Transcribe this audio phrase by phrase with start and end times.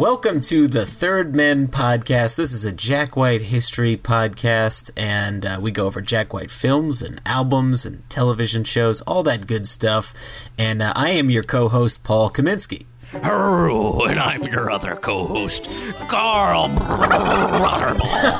[0.00, 2.36] Welcome to the Third Men podcast.
[2.36, 7.02] This is a Jack White history podcast, and uh, we go over Jack White films
[7.02, 10.48] and albums and television shows, all that good stuff.
[10.58, 12.86] And uh, I am your co host, Paul Kaminsky.
[13.12, 15.68] Hello, and I'm your other co-host,
[16.08, 16.70] Carl.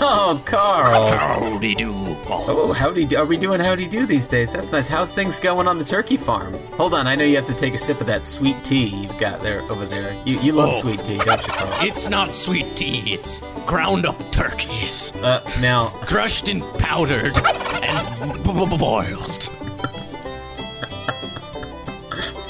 [0.02, 1.09] Oh, Carl.
[1.16, 1.93] Howdy do,
[2.24, 2.45] Paul.
[2.49, 3.16] Oh, howdy do.
[3.18, 4.52] Are we doing howdy do these days?
[4.52, 4.88] That's nice.
[4.88, 6.54] How's things going on the turkey farm?
[6.74, 9.18] Hold on, I know you have to take a sip of that sweet tea you've
[9.18, 10.15] got there over there.
[10.24, 10.73] You, you love Oh.
[10.73, 11.73] sweet tea, don't you, Carl?
[11.87, 17.38] It's not sweet tea, it's ground up turkeys, Uh, now, crushed and powdered
[17.82, 19.51] and b- b- boiled.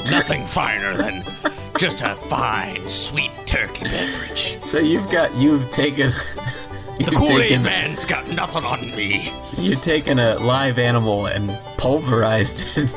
[0.11, 1.25] Nothing finer than
[1.81, 4.59] just a fine, sweet turkey beverage.
[4.65, 6.13] so you've got, you've taken.
[7.01, 9.33] The You've Kool-Aid man's got nothing on me.
[9.57, 12.95] you've taken a live animal and pulverized it.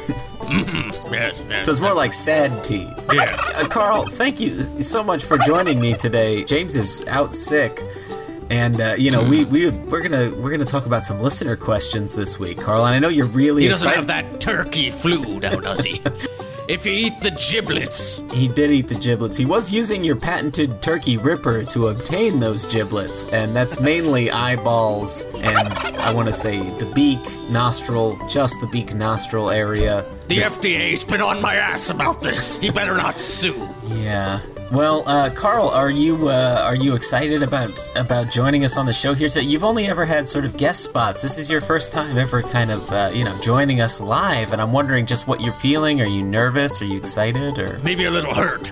[1.09, 1.65] Yes, yes.
[1.65, 2.91] So it's more like sad tea.
[3.13, 3.37] Yeah.
[3.55, 6.43] Uh, Carl, thank you so much for joining me today.
[6.43, 7.81] James is out sick,
[8.49, 12.13] and uh, you know we we we're gonna we're gonna talk about some listener questions
[12.13, 12.85] this week, Carl.
[12.85, 14.09] And I know you're really He doesn't excited.
[14.09, 16.01] have that turkey flu now, does he?
[16.67, 19.37] if you eat the giblets, He did eat the giblets.
[19.37, 25.25] He was using your patented turkey ripper to obtain those giblets, and that's mainly eyeballs
[25.35, 25.67] and
[25.99, 30.05] I want to say the beak, nostril, just the beak nostril area.
[30.27, 32.57] the This- FDA's been on my ass about this.
[32.59, 33.67] He better not sue.
[33.95, 34.39] Yeah.
[34.73, 38.93] Well, uh, Carl, are you uh, are you excited about about joining us on the
[38.93, 39.29] show here?
[39.29, 41.21] So you've only ever had sort of guest spots.
[41.21, 44.59] This is your first time ever kind of uh, you know joining us live, and
[44.59, 46.01] I'm wondering just what you're feeling.
[46.01, 46.81] Are you nervous?
[46.81, 47.59] Are you excited?
[47.59, 48.71] Or Maybe a little hurt,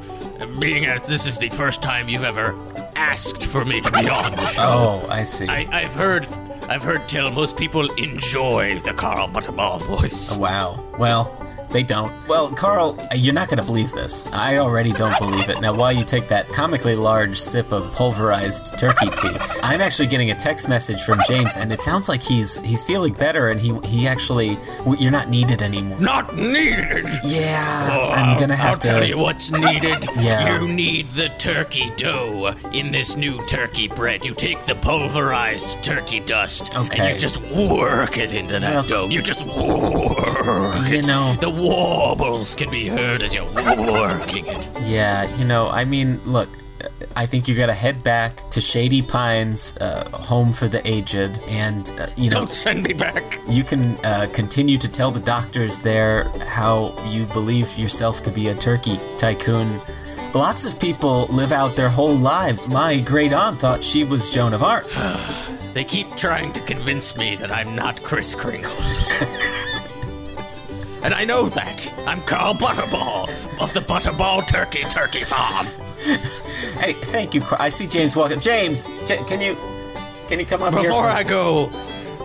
[0.60, 2.56] being as this is the first time you've ever
[2.96, 4.62] asked for me to be on the show.
[4.64, 5.48] oh, I see.
[5.48, 6.28] I, I've heard,
[6.64, 10.36] I've heard tell most people enjoy the Carl Butterball voice.
[10.36, 10.84] Wow.
[10.98, 11.38] Well,
[11.72, 12.12] they don't.
[12.28, 14.26] Well, Carl, you're not going to believe this.
[14.28, 15.62] I already don't believe it.
[15.62, 20.32] Now, while you take that comically large sip of pulverized turkey tea, I'm actually getting
[20.32, 23.78] a text message from James, and it sounds like he's he's feeling better, and he
[23.86, 24.58] he actually
[25.00, 26.00] you're not needed anymore.
[26.00, 27.06] Not needed.
[27.24, 28.88] Yeah, Oh, I'm gonna have I'll to.
[28.88, 30.08] tell you what's needed.
[30.22, 30.59] Yeah.
[30.62, 34.24] You need the turkey dough in this new turkey bread.
[34.26, 37.00] You take the pulverized turkey dust Okay.
[37.00, 39.08] and you just work it into that Well- dough.
[39.09, 41.08] You just work You it.
[41.08, 44.68] know- The warbles can be heard as you're working it.
[44.84, 46.50] Yeah, you know, I mean, look,
[47.16, 51.40] I think you got to head back to Shady Pines, uh, home for the aged,
[51.48, 53.40] and uh, you know, Don't send me back.
[53.48, 58.48] you can uh, continue to tell the doctors there how you believe yourself to be
[58.48, 59.80] a turkey tycoon.
[60.34, 62.68] Lots of people live out their whole lives.
[62.68, 64.88] My great aunt thought she was Joan of Arc.
[65.74, 68.74] They keep trying to convince me that I'm not Kris Kringle.
[71.04, 71.92] and I know that.
[72.08, 73.30] I'm Carl Butterball
[73.62, 75.66] of the Butterball Turkey Turkey Farm.
[76.80, 77.42] Hey, thank you.
[77.42, 78.40] Car- I see James walking.
[78.40, 79.56] James, J- can you
[80.28, 80.84] can you come up here?
[80.84, 81.72] Before I go,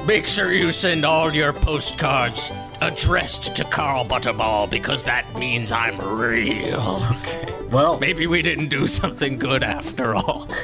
[0.06, 2.50] make sure you send all your postcards
[2.80, 7.02] addressed to Carl Butterball because that means I'm real.
[7.22, 7.52] Okay.
[7.70, 10.46] Well, Maybe we didn't do something good after all.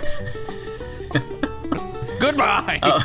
[2.20, 2.78] Goodbye.
[2.82, 3.02] Oh,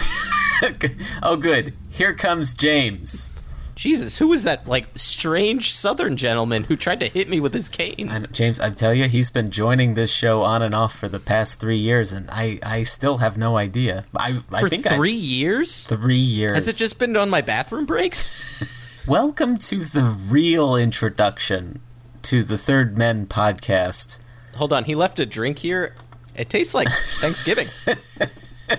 [1.24, 1.74] oh, good.
[1.90, 3.32] Here comes James.
[3.78, 7.70] Jesus, who was that like strange Southern gentleman who tried to hit me with his
[7.70, 8.28] cane?
[8.32, 11.60] James, I tell you, he's been joining this show on and off for the past
[11.60, 14.06] three years, and I, I still have no idea.
[14.18, 15.86] I, I For think three I, years?
[15.86, 16.56] three years.
[16.56, 19.06] Has it just been on my bathroom breaks?
[19.08, 21.80] Welcome to the real introduction
[22.24, 24.20] to the Third Men podcast.
[24.56, 25.94] Hold on, he left a drink here.
[26.36, 27.68] It tastes like Thanksgiving.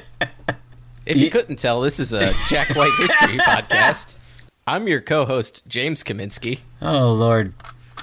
[1.07, 4.17] if you couldn't tell, this is a Jack White history podcast.
[4.69, 6.59] I'm your co-host James Kaminsky.
[6.83, 7.55] Oh Lord,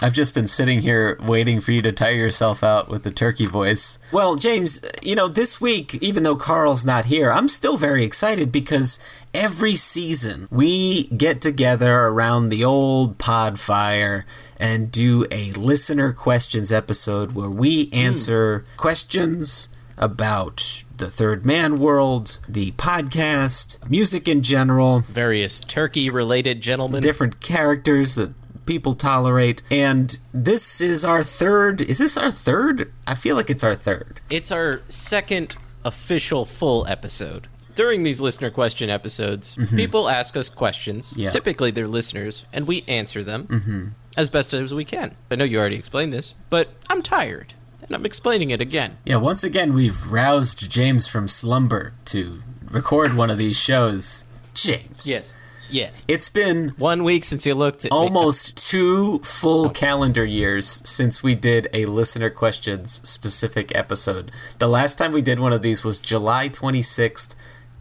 [0.01, 3.45] I've just been sitting here waiting for you to tire yourself out with the turkey
[3.45, 3.99] voice.
[4.11, 8.51] Well, James, you know, this week, even though Carl's not here, I'm still very excited
[8.51, 8.97] because
[9.31, 14.25] every season we get together around the old pod fire
[14.59, 17.95] and do a listener questions episode where we hmm.
[17.95, 19.69] answer questions
[19.99, 27.01] about the Third Man world, the podcast, music in general, Various turkey related gentlemen.
[27.01, 28.33] different characters that
[28.65, 29.61] people tolerate.
[29.69, 31.81] And this is our third.
[31.81, 32.91] Is this our third?
[33.05, 34.19] I feel like it's our third.
[34.29, 37.47] It's our second official full episode.
[37.75, 41.09] During these listener question episodes, people ask us questions.
[41.09, 41.19] Mm-hmm.
[41.19, 41.29] Yeah.
[41.31, 45.15] Typically, they're listeners, and we answer them as best as we can.
[45.29, 47.53] I know you already explained this, but I'm tired,
[47.87, 48.97] and I'm explaining it again.
[49.05, 54.25] Yeah, once again, we've roused James from slumber to record one of these shows.
[54.53, 55.05] James.
[55.05, 55.33] Yes.
[55.69, 56.05] Yes.
[56.07, 61.33] It's been One week since you looked at almost two full calendar years since we
[61.35, 64.31] did a listener questions specific episode.
[64.59, 67.35] The last time we did one of these was July 26th,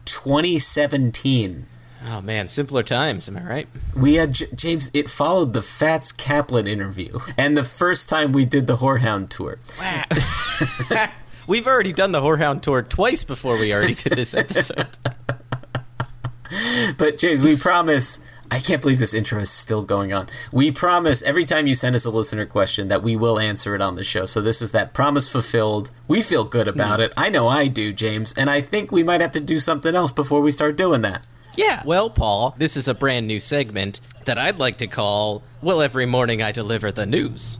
[0.05, 1.67] 2017.
[2.07, 3.27] Oh man, simpler times.
[3.27, 3.67] Am I right?
[3.97, 4.91] We had J- James.
[4.93, 9.57] It followed the Fats Kaplan interview, and the first time we did the Horehound tour.
[9.79, 11.09] Wow.
[11.47, 14.87] We've already done the Horehound tour twice before we already did this episode.
[16.97, 18.19] But James, we promise.
[18.51, 20.29] I can't believe this intro is still going on.
[20.51, 23.81] We promise every time you send us a listener question that we will answer it
[23.81, 24.27] on the show.
[24.27, 25.89] So this is that promise fulfilled.
[26.07, 27.05] We feel good about hmm.
[27.05, 27.13] it.
[27.17, 30.11] I know I do, James, and I think we might have to do something else
[30.11, 31.25] before we start doing that.
[31.55, 31.81] Yeah.
[31.85, 36.05] Well, Paul, this is a brand new segment that I'd like to call Well, every
[36.05, 37.59] morning I deliver the news.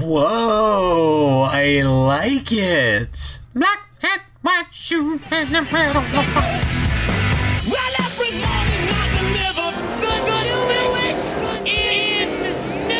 [0.00, 3.40] Whoa, I like it.
[3.54, 6.04] Black hat, white shoe, and a red Well,
[7.98, 9.70] every morning I deliver
[10.00, 10.48] the good
[11.66, 12.28] in
[12.88, 12.94] new.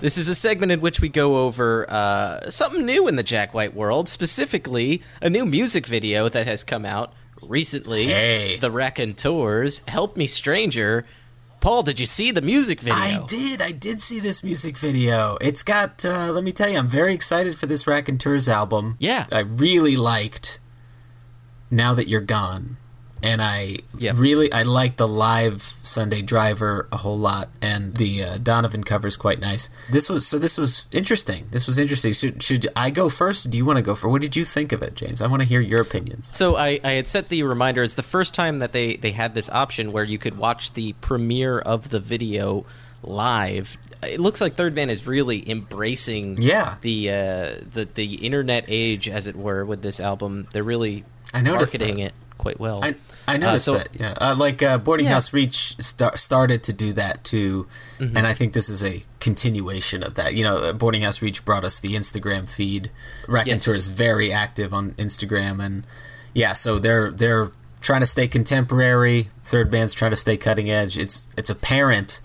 [0.00, 3.52] This is a segment in which we go over uh, something new in the Jack
[3.52, 7.12] White world, specifically a new music video that has come out
[7.42, 8.06] recently.
[8.06, 8.56] Hey.
[8.56, 11.06] The Raconteurs, Help Me Stranger.
[11.60, 12.94] Paul, did you see the music video?
[12.94, 13.60] I did.
[13.60, 15.36] I did see this music video.
[15.40, 16.04] It's got.
[16.04, 18.96] Uh, let me tell you, I'm very excited for this Raconteurs album.
[18.98, 19.26] Yeah.
[19.30, 20.58] I really liked.
[21.70, 22.78] Now that you're gone,
[23.22, 24.16] and I Yep.
[24.18, 29.06] really I like the live Sunday Driver a whole lot, and the uh, Donovan cover
[29.08, 29.68] is quite nice.
[29.90, 30.38] This was so.
[30.38, 31.46] This was interesting.
[31.50, 32.12] This was interesting.
[32.12, 33.50] Should should I go first?
[33.50, 34.10] Do you want to go first?
[34.10, 35.20] What did you think of it, James?
[35.20, 36.34] I want to hear your opinions.
[36.34, 37.82] So I, I had set the reminder.
[37.82, 40.94] It's the first time that they, they had this option where you could watch the
[41.00, 42.64] premiere of the video
[43.02, 43.76] live.
[44.02, 46.76] It looks like Third Man is really embracing Yeah.
[46.80, 47.14] the uh,
[47.70, 50.46] the the internet age, as it were, with this album.
[50.52, 52.06] They're really I noticed marketing that.
[52.06, 52.82] it quite well.
[52.82, 52.94] I,
[53.28, 53.88] I noticed so- that.
[53.98, 55.12] Yeah, uh, like uh, Boarding Yeah.
[55.12, 58.16] House Reach star- started to do that too, Mm-hmm.
[58.16, 60.34] and I think this is a continuation of that.
[60.34, 62.90] You know, uh, Boarding House Reach brought us the Instagram feed.
[63.28, 65.86] Raconteur is very active on Instagram, and
[66.34, 67.50] yeah, so they're they're
[67.80, 69.28] trying to stay contemporary.
[69.44, 70.96] Third Man's trying to stay cutting edge.
[70.98, 72.20] It's it's apparent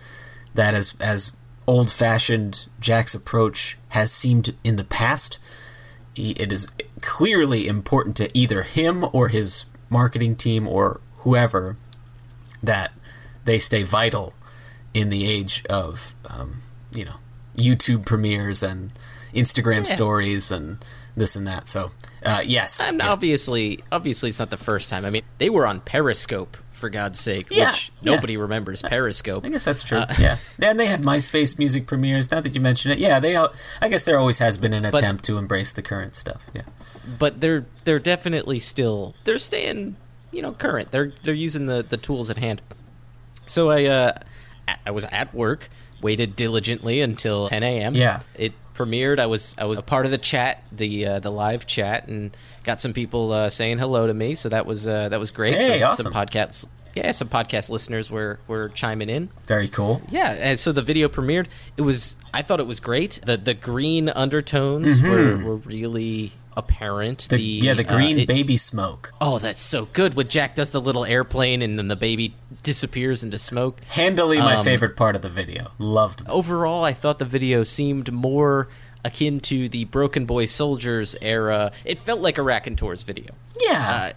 [0.54, 1.32] that as as
[1.68, 5.40] old fashioned Jack's approach has seemed in the past,
[6.14, 6.68] he, it is
[7.02, 11.78] clearly important to either him or his marketing team or whoever
[12.64, 12.92] that
[13.46, 14.34] they stay vital
[14.94, 16.58] in the age of um,
[16.94, 17.16] you know
[17.58, 18.92] YouTube premieres and
[19.34, 20.78] Instagram stories and
[21.16, 21.68] this and that.
[21.68, 21.92] So
[22.24, 23.10] uh, yes, And Yeah.
[23.12, 25.06] obviously, obviously, it's not the first time.
[25.06, 28.16] I mean, they were on Periscope for God's sake, Yeah, which yeah.
[28.16, 28.82] nobody remembers.
[28.82, 29.46] Periscope.
[29.46, 30.00] I guess that's true.
[30.00, 32.32] Uh, yeah, and they had MySpace music premieres.
[32.32, 33.36] Now that you mention it, yeah, they.
[33.36, 36.46] All, I guess there always has been an attempt to embrace the current stuff.
[36.54, 36.64] Yeah.
[37.19, 39.96] But they're they're definitely still they're staying
[40.32, 42.62] you know current they're they're using the the tools at hand
[43.46, 44.12] so i uh
[44.86, 45.70] i was at work
[46.01, 48.22] waited diligently until 10 a.m Yeah.
[48.36, 51.65] it premiered i was i was a part of the chat the uh, the live
[51.65, 55.20] chat and got some people uh, saying hello to me so that was uh, that
[55.20, 56.03] was great Hey, some, awesome.
[56.12, 60.01] some podcasts yeah some podcast listeners were were chiming in Very cool.
[60.10, 61.48] yeah, and so the video premiered.
[61.77, 63.20] It was I thought it was great.
[63.25, 67.20] The the green undertones were, were really apparent.
[67.20, 67.36] Mm-hmm.
[67.36, 69.14] The, yeah, the uh, green it- baby smoke.
[69.22, 70.14] Oh, that's so good.
[70.16, 73.80] When Jack does the little airplane and then the baby disappears into smoke.
[73.90, 75.72] Handily my Um, favorite part of the video.
[75.80, 76.24] Loved.
[76.28, 78.68] Overall, I thought the video seemed more
[79.04, 81.72] akin to the Broken Boy Soldiers era.
[81.84, 83.34] It felt like a Raconteurs video.
[83.62, 84.10] Yeah.
[84.12, 84.14] Uh,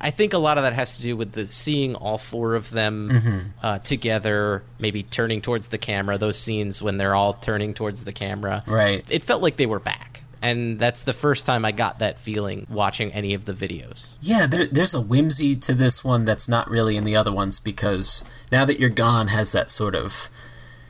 [0.00, 2.70] I think a lot of that has to do with the seeing all four of
[2.70, 3.38] them Mm-hmm.
[3.62, 6.18] uh, together, maybe turning towards the camera.
[6.18, 9.04] Those scenes when they're all turning towards the camera, Right.
[9.10, 12.66] It felt like they were back, and that's the first time I got that feeling
[12.70, 14.16] watching any of the videos.
[14.20, 17.58] Yeah, there, there's a whimsy to this one that's not really in the other ones
[17.58, 20.30] because now that you're gone has that sort of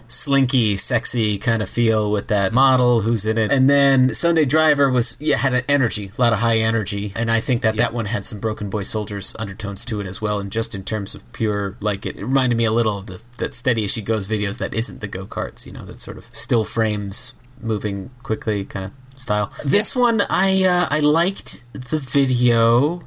[0.09, 3.53] slinky, sexy kind of feel with that model who's in it.
[3.53, 7.31] And then Sunday Driver was yeah had an energy, a lot of high energy, and
[7.31, 10.41] I think that that one had some Broken Boy Soldiers undertones to it as well.
[10.41, 13.23] And just in terms of pure, like it, it reminded me a little of the
[13.39, 16.19] that Steady as She Goes videos that isn't the go karts, you know, that sort
[16.19, 19.53] of still frames moving quickly kind of style.
[19.65, 23.03] This one, I uh, I liked the video.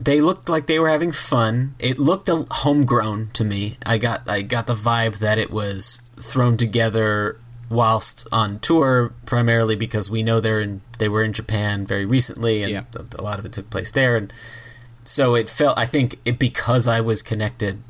[0.00, 1.74] They looked like they were having fun.
[1.78, 3.76] It looked a, homegrown to me.
[3.84, 7.38] I got I got the vibe that it was thrown together
[7.68, 12.62] whilst on tour, primarily because we know they're in they were in Japan very recently,
[12.62, 12.82] and Yeah.
[12.96, 14.32] a, a lot of it took place there, and
[15.04, 15.78] so it felt.
[15.78, 17.82] I think it because I was connected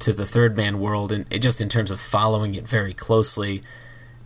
[0.00, 3.62] to the Third Man world, and it, just in terms of following it very closely,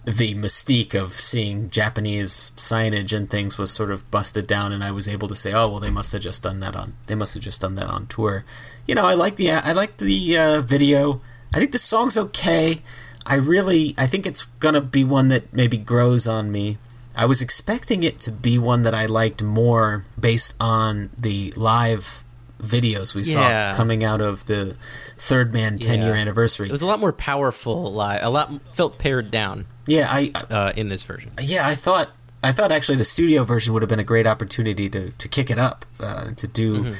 [0.08, 4.90] the mystique of seeing Japanese signage and things was sort of busted down, and I
[4.90, 7.34] was able to say, "Oh, well, they must have just done that on they must
[7.34, 8.44] have just done that on tour."
[8.86, 11.20] You know, I like the I like the uh, video.
[11.52, 12.78] I think the song's okay.
[13.26, 16.78] I really I think it's gonna be one that maybe grows on me.
[17.14, 22.24] I was expecting it to be one that I liked more based on the live
[22.62, 23.72] videos we Yeah.
[23.72, 24.76] saw coming out of the
[25.16, 26.20] Third Man 10 year Yeah.
[26.20, 26.68] anniversary.
[26.68, 28.22] It was a lot more powerful live.
[28.22, 31.30] A lot felt pared down yeah, I, uh, in this version.
[31.40, 32.10] yeah, I thought
[32.42, 35.50] I thought actually the studio version would have been a great opportunity to, to kick
[35.50, 36.94] it up, uh, to do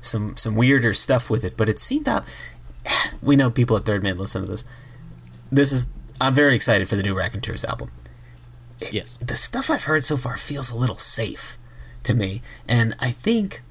[0.00, 1.56] some some weirder stuff with it.
[1.56, 2.24] But it seemed out.
[3.22, 4.64] We know people at Third Man listen to this.
[5.52, 5.86] This is
[6.20, 7.90] I'm very excited for the new Raconteurs album.
[8.90, 9.16] Yes.
[9.24, 11.56] The stuff I've heard so far feels a little safe
[12.02, 13.62] to me, and I think,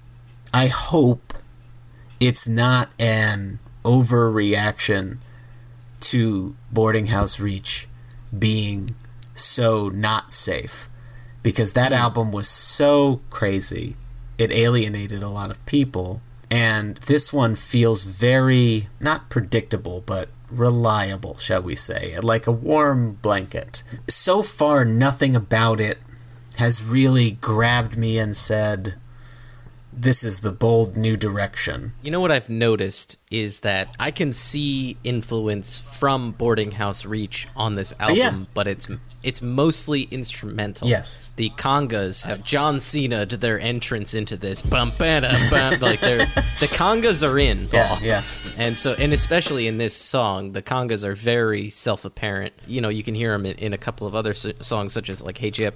[0.53, 1.34] I hope,
[2.20, 5.17] it's not an overreaction
[6.01, 7.88] to Boarding House Reach
[8.38, 8.96] being
[9.34, 10.88] so not safe.
[11.43, 13.96] Because that album was so crazy
[14.38, 16.22] it alienated a lot of people.
[16.50, 23.13] And this one feels very not predictable but reliable shall we say like a warm
[23.22, 23.84] blanket.
[24.10, 26.00] So far nothing about it
[26.58, 28.96] has really grabbed me and said
[29.93, 34.33] this is the bold new direction You know what I've noticed is that I can
[34.33, 38.39] see influence from Boarding House Reach on this album, Yeah.
[38.53, 38.89] but it's
[39.24, 40.88] it's mostly instrumental.
[40.88, 41.22] Yes.
[41.36, 44.62] The congas have John Cena to their entrance into this.
[44.62, 45.24] Bum, bum,
[45.80, 47.68] like they're the congas are in.
[47.72, 48.24] Yeah, yeah.
[48.58, 52.54] And so, and especially in this song, the congas are very self-apparent.
[52.68, 55.10] You know, you can hear them in, in a couple of other s- songs, such
[55.10, 55.74] as like "Hey Gyp."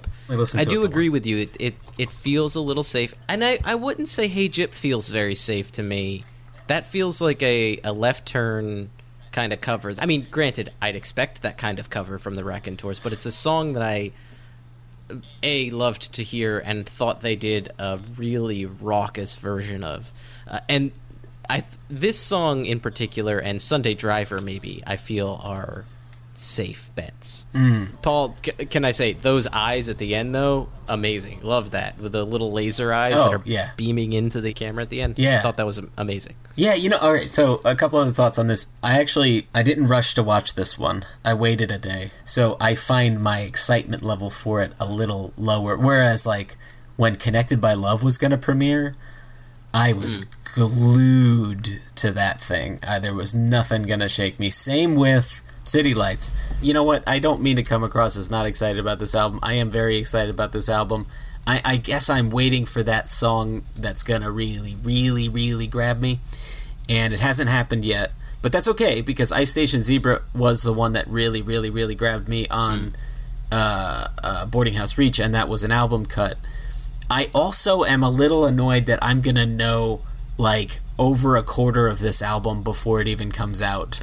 [0.54, 1.38] I do agree with you.
[1.38, 5.08] It, it it feels a little safe, and I I wouldn't say "Hey Gyp" feels
[5.08, 6.24] very safe to me.
[6.66, 8.90] That feels like a a left turn
[9.36, 9.94] kind of cover.
[9.98, 13.30] I mean, granted, I'd expect that kind of cover from the Raconteurs, but it's a
[13.30, 14.12] song that I
[15.42, 20.10] a loved to hear and thought they did a really raucous version of,
[20.48, 20.90] uh, and
[21.50, 25.84] I this song in particular and Sunday Driver maybe I feel are
[26.38, 27.46] safe bets.
[28.02, 30.68] Paul, c- can I say those eyes at the end though?
[30.88, 33.70] Amazing, love that with the little laser eyes Oh, that are yeah.
[33.76, 35.18] beaming into the camera at the end.
[35.18, 35.38] Yeah.
[35.38, 36.34] I thought that was amazing.
[36.54, 37.32] Yeah, you know, all right.
[37.32, 38.66] So a couple other thoughts on this.
[38.82, 41.04] I actually I didn't rush to watch this one.
[41.24, 45.76] I waited a day, so I find my excitement level for it a little lower.
[45.76, 46.56] Whereas, like
[46.96, 48.96] when Connected by Love was going to premiere,
[49.74, 50.24] I was
[50.54, 52.78] glued to that thing.
[52.86, 54.50] Uh, there was nothing going to shake me.
[54.50, 56.30] Same with City Lights.
[56.62, 57.02] You know what?
[57.06, 59.40] I don't mean to come across as not excited about this album.
[59.42, 61.06] I am very excited about this album.
[61.46, 66.20] I, I guess I'm waiting for that song that's gonna really, really, really grab me,
[66.88, 68.12] and it hasn't happened yet.
[68.42, 72.28] But that's okay because Ice Station Zebra was the one that really, really, really grabbed
[72.28, 72.94] me on
[73.50, 76.36] uh, uh, Boarding House Reach, and that was an album cut.
[77.10, 80.02] I also am a little annoyed that I'm gonna know
[80.38, 84.00] like over a quarter of this album before it even comes out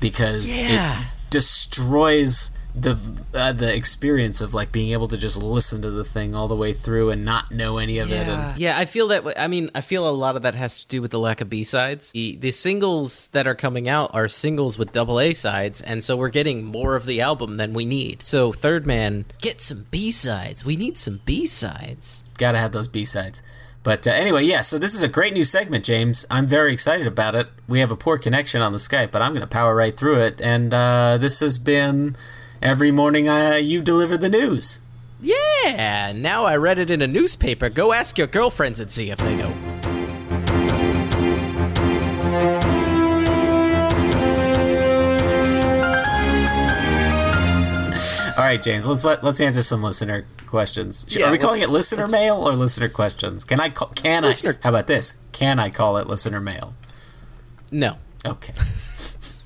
[0.00, 1.00] because Yeah.
[1.00, 2.96] it destroys the
[3.34, 6.54] uh, the experience of like being able to just listen to the thing all the
[6.54, 8.28] way through and not know any of it.
[8.28, 9.24] And Yeah, I feel that.
[9.24, 11.40] way- I mean, I feel a lot of that has to do with the lack
[11.40, 12.12] of B sides.
[12.12, 16.16] The, the singles that are coming out are singles with double A sides, and so
[16.16, 18.22] we're getting more of the album than we need.
[18.24, 20.64] So, Third Man, get some B sides.
[20.64, 22.22] We need some B sides.
[22.38, 23.42] gotta have those B sides.
[23.82, 24.60] But uh, anyway, yeah.
[24.60, 26.26] So this is a great new segment, James.
[26.30, 27.48] I'm very excited about it.
[27.66, 30.40] We have a poor connection on the Skype, but I'm gonna power right through it.
[30.40, 32.16] And uh, this has been
[32.60, 34.80] every morning uh, you deliver the news.
[35.22, 37.68] Yeah, now I read it in a newspaper.
[37.68, 39.54] Go ask your girlfriends and see if they know.
[48.50, 48.86] Right, James.
[48.86, 51.06] Let's let, let's answer some listener questions.
[51.08, 53.44] Yeah, Are we calling it listener mail or listener questions?
[53.44, 54.62] Can I call, can Listener- I?
[54.62, 55.14] How about this?
[55.32, 56.74] Can I call it listener mail?
[57.72, 57.96] No.
[58.26, 58.52] Okay.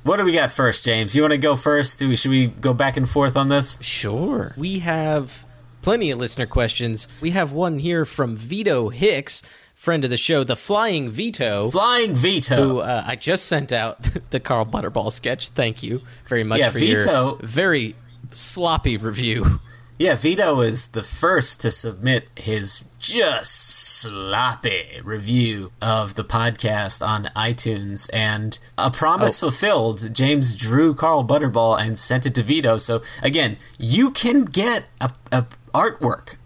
[0.02, 1.14] what do we got first, James?
[1.14, 1.98] You want to go first?
[1.98, 3.78] Do we, should we go back and forth on this?
[3.82, 4.54] Sure.
[4.56, 5.44] We have
[5.82, 7.06] plenty of listener questions.
[7.20, 9.42] We have one here from Vito Hicks,
[9.74, 11.68] friend of the show, the Flying Vito.
[11.68, 12.56] Flying veto.
[12.56, 15.48] who uh, I just sent out the Carl Butterball sketch.
[15.50, 17.94] Thank you very much Yeah, for Vito- your very
[18.34, 19.60] sloppy review.
[19.98, 27.30] Yeah, Vito is the first to submit his just sloppy review of the podcast on
[27.36, 29.46] iTunes, and a promise Oh.
[29.46, 30.12] fulfilled.
[30.12, 32.76] James drew Carl Butterball and sent it to Vito.
[32.76, 36.36] So again, you can get a, a artwork,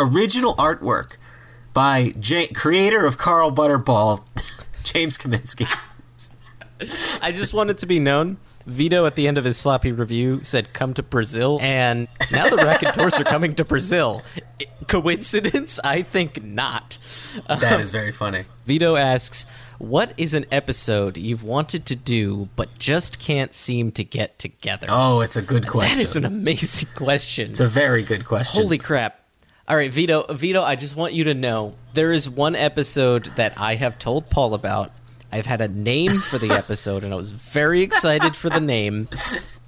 [0.00, 1.16] original artwork
[1.74, 4.22] by J- creator of Carl Butterball,
[4.84, 5.68] James Kaminsky.
[7.22, 8.38] I just want it to be known.
[8.66, 12.56] Vito at the end of his sloppy review said, "Come to Brazil," and now the
[12.56, 14.22] Raconteurs are coming to Brazil.
[14.88, 15.78] Coincidence?
[15.84, 16.98] I think not.
[17.48, 18.44] That is very funny.
[18.66, 19.46] Vito asks,
[19.78, 24.86] "What is an episode you've wanted to do but just can't seem to get together?"
[24.90, 25.98] Oh, it's a good question.
[25.98, 27.50] that is an amazing question.
[27.50, 28.62] it's a very good question.
[28.62, 29.20] Holy crap.
[29.68, 33.60] All right, Vito, Vito, I just want you to know there is one episode that
[33.60, 34.92] I have told Paul about.
[35.32, 39.08] I've had a name for the episode and I was very excited for the name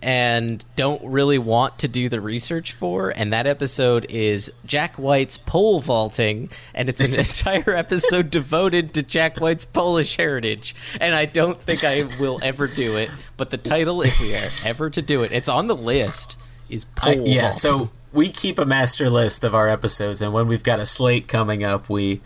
[0.00, 5.37] and don't really want to do the research for and that episode is Jack White's
[5.37, 11.25] pole vaulting and it's an entire episode devoted to Jack White's Polish heritage and I
[11.25, 15.03] don't think I will ever do it but the title if we are ever to
[15.03, 16.37] do it it's on the list
[16.69, 17.53] is I- pole yeah, vaulting.
[17.59, 21.29] so we keep a master list of our episodes, and when we've got a slate
[21.29, 22.23] coming up, we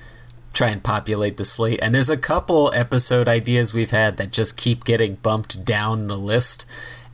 [0.53, 1.79] try and populate the slate.
[1.83, 6.19] And there's a couple episode ideas we've had that just keep getting bumped down the
[6.19, 6.67] list.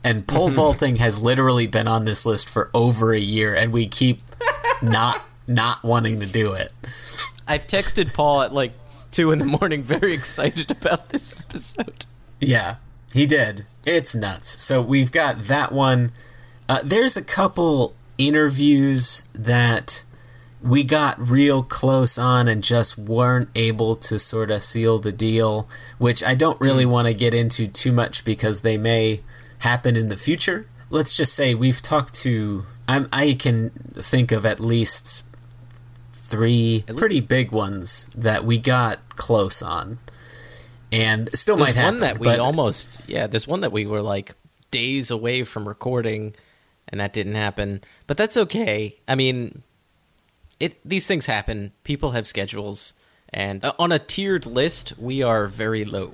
[0.03, 3.87] And pole vaulting has literally been on this list for over a year, and we
[3.87, 4.21] keep
[4.81, 6.71] not not wanting to do it.
[7.47, 8.71] I've texted Paul at like
[9.11, 12.05] two in the morning, very excited about this episode.
[12.39, 12.75] Yeah,
[13.11, 13.65] he did.
[13.85, 14.61] It's nuts.
[14.61, 16.11] So we've got that one.
[16.69, 20.03] Uh, there's a couple interviews that
[20.61, 25.69] we got real close on and just weren't able to sort of seal the deal,
[25.97, 26.89] which I don't really mm.
[26.91, 29.21] want to get into too much because they may
[29.59, 30.65] happen in the future.
[30.89, 32.65] Let's just say we've talked to.
[32.87, 35.23] I'm, I can think of at least
[36.11, 39.99] three pretty big ones that we got close on,
[40.91, 41.95] and still There's might happen.
[41.95, 44.33] one that we but- almost, yeah, there's one that we were like
[44.71, 46.35] days away from recording,
[46.87, 47.81] and that didn't happen.
[48.07, 48.97] But that's okay.
[49.07, 49.63] I mean,
[50.59, 51.71] it these things happen.
[51.83, 52.93] People have schedules,
[53.31, 56.11] and uh, on a tiered list, we are very low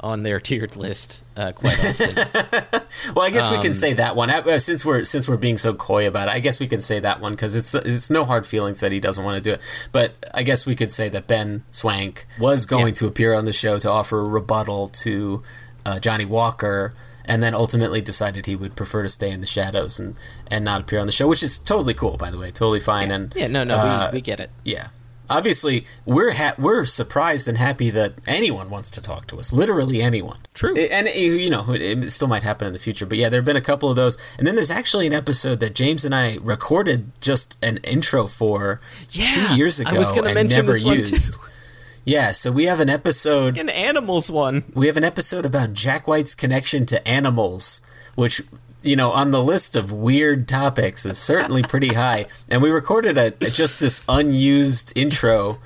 [0.00, 2.82] on their tiered list uh, quite often.
[3.14, 5.58] Well, I guess we Um, can say that one Uh, since we're since we're being
[5.58, 6.32] so coy about it.
[6.34, 9.00] I guess we can say that one because it's it's no hard feelings that he
[9.00, 9.60] doesn't want to do it.
[9.92, 12.92] But I guess we could say that Ben Swank was going Yeah.
[12.94, 15.42] to appear on the show to offer a rebuttal to
[15.86, 16.94] uh, Johnny Walker,
[17.28, 20.18] and then ultimately decided he would prefer to stay in the shadows and
[20.50, 23.10] and not appear on the show, which is totally cool, by the way, totally fine.
[23.12, 24.50] And yeah, no, no, uh, we, we get it.
[24.64, 24.88] yeah.
[25.30, 29.52] Obviously, we're ha- we're surprised and happy that anyone wants to talk to us.
[29.52, 30.38] Literally anyone.
[30.54, 30.74] True.
[30.74, 33.04] And you you know, it, still might happen in the future.
[33.04, 34.16] But yeah, there have been a couple of those.
[34.38, 38.80] And then there's actually an episode that James and I recorded just an intro for
[39.10, 41.18] Yeah, two years ago I was gonna mention never this one, too.
[42.08, 44.64] Yeah, so we have an episode An animals one.
[44.72, 47.82] we have an episode about Jack White's connection to animals,
[48.14, 48.40] which
[48.82, 52.24] you know on the list of weird topics is certainly pretty high.
[52.50, 55.58] And we recorded a just this unused intro.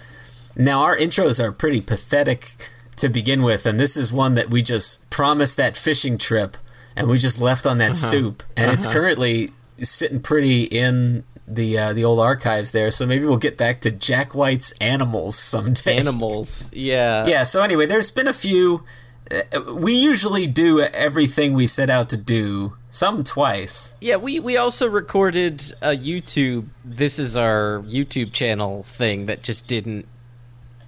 [0.56, 4.62] Now our intros are pretty pathetic to begin with, and this is one that we
[4.62, 6.56] just promised that fishing trip,
[6.96, 8.10] and we just left on that uh-huh.
[8.10, 8.94] stoop, and it's uh-huh.
[8.94, 11.22] currently sitting pretty in.
[11.48, 15.36] The uh, the old archives there, so maybe we'll get back to Jack White's animals
[15.36, 15.96] someday.
[15.98, 16.70] Animals.
[16.74, 17.26] Yeah.
[17.26, 18.84] Yeah, so anyway, there's been a few.
[19.30, 23.92] uh, We usually do everything we set out to do, some twice.
[24.00, 26.66] Yeah, we, we also recorded a YouTube.
[26.84, 30.06] This is our YouTube channel thing that just didn't.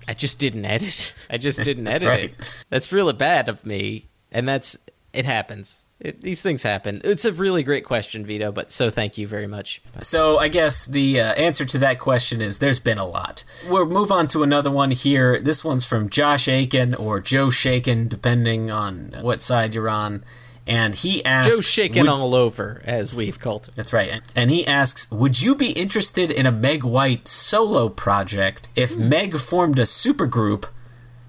[0.07, 1.14] I just didn't edit.
[1.31, 2.31] I just didn't That's edit right.
[2.38, 2.64] it.
[2.71, 4.77] That's really bad of me, and that's
[5.12, 5.84] it happens.
[6.05, 7.01] It, these things happen.
[7.03, 8.53] It's a really great question, Vito.
[8.53, 9.81] But so thank you very much.
[10.03, 13.43] So I guess the uh, answer to that question is there's been a lot.
[13.71, 15.40] We'll move on to another one here.
[15.40, 20.25] This one's from Josh Aiken or Joe Shaken, depending on what side you're on.
[20.67, 21.62] And he asks, Joe
[22.03, 23.75] would- all over, as we've called him.
[23.77, 24.21] That's right.
[24.35, 29.37] And he asks, "Would you be interested in a Meg White solo project if Meg
[29.38, 30.67] formed a supergroup?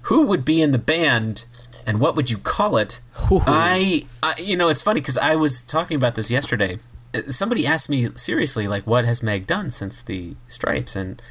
[0.02, 1.46] Who would be in the band,
[1.86, 5.62] and what would you call it?" I, I, you know, it's funny because I was
[5.62, 6.78] talking about this yesterday.
[7.14, 11.22] Uh, Somebody asked me seriously, like, "What has Meg done since the Stripes?" And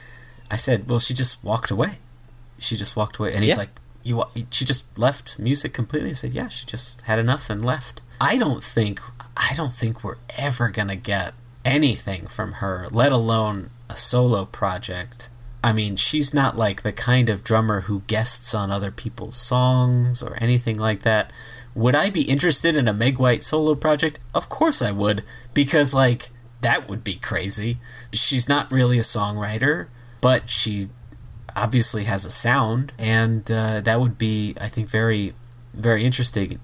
[0.49, 1.93] I said, "Well, she just walked away.
[2.57, 3.57] She just walked away." And he's Yeah.
[3.59, 7.63] like, "You, she just left music completely." I said, "Yeah, she just had enough and
[7.63, 9.01] left." I don't think,
[9.35, 11.33] I don't think we're ever gonna get
[11.65, 15.29] anything from her, let alone a solo project.
[15.65, 20.21] I mean, she's not like the kind of drummer who guests on other people's songs
[20.21, 21.33] or anything like that.
[21.73, 24.19] Would I be interested in a Meg White solo project?
[24.35, 25.23] Of course I would,
[25.55, 26.29] because like
[26.61, 27.79] that would be crazy.
[28.13, 29.87] She's not really a songwriter,
[30.21, 30.89] but she
[31.55, 35.33] obviously has a sound, and uh, that would be, I think, very,
[35.75, 36.59] very interesting.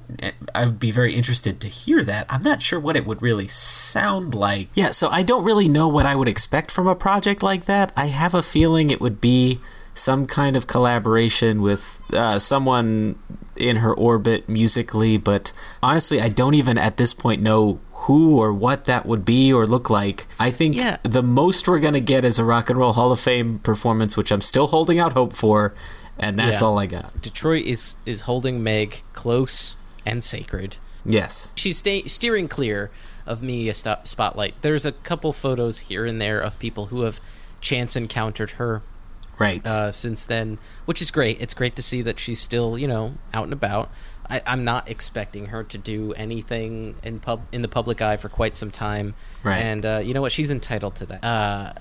[0.55, 2.25] I would be very interested to hear that.
[2.29, 4.69] I'm not sure what it would really sound like.
[4.73, 7.91] Yeah, so I don't really know what I would expect from a project like that.
[7.95, 9.59] I have a feeling it would be
[9.93, 13.19] some kind of collaboration with uh, someone
[13.57, 15.51] in her orbit musically, but
[15.83, 19.67] honestly, I don't even at this point know who or what that would be or
[19.67, 20.25] look like.
[20.39, 20.97] I think Yeah.
[21.03, 24.15] the most we're going to get is a Rock and Roll Hall of Fame performance,
[24.17, 25.75] which I'm still holding out hope for,
[26.19, 26.67] and that's Yeah.
[26.67, 27.21] all I got.
[27.21, 30.77] Detroit is is holding Meg close and sacred.
[31.05, 31.51] Yes.
[31.55, 32.91] She's sta- steering clear
[33.25, 34.55] of media sto- spotlight.
[34.61, 37.19] There's a couple photos here and there of people who have
[37.59, 38.81] chance encountered her
[39.39, 39.65] Right.
[39.67, 41.39] uh, since then, which is great.
[41.41, 43.89] It's great to see that she's still, you know, out and about.
[44.29, 48.29] I, I'm not expecting her to do anything in pub in the public eye for
[48.29, 49.13] quite some time.
[49.43, 49.57] Right.
[49.57, 50.31] And uh, you know what?
[50.31, 51.23] She's entitled to that.
[51.23, 51.73] Uh,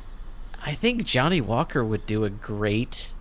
[0.64, 3.12] I think Johnny Walker would do a great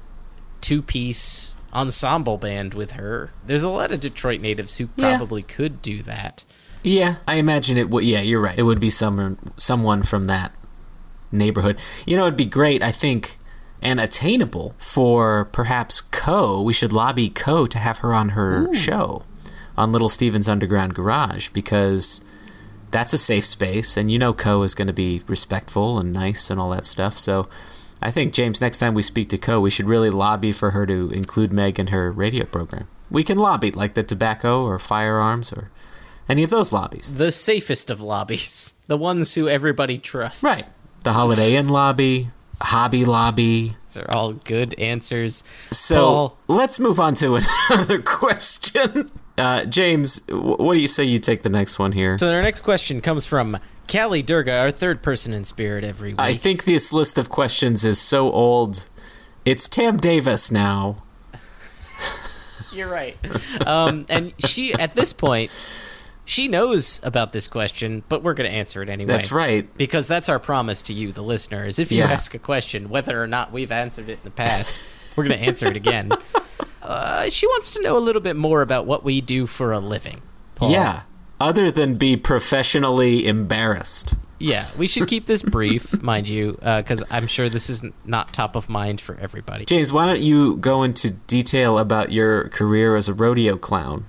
[0.62, 3.32] two piece ensemble band with her.
[3.46, 5.18] There's a lot of Detroit natives who Yeah.
[5.18, 6.44] probably could do that.
[6.84, 8.04] Yeah, I imagine it would.
[8.06, 8.58] Yeah, you're right.
[8.58, 10.52] It would be someone, someone from that
[11.32, 11.78] neighborhood.
[12.08, 12.82] You know, it'd be great.
[12.82, 13.38] I think,
[13.82, 16.62] and attainable for perhaps Co.
[16.62, 17.66] We should lobby Co.
[17.68, 19.24] to have her on her show
[19.78, 22.22] on Little Steven's Underground Garage because
[22.92, 24.64] that's a safe space, and you know Co.
[24.64, 27.18] is going to be respectful and nice and all that stuff.
[27.18, 27.48] So.
[28.02, 28.62] I think James.
[28.62, 31.80] Next time we speak to Co, we should really lobby for her to include Meg
[31.80, 32.88] in her radio program.
[33.12, 35.70] We can lobby like the tobacco or firearms or
[36.30, 37.16] any of those lobbies.
[37.16, 40.44] The safest of lobbies, the ones who everybody trusts.
[40.44, 40.68] Right.
[41.04, 42.30] The Holiday Inn lobby,
[42.62, 43.76] Hobby Lobby.
[43.88, 45.44] These are all good answers.
[45.72, 46.38] So Paul.
[46.48, 49.10] let's move on to another question.
[49.38, 52.18] Uh, James, what do you say you take the next one here?
[52.18, 53.58] So our next question comes from
[53.92, 56.20] Callie Durga, our third person in spirit every week.
[56.20, 58.88] I think this list of questions is so old.
[59.46, 61.04] It's Tam Davis now.
[62.72, 63.18] You're right.
[63.68, 65.50] um, and she, at this point,
[66.24, 69.14] she knows about this question, but we're going to answer it anyway.
[69.14, 69.74] That's right.
[69.76, 72.12] Because that's our promise to you, the listener, is if you Yeah.
[72.12, 74.80] ask a question, whether or not we've answered it in the past,
[75.18, 76.12] we're going to answer it again.
[76.82, 79.80] Uh, she wants to know a little bit more about what we do for a
[79.80, 80.22] living.
[80.56, 80.72] Paul.
[80.72, 81.02] Yeah.
[81.40, 84.16] Other than be professionally embarrassed.
[84.40, 88.56] Yeah, we should keep this brief, mind you, because I'm sure this is not top
[88.56, 89.66] of mind for everybody.
[89.66, 94.06] James, why don't you go into detail about your career as a rodeo clown?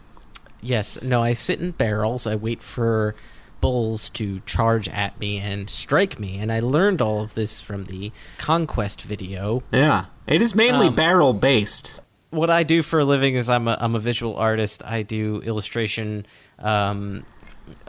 [0.63, 2.27] Yes, no, I sit in barrels.
[2.27, 3.15] I wait for
[3.61, 7.85] bulls to charge at me and strike me, and I learned all of this from
[7.85, 9.63] the Conquest video.
[9.73, 10.07] Yeah.
[10.29, 12.01] It is mainly Um, barrel based.
[12.31, 14.83] What I do for a living is I'm a, I'm a visual artist.
[14.85, 16.27] I do illustration.
[16.59, 17.25] Um,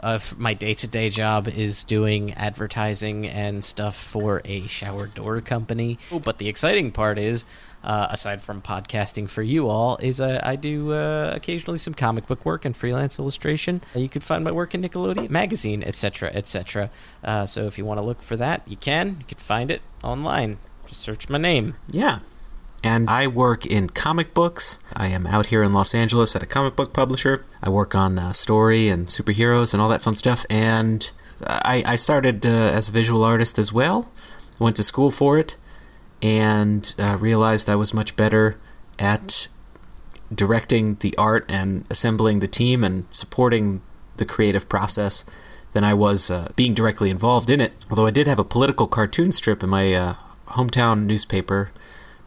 [0.00, 5.40] of my day to day job is doing advertising and stuff for a shower door
[5.40, 5.98] company.
[6.24, 7.44] But the exciting part is,
[7.82, 12.26] uh, aside from podcasting for you all, is uh, I do uh, occasionally some comic
[12.26, 13.80] book work and freelance illustration.
[13.94, 16.90] You could find my work in Nickelodeon magazine, etc., etc.
[17.24, 19.16] Uh, so if you want to look for that, you can.
[19.18, 20.58] You can find it online.
[20.86, 21.74] Just search my name.
[21.90, 22.20] Yeah.
[22.84, 24.80] And I work in comic books.
[24.94, 27.44] I am out here in Los Angeles at a comic book publisher.
[27.62, 30.44] I work on uh, story and superheroes and all that fun stuff.
[30.50, 31.10] And
[31.46, 34.10] I, I started uh, as a visual artist as well.
[34.58, 35.56] Went to school for it
[36.20, 38.58] and uh, realized I was much better
[38.98, 39.48] at
[40.34, 43.82] directing the art and assembling the team and supporting
[44.16, 45.24] the creative process
[45.72, 47.72] than I was uh, being directly involved in it.
[47.90, 50.14] Although I did have a political cartoon strip in my uh,
[50.48, 51.70] hometown newspaper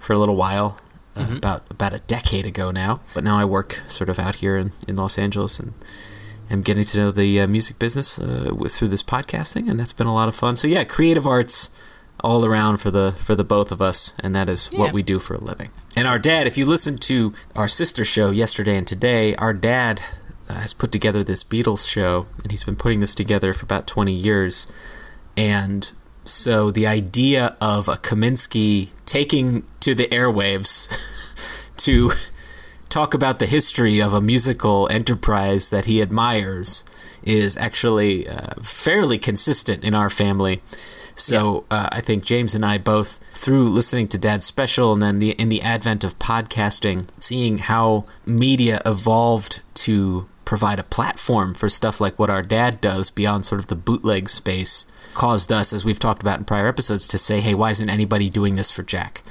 [0.06, 0.78] for a little while,
[1.16, 3.00] uh, about about a decade ago now.
[3.14, 5.74] But now I work sort of out here in, in Los Angeles and
[6.50, 9.94] am getting to know the uh, music business uh, with, through this podcasting, and that's
[9.94, 10.56] been a lot of fun.
[10.56, 11.70] So yeah, creative arts
[12.20, 14.80] all around for the for the both of us, and that is Yeah.
[14.80, 15.70] what we do for a living.
[15.98, 20.02] And our dad, if you listened to our sister show yesterday and today, our dad
[20.50, 23.88] uh, has put together this Beatles show, and he's been putting this together for about
[23.88, 24.68] twenty years.
[25.38, 25.92] And
[26.26, 30.90] so the idea of a Kaminsky taking to the airwaves
[31.78, 32.12] to
[32.90, 36.86] talk about the history of a musical enterprise that he admires
[37.24, 40.62] is actually uh, fairly consistent in our family.
[41.16, 45.20] So uh, I think James and I both, through listening to Dad's special and then
[45.20, 51.70] the in the advent of podcasting, seeing how media evolved to provide a platform for
[51.70, 55.84] stuff like what our dad does beyond sort of the bootleg space, caused us, as
[55.84, 58.84] we've talked about in prior episodes, to say, hey, why isn't anybody doing this for
[58.84, 59.24] Jack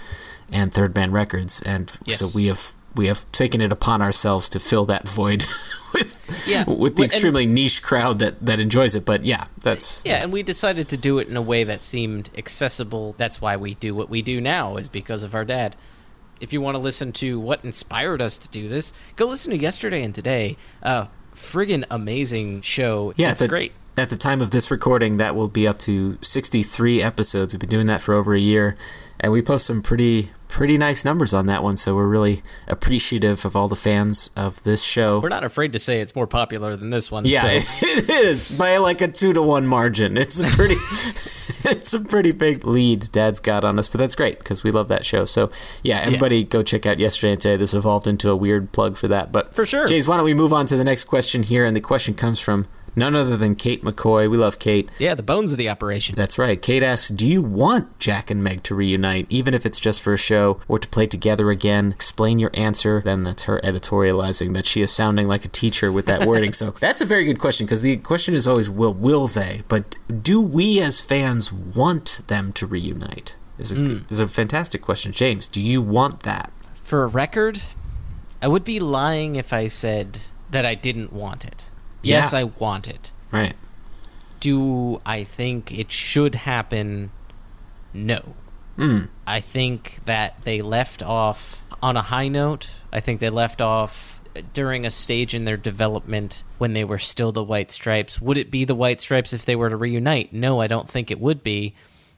[0.50, 1.62] and Third Man Records?
[1.62, 2.18] And Yes.
[2.18, 5.44] so we have we have taken it upon ourselves to fill that void
[5.94, 6.62] with Yeah.
[6.64, 9.04] with the And- extremely niche crowd that that enjoys it.
[9.04, 12.30] But yeah, that's Yeah, and we decided to do it in a way that seemed
[12.38, 13.14] accessible.
[13.18, 15.74] That's why we do what we do now, is because of our dad.
[16.40, 19.56] If you want to listen to what inspired us to do this, go listen to
[19.58, 20.56] yesterday and today.
[20.82, 23.12] Uh, friggin' amazing show.
[23.16, 23.72] Yeah, it's the- great.
[23.96, 27.54] At the time of this recording, that will be up to 63 episodes.
[27.54, 28.76] We've been doing that for over a year,
[29.20, 31.76] and we post some pretty pretty nice numbers on that one.
[31.76, 35.18] So we're really appreciative of all the fans of this show.
[35.18, 37.24] We're not afraid to say it's more popular than this one.
[37.24, 40.16] yeah, so- it is by like a two to one margin.
[40.16, 40.74] It's a pretty,
[41.68, 44.86] it's a pretty big lead Dad's got on us, but that's great because we love
[44.88, 45.24] that show.
[45.24, 45.50] So
[45.82, 47.56] yeah, everybody go check out yesterday and today.
[47.56, 49.88] This evolved into a weird plug for that, but For sure.
[49.88, 51.64] James, why don't we move on to the next question here?
[51.64, 54.30] And the question comes from none other than Kate McCoy.
[54.30, 54.90] We love Kate.
[54.98, 56.14] yeah, the bones of the operation.
[56.16, 56.60] That's right.
[56.60, 60.12] Kate asks, Do you want Jack and Meg to reunite, even if it's just for
[60.12, 61.92] a show, or to play together again?
[61.92, 63.02] Explain your answer.
[63.04, 66.52] Then that's her editorializing that she is sounding like a teacher with that wording.
[66.54, 69.62] so that's a very good question because the question is always, Will will they?
[69.68, 73.36] But do we as fans want them to reunite?
[73.58, 73.98] Is a, hmm.
[74.10, 75.12] is a fantastic question.
[75.12, 76.52] James, do you want that?
[76.82, 77.62] For a record,
[78.42, 80.18] I would be lying if I said
[80.50, 81.64] that I didn't want it.
[82.04, 82.40] Yes, Yeah.
[82.40, 83.10] I want it.
[83.30, 83.54] Right.
[84.40, 87.10] Do I think it should happen?
[87.92, 88.34] No.
[88.78, 89.08] Mm.
[89.26, 92.68] I think that they left off on a high note.
[92.92, 94.20] I think they left off
[94.52, 98.20] during a stage in their development when they were still the White Stripes.
[98.20, 100.32] Would it be the White Stripes if they were to reunite?
[100.32, 101.74] No, I don't think it would be.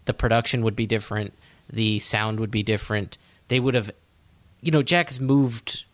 [0.06, 1.34] The production would be different.
[1.70, 3.18] The sound would be different.
[3.48, 3.90] They would have,
[4.62, 5.84] you know, Jack's moved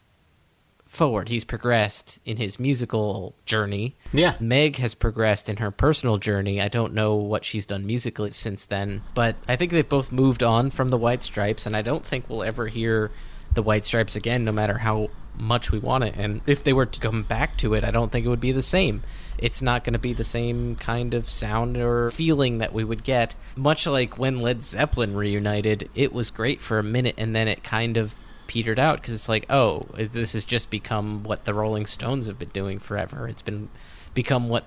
[0.93, 1.31] forward.
[1.31, 3.97] He's progressed in his musical journey.
[4.13, 4.37] Yeah.
[4.39, 6.61] Meg has progressed in her personal journey.
[6.61, 10.43] I don't know what she's done musically since then, but I think they've both moved
[10.43, 13.11] on from the White Stripes, and I don't think we'll ever hear
[13.55, 16.15] the White Stripes again, no matter how much we want it.
[16.17, 18.53] And if they were to come back to it, I don't think it would be
[18.53, 19.03] the same.
[19.39, 23.03] It's not going to be the same kind of sound or feeling that we would
[23.03, 23.35] get.
[23.57, 27.65] Much like when Led Zeppelin reunited, it was great for a minute, and then it
[27.65, 28.15] kind of
[28.53, 32.39] petered out because it's like, oh, this has just become what the Rolling Stones have
[32.39, 33.27] been doing forever.
[33.27, 33.71] It's been
[34.13, 34.67] become what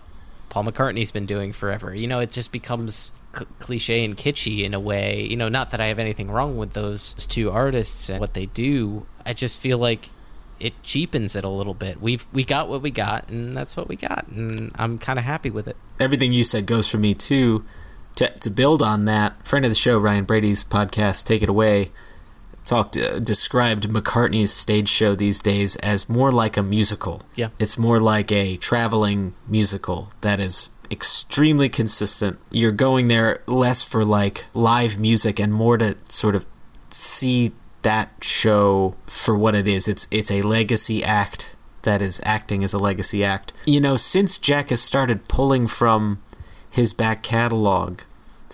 [0.49, 1.93] Paul McCartney's been doing forever.
[1.93, 5.27] You know, it just becomes cl- cliche and kitschy in a way.
[5.29, 8.47] You know, not that I have anything wrong with those two artists and what they
[8.47, 9.05] do.
[9.23, 10.09] I just feel like
[10.59, 12.01] it cheapens it a little bit.
[12.01, 15.25] We've we got what we got, and that's what we got, and I'm kind of
[15.25, 15.77] happy with it.
[15.99, 17.63] everything you said goes for me too.
[18.15, 21.91] To, to build on that, friend of the show Ryan Brady's podcast, Take It Away,
[22.65, 27.21] talked uh, described McCartney's stage show these days as more like a musical.
[27.35, 27.49] Yeah.
[27.59, 32.37] it's more like a traveling musical that is extremely consistent.
[32.51, 36.45] You're going there less for like live music and more to sort of
[36.89, 39.87] see that show for what it is.
[39.87, 43.53] It's it's a legacy act that is acting as a legacy act.
[43.65, 46.21] You know, since Jack has started pulling from
[46.69, 48.01] his back catalog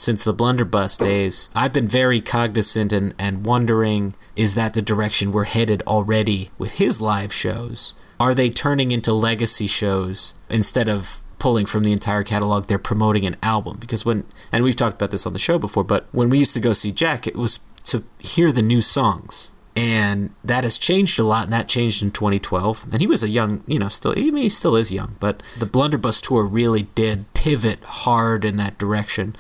[0.02, 5.32] since the blunderbuss days, I've been very cognizant and, and wondering is that the direction
[5.32, 7.94] we're headed already with his live shows?
[8.20, 12.66] Are they turning into legacy shows instead of pulling from the entire catalog?
[12.66, 15.84] They're promoting an album because when and we've talked about this on the show before,
[15.84, 19.52] but when we used to go see Jack, it was to hear the new songs.
[19.76, 22.88] And that has changed a lot, and that changed in 2012.
[22.92, 25.42] And he was a young, you know, still, I mean, he still is young, but
[25.58, 29.34] the Blunderbuss tour really did pivot hard in that direction.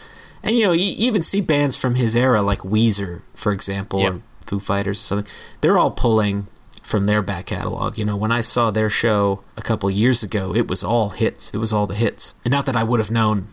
[0.43, 4.13] And, you know, you even see bands from his era, like Weezer, for example, Yep.
[4.13, 6.47] or Foo Fighters or something, they're all pulling
[6.81, 7.97] from their back catalog.
[7.97, 11.53] You know, when I saw their show a couple years ago, it was all hits.
[11.53, 12.33] It was all the hits.
[12.43, 13.47] And not that I would have known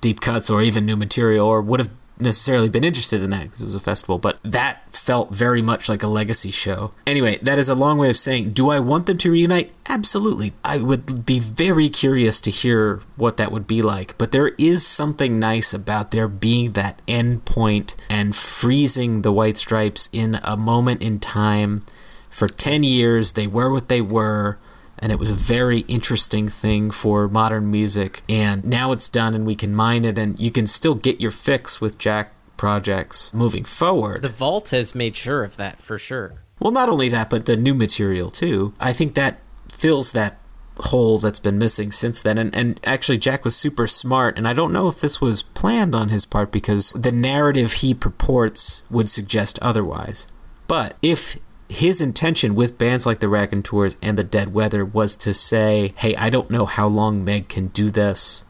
[0.00, 1.90] deep cuts or even new material or would have
[2.22, 5.88] necessarily been interested in that because it was a festival, but that felt very much
[5.88, 6.92] like a legacy show.
[7.06, 9.72] Anyway, that is a long way of saying, do I want them to reunite?
[9.88, 10.52] Absolutely.
[10.64, 14.86] I would be very curious to hear what that would be like, but there is
[14.86, 20.56] something nice about there being that end point and freezing the White Stripes in a
[20.56, 21.84] moment in time.
[22.30, 24.58] For 10 years, they were what they were
[25.02, 28.22] and it was a very interesting thing for modern music.
[28.28, 31.32] And now it's done, and we can mine it, and you can still get your
[31.32, 34.22] fix with Jack projects moving forward.
[34.22, 36.44] The Vault has made sure of that for sure.
[36.60, 38.72] well, not only that, but the new material too.
[38.78, 40.38] I think that fills that
[40.76, 42.38] hole that's been missing since then.
[42.38, 45.94] And, and actually, Jack was super smart, and I don't know if this was planned
[45.94, 50.28] on his part because the narrative he purports would suggest otherwise.
[50.68, 51.38] But if
[51.72, 56.14] his intention with bands like the Raconteurs and the Dead Weather was to say, hey,
[56.16, 58.44] I don't know how long Meg can do this.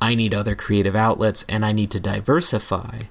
[0.00, 3.02] I need other creative outlets and I need to diversify.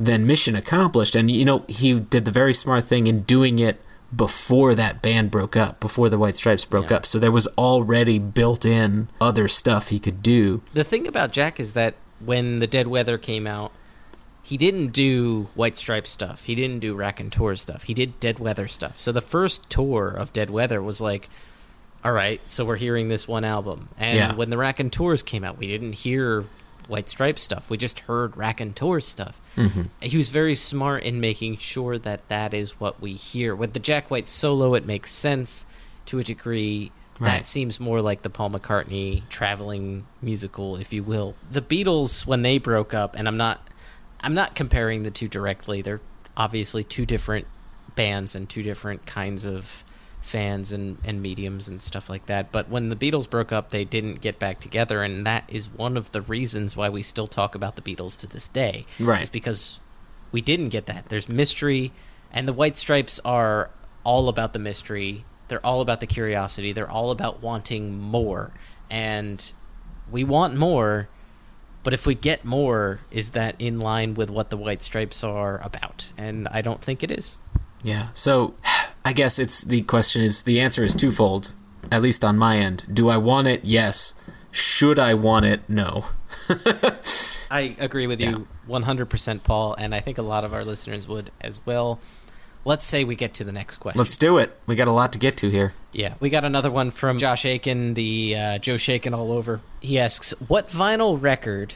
[0.00, 1.14] Then mission accomplished.
[1.14, 3.80] And, you know, he did the very smart thing in doing it
[4.14, 6.98] before that band broke up, before the White Stripes broke Yeah.
[6.98, 7.06] up.
[7.06, 10.60] So there was already built in other stuff he could do.
[10.74, 13.72] The thing about Jack is that when the Dead Weather came out,
[14.52, 16.44] he didn't do White Stripe stuff.
[16.44, 17.84] He didn't do Raconteur stuff.
[17.84, 19.00] He did Dead Weather stuff.
[19.00, 21.30] So the first tour of Dead Weather was like,
[22.04, 23.88] all right, so we're hearing this one album.
[23.96, 24.34] And Yeah.
[24.34, 26.44] when the Raconteurs came out, we didn't hear
[26.86, 27.70] White Stripe stuff.
[27.70, 29.40] We just heard Raconteur stuff.
[29.56, 29.84] Mm-hmm.
[30.02, 33.54] He was very smart in making sure that that is what we hear.
[33.56, 35.64] With the Jack White solo, it makes sense
[36.06, 36.92] to a degree.
[37.18, 37.38] Right.
[37.38, 41.36] That seems more like the Paul McCartney traveling musical, if you will.
[41.50, 43.66] The Beatles, when they broke up, and I'm not,
[44.22, 45.82] I'm not comparing the two directly.
[45.82, 46.00] They're
[46.36, 47.46] obviously two different
[47.94, 49.84] bands and two different kinds of
[50.22, 52.52] fans and, and mediums and stuff like that.
[52.52, 55.96] But when the Beatles broke up, they didn't get back together, and that is one
[55.96, 58.86] of the reasons why we still talk about the Beatles to this day.
[58.98, 59.22] Right.
[59.22, 59.80] Is because
[60.30, 61.06] we didn't get that.
[61.06, 61.92] There's mystery,
[62.32, 63.70] and the White Stripes are
[64.04, 65.24] all about the mystery.
[65.48, 66.72] They're all about the curiosity.
[66.72, 68.52] They're all about wanting more,
[68.88, 69.52] and
[70.10, 71.08] we want more.
[71.82, 75.60] But if we get more, is that in line with what the White Stripes are
[75.62, 76.12] about?
[76.16, 77.36] And I don't think it is.
[77.82, 78.08] Yeah.
[78.14, 78.54] So
[79.04, 81.54] I guess it's the question is the answer is twofold,
[81.90, 82.84] at least on my end.
[82.92, 83.64] Do I want it?
[83.64, 84.14] Yes.
[84.50, 85.68] Should I want it?
[85.68, 86.06] No.
[87.50, 91.30] I agree with you 100%, Paul, and I think a lot of our listeners would
[91.40, 92.00] as well.
[92.64, 93.98] Let's say we get to the next question.
[93.98, 94.56] Let's do it.
[94.66, 95.72] We got a lot to get to here.
[95.92, 99.60] Yeah, we got another one from Josh Aiken, the uh, Joe Shaken all over.
[99.80, 101.74] He asks, "What vinyl record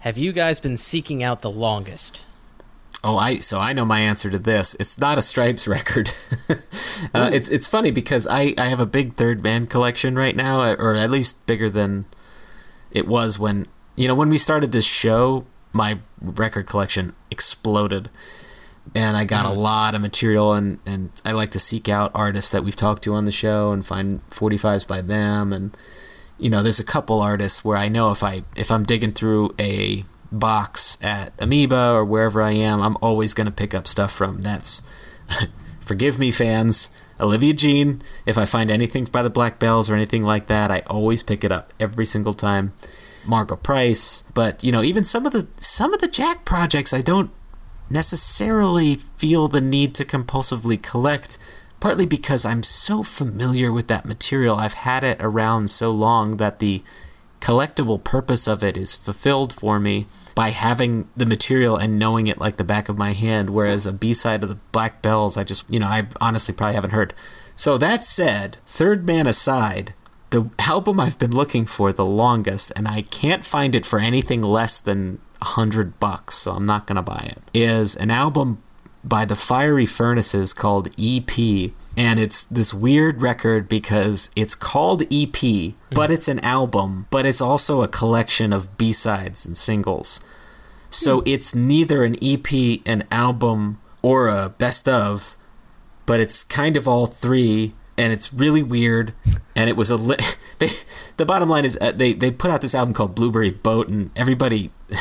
[0.00, 2.22] have you guys been seeking out the longest?"
[3.04, 4.74] Oh, I so I know my answer to this.
[4.80, 6.12] It's not a Stripes record.
[7.14, 10.60] uh, it's it's funny because I I have a big third man collection right now,
[10.60, 12.06] or at least bigger than
[12.90, 15.46] it was when you know when we started this show.
[15.70, 18.08] My record collection exploded,
[18.94, 19.58] and I got a mm-hmm.
[19.58, 20.52] lot of material.
[20.52, 23.72] And and I like to seek out artists that we've talked to on the show
[23.72, 25.52] and find 45s by them.
[25.52, 25.76] And
[26.38, 29.54] you know, there's a couple artists where I know if I if I'm digging through
[29.58, 34.12] a box at Amoeba or wherever I am, I'm always going to pick up stuff
[34.12, 34.40] from.
[34.40, 34.82] That's
[35.80, 36.90] forgive me, fans.
[37.20, 38.02] Olivia Jean.
[38.26, 41.42] If I find anything by the Black Belles or anything like that, I always pick
[41.42, 42.72] it up every single time.
[43.26, 47.02] Margo Price, but you know, even some of the some of the Jack projects, I
[47.02, 47.30] don't
[47.90, 51.38] necessarily feel the need to compulsively collect.
[51.80, 56.58] Partly because I'm so familiar with that material, I've had it around so long that
[56.58, 56.82] the
[57.40, 62.38] collectible purpose of it is fulfilled for me by having the material and knowing it
[62.38, 65.64] like the back of my hand whereas a b-side of the black belles i just
[65.72, 67.14] you know i honestly probably haven't heard
[67.54, 69.94] so that said third man aside
[70.30, 74.42] the album i've been looking for the longest and i can't find it for anything
[74.42, 78.62] less than a hundred bucks so i'm not gonna buy it is an album
[79.04, 81.72] by the Fiery Furnaces called EP.
[81.96, 85.94] And it's this weird record because it's called EP, mm-hmm.
[85.94, 90.20] but it's an album, but it's also a collection of B sides and singles.
[90.90, 91.26] So hmm.
[91.26, 92.46] it's neither an EP,
[92.86, 95.36] an album, or a best of,
[96.06, 97.74] but it's kind of all three.
[97.98, 99.12] And it's really weird.
[99.54, 99.96] And it was a.
[99.96, 100.16] Li-
[100.58, 100.70] they,
[101.16, 104.10] the bottom line is uh, they, they put out this album called Blueberry Boat, and
[104.16, 104.70] everybody.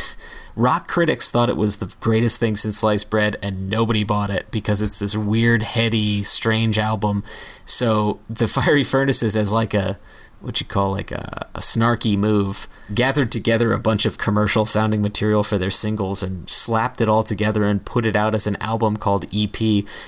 [0.58, 4.50] rock critics thought it was the greatest thing since sliced bread and nobody bought it
[4.50, 7.24] because it's this weird heady strange album
[7.64, 10.00] so the fiery furnaces as like a
[10.40, 15.02] what you call like a, a snarky move gathered together a bunch of commercial sounding
[15.02, 18.56] material for their singles and slapped it all together and put it out as an
[18.58, 19.58] album called ep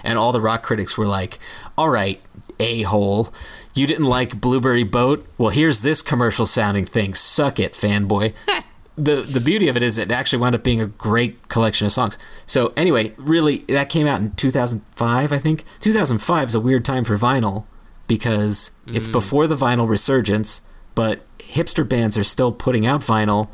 [0.03, 1.39] and all the rock critics were like
[1.77, 2.21] all right
[2.59, 3.33] a-hole
[3.73, 8.33] you didn't like blueberry boat well here's this commercial sounding thing suck it fanboy
[8.99, 11.91] the the beauty of it is it actually wound up being a great collection of
[11.91, 12.17] songs.
[12.45, 15.63] So anyway, really that came out in 2005, I think.
[15.79, 17.65] 2005 is a weird time for vinyl
[18.07, 19.13] because it's hmm.
[19.13, 20.61] before the vinyl resurgence,
[20.95, 23.49] but hipster bands are still putting out vinyl.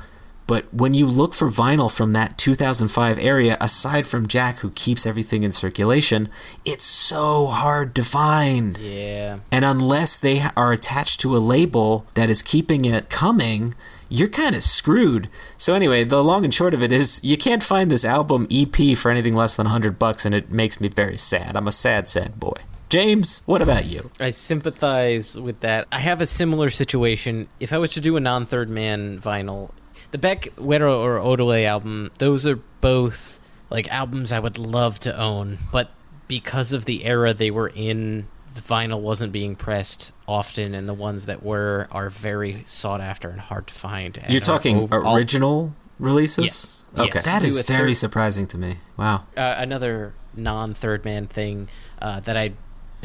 [0.47, 5.05] But when you look for vinyl from that 2005 area, aside from Jack, who keeps
[5.05, 6.29] everything in circulation,
[6.63, 8.77] it's so hard to find.
[8.77, 9.39] Yeah.
[9.51, 13.73] And unless they are attached to a label that is keeping it coming,
[14.08, 15.30] you're kind of screwed.
[15.57, 18.97] So anyway, the long and short of it is you can't find this album EP
[18.97, 21.57] for anything less than 100 bucks and it makes me very sad.
[21.57, 22.57] I'm a sad sad boy.
[22.88, 24.11] James, what about you?
[24.20, 25.88] I sympathize with that.
[25.91, 27.47] I have a similar situation.
[27.59, 29.72] If I was to do a non third man vinyl,
[30.12, 33.39] the Beck Guero or Odelay album, those are both
[33.70, 35.91] like albums I would love to own, but
[36.28, 40.93] because of the era they were in, the vinyl wasn't being pressed often, and the
[40.93, 44.18] ones that were are very sought after and hard to find.
[44.30, 46.45] You're talking overall- original releases?
[46.45, 46.82] Yes.
[46.97, 47.10] Okay.
[47.16, 47.26] Yes.
[47.26, 48.78] That is very third- surprising to me.
[48.97, 49.24] Wow.
[49.36, 51.68] uh, another non third man thing
[52.01, 52.56] uh, that I've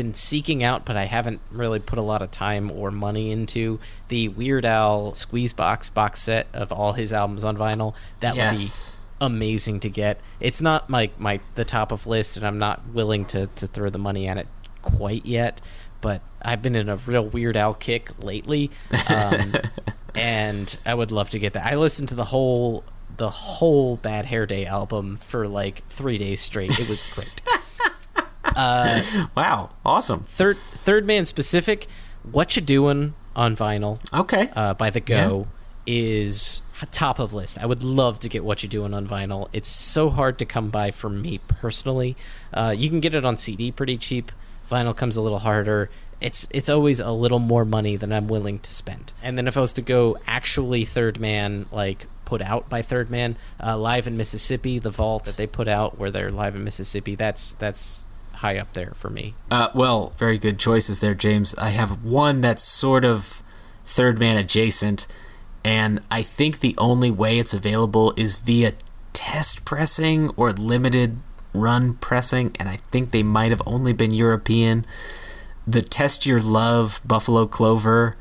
[0.01, 3.79] been seeking out, but I haven't really put a lot of time or money into
[4.09, 7.93] the Weird Al Squeeze Box box set of all his albums on vinyl.
[8.21, 9.03] That Yes.
[9.21, 10.19] would be amazing to get.
[10.41, 13.91] It's not my my the top of list, and I'm not willing to to throw
[13.91, 14.47] the money at it
[14.81, 15.61] quite yet.
[16.01, 18.71] But I've been in a real Weird Al kick lately,
[19.15, 19.53] um,
[20.15, 21.67] and I would love to get that.
[21.67, 22.85] I listened to the whole
[23.19, 26.71] the whole Bad Hair Day album for like three days straight.
[26.81, 27.43] It was great.
[29.37, 30.25] Wow, awesome.
[30.25, 31.87] third third man specific
[32.23, 34.51] what you doing on vinyl Okay.
[34.57, 35.47] uh, by the go
[35.87, 36.63] is
[36.93, 37.59] top of list.
[37.59, 39.49] I would love to get what you doing on vinyl.
[39.53, 42.17] It's so hard to come by for me personally.
[42.55, 44.33] Uh, you can get it on cd pretty cheap.
[44.71, 45.91] Vinyl comes a little harder.
[46.21, 49.13] It's it's always a little more money than i'm willing to spend.
[49.23, 53.11] And then if i was to go actually third man like put out by third
[53.11, 56.63] man uh, live in mississippi the vault that they put out where they're live in
[56.63, 58.05] mississippi that's that's
[58.41, 61.55] high up there for me Uh, well, very good choices there, James.
[61.57, 63.43] I have one that's sort of
[63.85, 65.07] third man adjacent,
[65.65, 68.73] and I think the only way it's available is via
[69.13, 71.19] test pressing or limited
[71.53, 74.85] run pressing, and I think they might have only been European.
[75.67, 78.17] The Test Your Love Buffalo Clover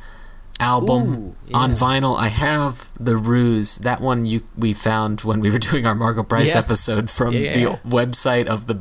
[0.60, 2.18] album Ooh, on vinyl.
[2.18, 3.78] I have the Ruse.
[3.78, 6.60] That one you we found when we were doing our Margo Price Yeah.
[6.60, 8.80] episode from Yeah, yeah, the website of the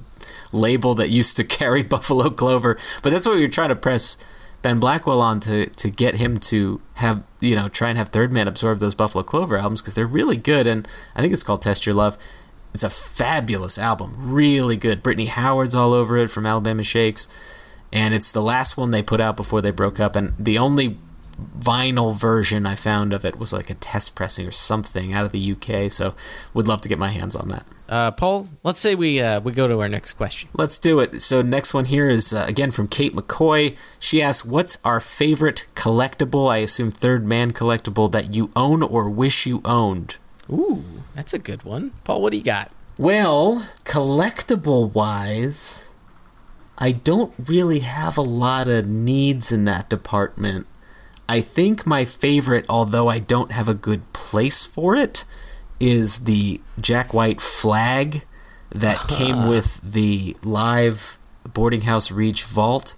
[0.53, 2.79] label that used to carry Buffalo Clover.
[3.03, 4.17] But that's what we were trying to press
[4.63, 8.33] Ben Blackwell on to to get him to have you know try and have Third
[8.33, 10.67] Man absorb those Buffalo Clover albums because they're really good.
[10.67, 12.19] And I think it's called Test Your Love.
[12.75, 15.03] It's a fabulous album, really good.
[15.03, 17.29] Brittany Howard's all over it from Alabama Shakes,
[17.93, 20.15] and it's the last one they put out before they broke up.
[20.15, 20.99] And the only
[21.59, 25.33] vinyl version I found of it was like a test pressing or something out of
[25.33, 25.91] the UK.
[25.91, 26.15] So
[26.53, 27.65] would love to get my hands on that.
[27.89, 30.51] Uh, Paul, let's say we uh, we go to our next question.
[30.53, 31.23] Let's do it.
[31.23, 33.77] So next one here is uh, again from Kate McCoy.
[33.99, 36.51] She asks, "What's our favorite collectible?
[36.51, 40.17] I assume third man collectible that you own or wish you owned."
[40.51, 40.85] Ooh,
[41.15, 41.93] that's a good one.
[42.05, 42.71] Paul, what do you got?
[42.99, 45.89] Well, collectible wise,
[46.77, 50.67] I don't really have a lot of needs in that department.
[51.29, 55.25] I think my favorite, although I don't have a good place for it,
[55.81, 58.25] is the Jack White flag
[58.71, 62.95] that came with the live Boarding House Reach vault.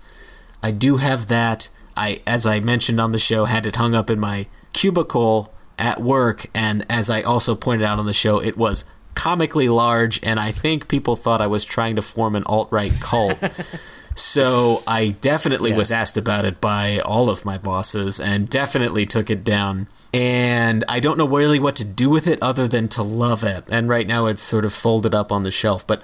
[0.62, 1.68] I do have that.
[1.96, 6.00] I, as I mentioned on the show, had it hung up in my cubicle at
[6.00, 10.38] work, and as I also pointed out on the show, it was comically large, and
[10.38, 13.38] I think people thought I was trying to form an alt right cult.
[14.20, 15.76] so I definitely Yeah.
[15.76, 19.88] was asked about it by all of my bosses, and definitely took it down.
[20.12, 23.64] And I don't know really what to do with it other than to love it.
[23.68, 26.02] And right now, it's sort of folded up on the shelf, but.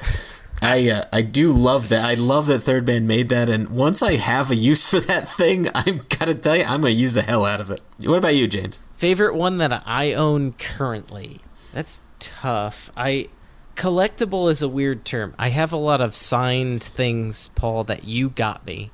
[0.62, 2.02] I uh, I do love that.
[2.06, 5.28] I love that Third Man made that, and once I have a use for that
[5.28, 7.82] thing, I'm gotta tell you, I'm gonna use the hell out of it.
[8.02, 8.80] What about you, James?
[8.96, 11.42] Favorite one that I own currently?
[11.74, 12.90] That's tough.
[12.96, 13.28] I
[13.76, 15.34] collectible is a weird term.
[15.38, 18.90] I have a lot of signed things, Paul, that you got me.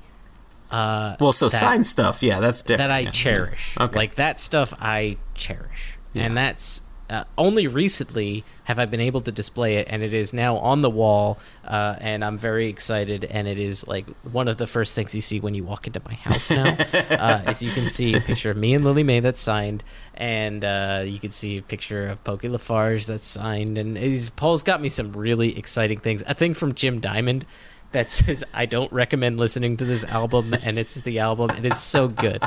[0.71, 2.89] Uh, Well, so that- sign stuff, yeah, that's different.
[2.89, 3.11] that I yeah.
[3.11, 3.77] cherish.
[3.79, 3.97] Okay.
[3.97, 5.99] Like that stuff I cherish.
[6.13, 6.25] Yeah.
[6.25, 6.83] And that's
[7.13, 10.81] uh, only recently have I been able to display it, and it is now on
[10.81, 13.25] the wall, uh, and I'm very excited.
[13.25, 16.01] And it is like one of the first things you see when you walk into
[16.07, 16.65] my house now.
[17.11, 19.85] uh, is you can see a picture of me and Lillie Mae that's signed,
[20.15, 23.77] and uh, you can see a picture of Pokey LaFarge that's signed.
[23.77, 26.23] And he's, Paul's got me some really exciting things.
[26.27, 27.45] A thing from Jim Diamond
[27.93, 31.81] that says I don't recommend listening to this album and it's the album and it's
[31.83, 32.43] so good.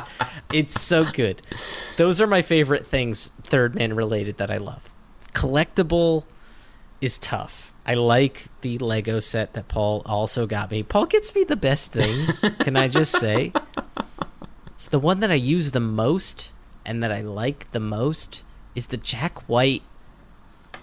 [0.51, 1.41] It's so good.
[1.97, 4.89] Those are my favorite things third man related that I love.
[5.33, 6.25] Collectible
[7.01, 7.73] is tough.
[7.85, 10.81] I like the Lego set that Paul also got me.
[10.81, 13.51] Paul gets me the best things, can I just say?
[14.91, 16.53] The one that I use the most
[16.85, 18.43] and that I like the most
[18.75, 19.81] is the Jack White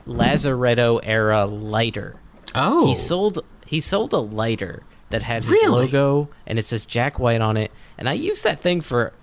[0.07, 2.17] Lazaretto era lighter.
[2.55, 5.87] Oh, He sold he sold a lighter that had his Really?
[5.87, 9.14] logo and it says Jack White on it, and I use that thing for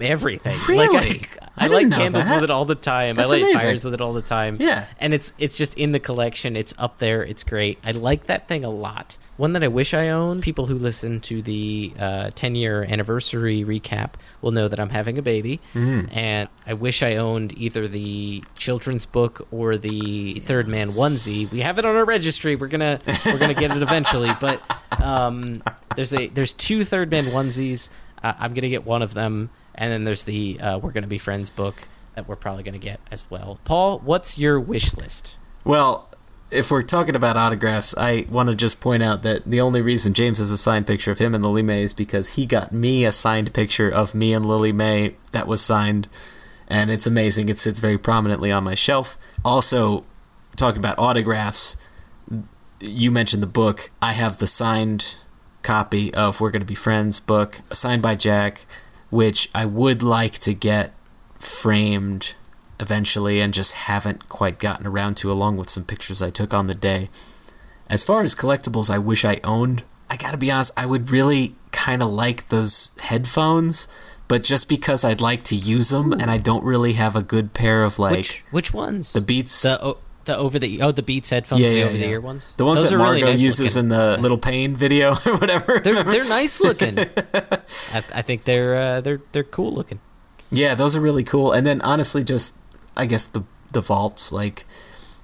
[0.00, 0.56] everything.
[0.68, 0.96] Really?
[0.96, 2.34] Like I, I I, didn't light know candles that.
[2.36, 3.14] with it all the time.
[3.14, 3.60] That's I light amazing.
[3.60, 4.56] fires with it all the time.
[4.60, 4.86] Yeah.
[4.98, 6.56] and it's it's just in the collection.
[6.56, 7.24] It's up there.
[7.24, 7.78] It's great.
[7.84, 9.16] I like that thing a lot.
[9.36, 10.42] One that I wish I owned.
[10.42, 15.16] People who listen to the uh, 10 year anniversary recap will know that I'm having
[15.18, 16.08] a baby, Mm.
[16.16, 21.52] and I wish I owned either the children's book or the Third Man onesie.
[21.52, 22.56] We have it on our registry.
[22.56, 24.60] We're gonna we're gonna get it eventually, but
[25.00, 25.62] um,
[25.96, 27.90] there's a there's two Third Man onesies.
[28.22, 31.18] Uh, I'm gonna get one of them, and then there's the uh, We're Gonna Be
[31.18, 33.60] Friends book that we're probably gonna get as well.
[33.64, 35.36] Paul, what's your wish list?
[35.64, 36.10] Well,
[36.50, 40.14] if we're talking about autographs, I want to just point out that the only reason
[40.14, 43.04] James has a signed picture of him and Lillie Mae is because he got me
[43.04, 46.08] a signed picture of me and Lillie Mae that was signed,
[46.66, 47.48] and it's amazing.
[47.48, 49.16] It sits very prominently on my shelf.
[49.44, 50.04] Also,
[50.56, 51.76] talking about autographs,
[52.80, 53.90] you mentioned the book.
[54.02, 55.16] I have the signed
[55.62, 58.66] copy of We're Gonna Be Friends book, signed by Jack,
[59.10, 60.94] which I would like to get
[61.38, 62.34] framed
[62.80, 66.66] eventually and just haven't quite gotten around to, along with some pictures I took on
[66.66, 67.08] the day.
[67.88, 71.56] As far as collectibles I wish I owned, I gotta be honest, I would really
[71.72, 73.88] kind of like those headphones,
[74.26, 77.54] but just because I'd like to use them and I don't really have a good
[77.54, 79.12] pair of like Which which ones?
[79.12, 79.62] the Beats.
[79.62, 79.98] the o-
[80.28, 82.52] the over the oh the Beats headphones, yeah, the yeah, over the ear ones.
[82.56, 83.90] The ones Those that are really nice uses looking.
[83.90, 85.80] in the Little Pain video or whatever.
[85.80, 86.98] They're they're nice looking.
[87.34, 90.00] I, I think they're uh, they're they're cool looking.
[90.50, 91.52] Yeah, those are really cool.
[91.52, 92.56] And then honestly, just
[92.96, 94.30] I guess the the vaults.
[94.30, 94.66] Like,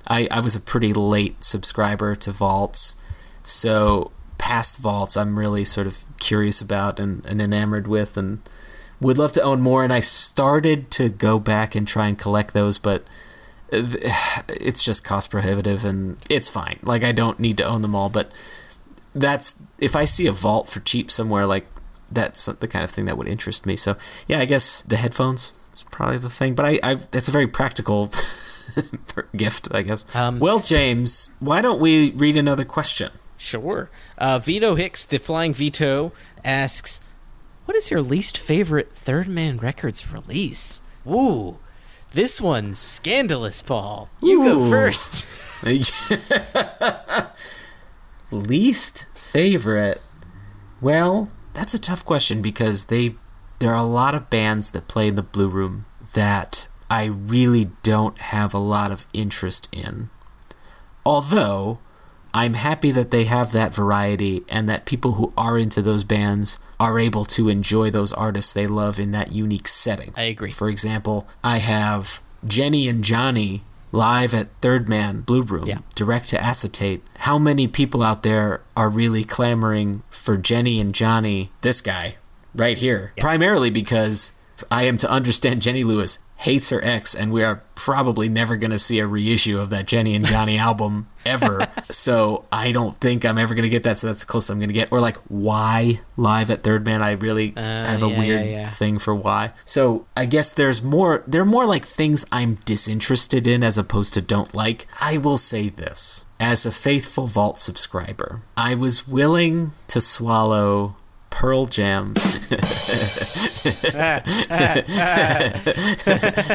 [0.09, 2.97] I I was a pretty late subscriber to vaults,
[3.43, 8.43] so past vaults I'm really sort of curious about and, and enamored with, and
[9.01, 9.85] would love to own more.
[9.85, 13.05] And I started to go back and try and collect those, but
[14.49, 16.79] it's just cost prohibitive, and it's fine.
[16.83, 18.31] Like I don't need to own them all, but
[19.15, 21.67] that's if I see a vault for cheap somewhere, like
[22.11, 23.77] that's the kind of thing that would interest me.
[23.77, 23.97] So
[24.27, 26.55] yeah, I guess the headphones is probably the thing.
[26.55, 28.11] But I, I that's a very practical
[29.37, 30.15] gift, I guess.
[30.15, 33.11] Um, well, James, why don't we read another question?
[33.37, 33.91] Sure.
[34.17, 36.13] Uh, Vito Hicks, the Flying Vito,
[36.45, 37.01] asks,
[37.67, 41.59] "What is your least favorite Third Man Records release?" Ooh,
[42.15, 44.09] this one's scandalous, Paul.
[44.23, 45.27] You go first.
[48.31, 50.01] Least favorite?
[50.81, 53.17] Well, that's a tough question because they
[53.59, 57.71] there are a lot of bands that play in the Blue Room that I really
[57.83, 60.11] don't have a lot of interest in.
[61.05, 61.79] Although
[62.35, 66.59] I'm happy that they have that variety and that people who are into those bands
[66.81, 70.13] are able to enjoy those artists they love in that unique setting.
[70.17, 70.51] I agree.
[70.51, 73.63] For example, I have Jenny and Johnny
[73.93, 75.79] live at Third Man Blue Room, Yeah.
[75.95, 77.05] direct to acetate.
[77.21, 82.17] How many people out there are really clamoring for Jenny and Johnny, this guy
[82.53, 83.13] right here?
[83.21, 84.33] Primarily because
[84.73, 88.71] I am to understand Jenny Lewis hates her ex, and we are probably never going
[88.71, 91.67] to see a reissue of that Jenny and Johnny album ever.
[91.91, 93.99] So I don't think I'm ever going to get that.
[93.99, 94.93] So that's the closest I'm going to get.
[94.93, 97.03] Or like why live at Third Man?
[97.03, 98.69] I really Uh, have a yeah, weird yeah, yeah.
[98.69, 99.51] thing for why.
[99.65, 101.23] So I guess there's more.
[101.27, 104.87] They're more like things I'm disinterested in as opposed to don't like.
[105.01, 110.97] I will say this as a faithful Vault subscriber, I was willing to swallow.
[111.35, 112.15] Pearl Jam.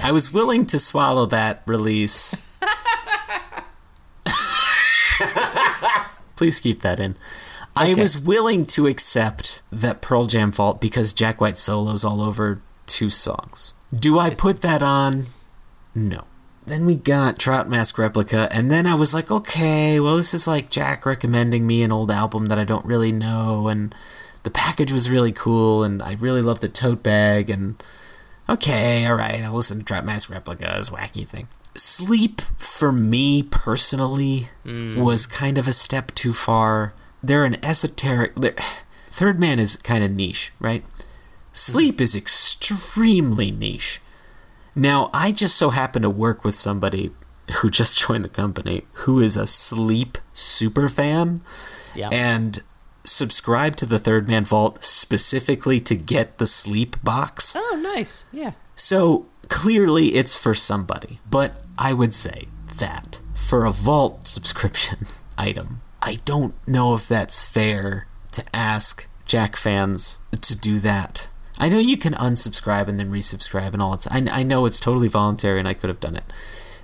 [0.01, 2.41] I was willing to swallow that release.
[6.37, 7.17] Please keep that in.
[7.75, 12.61] I was willing to accept that Pearl Jam fault because Jack White solos all over
[12.85, 13.73] two songs.
[13.93, 15.25] Do I put that on?
[15.93, 16.23] No.
[16.65, 20.47] Then we got Trout Mask Replica, and then I was like, okay, well, this is
[20.47, 23.93] like Jack recommending me an old album that I don't really know, and
[24.43, 27.81] the package was really cool, and I really loved the tote bag, and
[28.47, 31.47] okay, all right, I'll listen to Trout Mask Replica's wacky thing.
[31.75, 34.99] Sleep, for me personally, hmm.
[34.99, 36.93] was kind of a step too far.
[37.21, 38.35] They're an esoteric.
[38.35, 38.55] they're-
[39.11, 40.83] Third Man is kind of niche, right?
[41.51, 43.99] Sleep is extremely niche.
[44.75, 47.11] Now, I just so happen to work with somebody
[47.57, 51.41] who just joined the company who is a sleep super fan
[51.95, 52.09] Yeah.
[52.11, 52.61] and
[53.09, 57.55] subscribe to the Third Man Vault specifically to get the sleep box.
[57.57, 58.25] oh, nice.
[58.31, 58.53] Yeah.
[58.75, 61.19] So clearly it's for somebody.
[61.29, 62.45] But I would say
[62.77, 65.07] that for a Vault subscription
[65.37, 71.29] item, I don't know if that's fair to ask Jack fans to do that.
[71.57, 74.07] I know you can unsubscribe and then resubscribe and all that.
[74.09, 76.23] I, I know it's totally voluntary and I could have done it.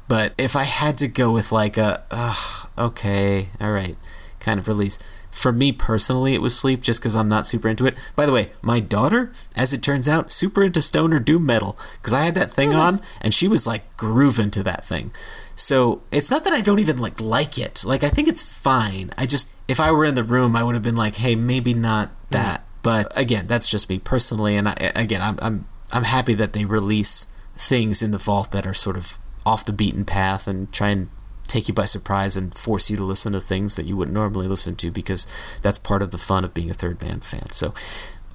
[0.08, 3.98] But if I had to go with like a, ugh, okay, all right,
[4.40, 5.00] kind of release.
[5.36, 7.96] For me personally, it was sleep just because I'm not super into it.
[8.16, 12.14] By the way, my daughter, as it turns out, super into stoner doom metal because
[12.14, 15.12] I had that thing oh, on and she was like grooving to that thing.
[15.56, 17.84] So it's not that I don't even like like it.
[17.84, 19.12] Like I think it's fine.
[19.18, 21.74] I just if I were in the room, I would have been like, hey, maybe
[21.74, 22.14] not mm.
[22.30, 22.66] that.
[22.82, 24.56] But again, that's just me personally.
[24.56, 27.28] And I, again, I'm I'm I'm happy that they release
[27.58, 31.10] things in the vault that are sort of off the beaten path and try and
[31.48, 34.48] take you by surprise and force you to listen to things that you wouldn't normally
[34.48, 35.28] listen to because
[35.62, 37.52] that's part of the fun of being a third man fan.
[37.52, 37.74] So,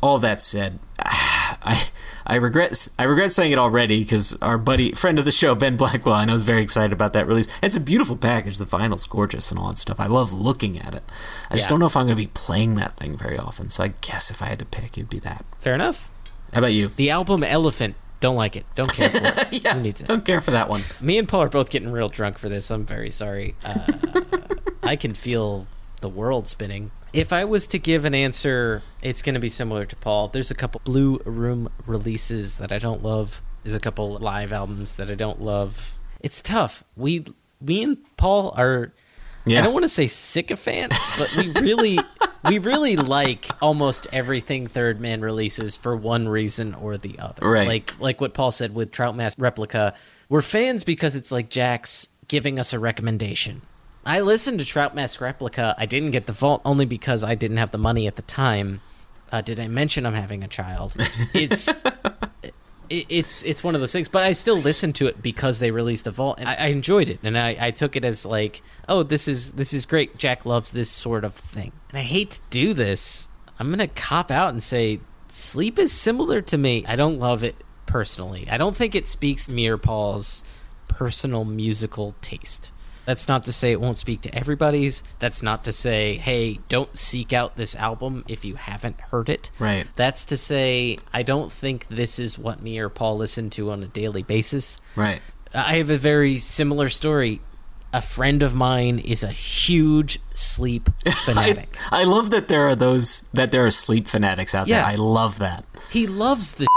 [0.03, 1.89] all that said, I
[2.27, 5.77] I regret I regret saying it already because our buddy friend of the show Ben
[5.77, 7.49] Blackwell I know is very excited about that release.
[7.63, 8.59] It's a beautiful package.
[8.59, 9.99] The vinyl's gorgeous and all that stuff.
[10.01, 11.03] I love looking at it.
[11.51, 11.71] I just Yeah.
[11.71, 13.69] don't know if I'm going to be playing that thing very often.
[13.69, 15.45] So I guess if I had to pick, it'd be that.
[15.59, 16.09] Fair enough.
[16.53, 16.89] How about you?
[16.89, 17.95] The album Elephant.
[18.21, 18.67] Don't like it.
[18.75, 19.63] Don't care for it.
[19.65, 20.07] yeah, Who needs it?
[20.07, 20.83] don't care for that one.
[21.01, 22.71] Me and Paul are both getting real drunk for this.
[22.71, 23.55] I'm very sorry.
[23.65, 23.87] Uh,
[24.83, 25.67] I can feel
[26.03, 26.91] the world spinning.
[27.13, 30.29] If I was to give an answer, it's going to be similar to Paul.
[30.29, 33.43] There's a couple Blue Room releases that I don't love.
[33.65, 35.99] There's a couple live albums that I don't love.
[36.21, 36.85] It's tough.
[36.97, 37.25] We,
[37.61, 38.93] me and Paul are.
[39.47, 39.61] Yeah.
[39.61, 41.99] I don't want to say sycophant, but we really,
[42.45, 47.49] we really like almost everything Third Man releases for one reason or the other.
[47.49, 47.67] Right.
[47.67, 49.95] Like like what Paul said with Trout Mask Replica.
[50.29, 53.63] We're fans because it's like Jack's giving us a recommendation.
[54.07, 55.75] I listened to Trout Mask Replica.
[55.77, 58.81] I didn't get the vault only because I didn't have the money at the time.
[59.31, 60.95] Uh, did I mention I'm having a child?
[61.35, 61.69] It's
[62.91, 65.71] it, it's it's one of those things, but I still listened to it because they
[65.71, 68.63] released the vault, and I, I enjoyed it, and I, I took it as like,
[68.89, 70.19] oh, this is this is great.
[70.19, 73.29] Jack loves this sort of thing, and I hate to do this.
[73.59, 76.85] I'm gonna cop out and say sleep is similar to me.
[76.87, 78.49] I don't love it personally.
[78.51, 80.43] I don't think it speaks to me or Paul's
[80.89, 82.71] personal musical taste.
[83.11, 85.03] That's not to say it won't speak to everybody's.
[85.19, 89.51] That's not to say, hey, don't seek out this album if you haven't heard it.
[89.59, 89.85] Right.
[89.97, 93.83] That's to say, I don't think this is what me or Paul listen to on
[93.83, 94.79] a daily basis.
[94.95, 95.21] Right.
[95.53, 97.41] I have a very similar story.
[97.93, 100.89] A friend of mine is a huge sleep
[101.25, 101.77] fanatic.
[101.91, 104.85] I love that there are those that there are sleep fanatics out there.
[104.85, 105.65] I love that.
[105.91, 106.67] He loves the.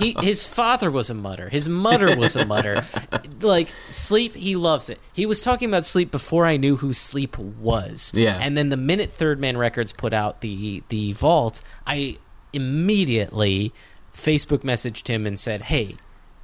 [0.00, 1.50] He, he, his father was a mutter.
[1.50, 2.86] His mother was a mutter.
[3.42, 4.98] Like sleep, he loves it.
[5.14, 8.12] He was talking about sleep before I knew who sleep was.
[8.14, 8.38] Yeah.
[8.38, 12.18] And then the minute Third Man Records put out the the vault, I
[12.52, 13.72] immediately
[14.12, 15.96] Facebook messaged him and said, "Hey,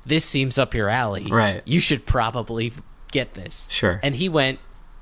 [0.07, 1.27] this seems up your alley.
[1.27, 1.63] Right.
[1.65, 2.73] You should probably
[3.19, 3.99] get this." Sure.
[4.03, 4.59] And he went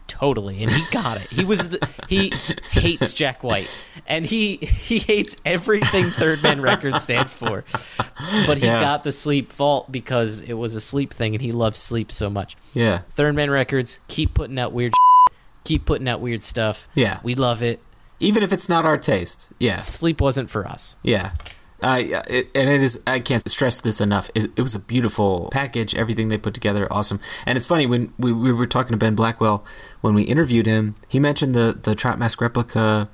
[0.06, 1.78] totally and he got it he was the,
[2.10, 2.30] he
[2.78, 3.66] hates jack white
[4.06, 7.64] and he he hates everything third man records stand for
[8.46, 8.80] but he Yeah.
[8.80, 12.28] got the sleep vault because it was a sleep thing and he loves sleep so
[12.28, 12.98] much Yeah.
[13.10, 14.92] third man records keep putting out weird
[15.64, 17.18] keep putting out weird stuff Yeah.
[17.22, 17.80] we love it
[18.20, 19.52] Even if it's not our taste.
[19.58, 19.78] Yeah.
[19.78, 21.32] sleep wasn't for us Yeah.
[21.84, 23.02] Uh, it, and it is.
[23.06, 24.30] I can't stress this enough.
[24.34, 25.94] It, it was a beautiful package.
[25.94, 27.20] Everything they put together, awesome.
[27.46, 29.64] And it's funny when we, we were talking to Ben Blackwell
[30.00, 30.94] when we interviewed him.
[31.08, 33.08] He mentioned the the Trout Mask replica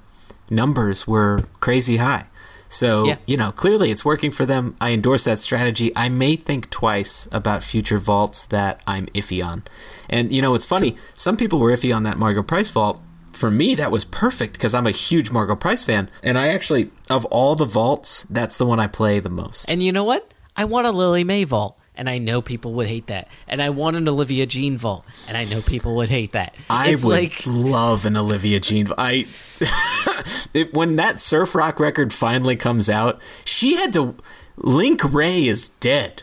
[0.50, 2.26] numbers were crazy high.
[2.68, 3.16] So Yeah.
[3.26, 4.76] you know, clearly it's working for them.
[4.80, 5.90] I endorse that strategy.
[5.96, 9.64] I may think twice about future vaults that I'm iffy on.
[10.08, 10.94] And you know, it's funny.
[11.16, 13.00] Some people were iffy on that Margo Price vault.
[13.32, 16.90] For me, that was perfect because I'm a huge Margo Price fan, and I actually,
[17.08, 19.64] of all the vaults, that's the one I play the most.
[19.70, 22.86] and you know what i want a lillie mae vault and I know people would
[22.88, 23.28] hate that.
[23.46, 26.54] And I want an Olivia Jean vault, and I know people would hate that.
[26.70, 28.88] I it's would like love an Olivia Jean.
[28.96, 29.26] I
[30.54, 34.14] it, when that surf rock record finally comes out, she had to.
[34.56, 36.22] Link Wray is dead,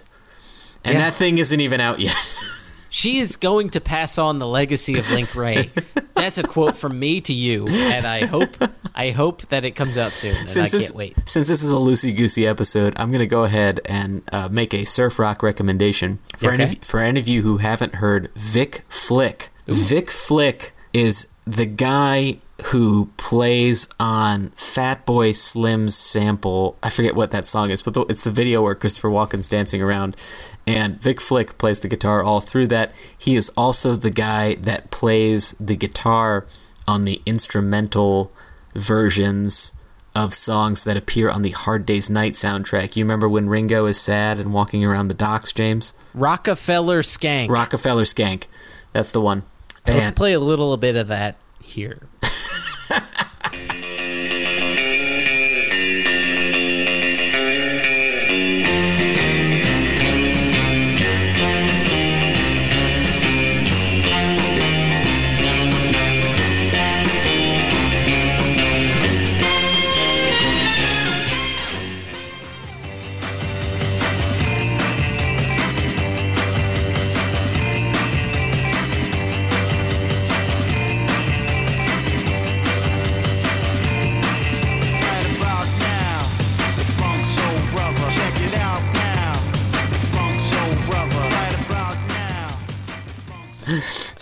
[0.84, 1.06] and Yeah.
[1.06, 2.16] that thing isn't even out yet.
[2.98, 5.70] She is going to pass on the legacy of Link Wray.
[6.16, 8.50] That's a quote from me to you, and I hope
[8.96, 10.32] I hope that it comes out soon.
[10.32, 11.16] And I since can't this wait.
[11.28, 14.74] since this is a loosey goosey episode, I'm going to go ahead and uh, make
[14.74, 19.52] a surf rock recommendation for any for any of you who haven't heard Vic Flick.
[19.68, 26.78] Vic Flick is the guy who plays on Fatboy Slim's sample.
[26.84, 29.82] I forget what that song is, but the, it's the video where Christopher Walken's dancing
[29.82, 30.18] around,
[30.66, 32.92] and Vic Flick plays the guitar all through that.
[33.18, 36.46] He is also the guy that plays the guitar
[36.86, 38.34] on the instrumental
[38.76, 39.72] versions
[40.14, 42.98] of songs that appear on the Hard Day's Night soundtrack.
[42.98, 45.94] You remember when Ringo is sad and walking around the docks, James?
[46.14, 47.48] Rockafeller Skank.
[47.48, 48.48] Rockafeller Skank.
[48.92, 49.44] That's the one.
[49.88, 52.00] Let's play a little bit of that here.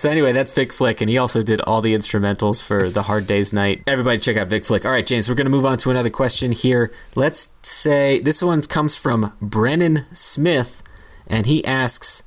[0.05, 3.25] So anyway, that's Vic Flick, and he also did all the instrumentals for the Hard
[3.25, 3.81] Days Night.
[3.87, 4.85] Everybody, check out Vic Flick.
[4.85, 6.93] All right, James, we're going to move on to another question here.
[7.15, 10.83] Let's say this one comes from Brennan Smith,
[11.25, 12.21] and he asks,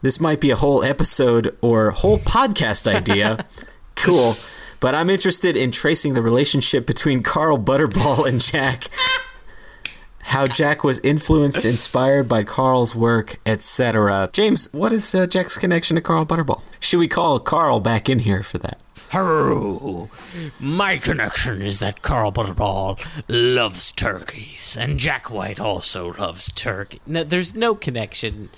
[0.00, 3.44] "This might be a whole episode or whole podcast idea.
[3.94, 4.34] cool."
[4.80, 8.84] But I'm interested in tracing the relationship between Carl Butterball and Jack
[10.28, 14.28] how Jack was influenced, inspired by Carl's work, etc.
[14.32, 16.62] James, what is uh, Jack's connection to Carl Butterball?
[16.80, 18.78] Should we call Carl back in here for that?
[19.10, 20.10] Hello.
[20.60, 27.00] My connection is that Carl Butterball loves turkeys, and Jack White also loves turkey.
[27.06, 28.50] No, there's no connection,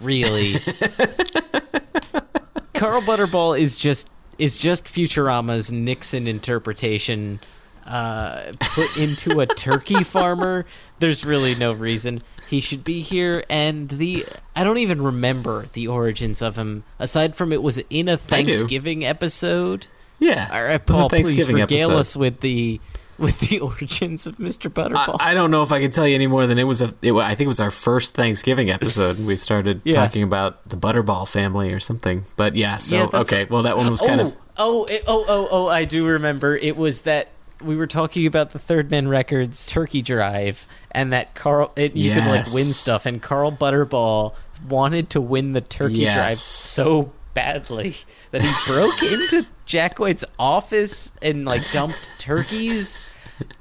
[0.00, 0.52] really.
[2.72, 4.08] Carl Butterball is just
[4.38, 7.40] is just Futurama's Nixon interpretation
[7.88, 10.66] uh, put into a turkey farmer.
[11.00, 14.24] There's really no reason he should be here, and the
[14.54, 19.04] I don't even remember the origins of him aside from it was in a Thanksgiving
[19.04, 19.86] episode.
[20.20, 21.98] Yeah, All right, a Paul, please Thanksgiving regale episode.
[21.98, 22.80] us with the
[23.18, 24.70] with the origins of Mr.
[24.70, 25.16] Butterball.
[25.20, 26.92] I don't know if I can tell you any more than it was a.
[27.02, 29.18] It, I think it was our first Thanksgiving episode.
[29.18, 29.94] We started Yeah.
[29.94, 32.24] talking about the Butterball family or something.
[32.36, 33.46] But yeah, so Yeah, okay.
[33.48, 35.68] Well, that one was kind oh, of oh, it- oh, oh, oh!
[35.68, 36.56] I do remember.
[36.56, 37.28] It was that
[37.62, 42.12] we were talking about the Third Man Records Turkey Drive, and that Carl, it, you
[42.12, 44.34] could like win stuff, and Carl Butterball
[44.68, 46.14] wanted to win the Turkey Yes.
[46.14, 47.96] Drive so badly
[48.32, 53.08] that he broke into Jack White's office and like dumped turkeys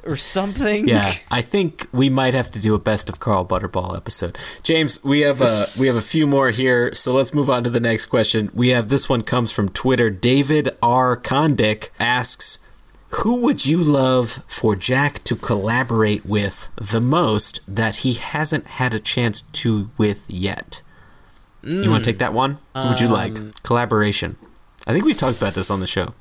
[0.04, 0.88] or something.
[0.88, 4.38] Yeah, I think we might have to do a best of Carl Butterball episode.
[4.64, 7.70] James, we have a we have a few more here, so let's move on to
[7.70, 8.50] the next question.
[8.54, 10.10] We have this one comes from Twitter.
[10.10, 11.16] David R.
[11.16, 12.58] Condick asks,
[13.10, 18.94] "Who would you love for Jack to collaborate with the most that he hasn't had
[18.94, 20.82] a chance to with yet?"
[21.64, 22.60] You want to take that one?
[22.76, 23.62] Who would you like?
[23.64, 24.38] Collaboration.
[24.86, 26.14] I think we've talked about this on the show.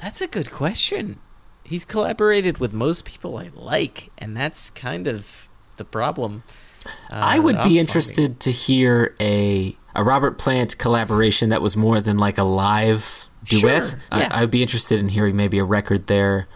[0.00, 1.18] That's a good question.
[1.64, 6.44] He's collaborated with most people I like, and that's kind of the problem.
[6.86, 12.00] Uh, I would be interested to hear a a Robert Plant collaboration that was more
[12.00, 13.86] than like a live duet.
[13.86, 14.28] Sure, yeah.
[14.32, 16.46] I, I'd be interested in hearing maybe a record there.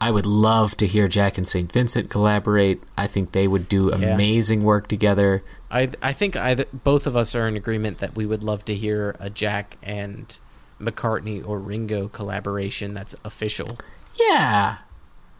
[0.00, 1.70] I would love to hear Jack and St.
[1.72, 2.82] Vincent collaborate.
[2.98, 4.14] I think they would do Yeah.
[4.14, 5.42] amazing work together.
[5.70, 8.74] I I think either both of us are in agreement that we would love to
[8.74, 10.36] hear a Jack and
[10.80, 13.66] McCartney or Ringo collaboration that's official,
[14.14, 14.76] Yeah.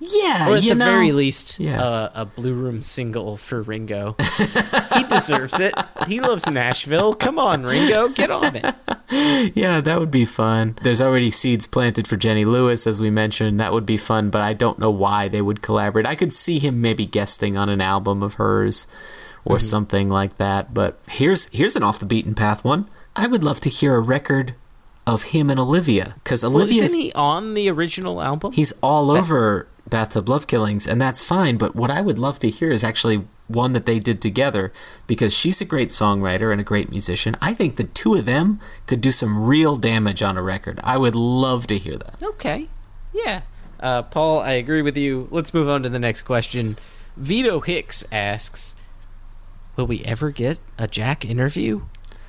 [0.07, 1.83] Yeah, or at the know, very least, yeah.
[1.83, 4.17] uh, a Blue Room single for Ringo.
[4.95, 5.75] he deserves it.
[6.09, 7.15] He loves Nashville.
[7.15, 8.75] Come on, Ringo, get on it.
[9.55, 10.77] Yeah, that would be fun.
[10.83, 13.61] There's already seeds planted for Jenny Lewis, as we mentioned.
[13.61, 16.07] That would be fun, but I don't know why they would collaborate.
[16.07, 18.87] I could see him maybe guesting on an album of hers
[19.45, 20.75] or something like that.
[20.75, 22.89] But here's here's an off the beaten path one.
[23.15, 24.55] I would love to hear a record
[25.07, 28.53] of him and Olivia because Well, isn't he on the original album?
[28.53, 31.57] he's all over Bathtub Love Killings, and that's fine.
[31.57, 34.73] But what I would love to hear is actually one that they did together
[35.07, 37.37] because she's a great songwriter and a great musician.
[37.41, 40.81] I think the two of them could do some real damage on a record.
[40.83, 42.23] I would love to hear that.
[42.23, 42.69] Okay.
[43.13, 43.43] Yeah.
[43.81, 45.29] Uh, Paul, I agree with you.
[45.31, 46.77] Let's move on to the next question.
[47.17, 48.75] Vito Hicks asks
[49.77, 51.83] Will we ever get a Jack interview?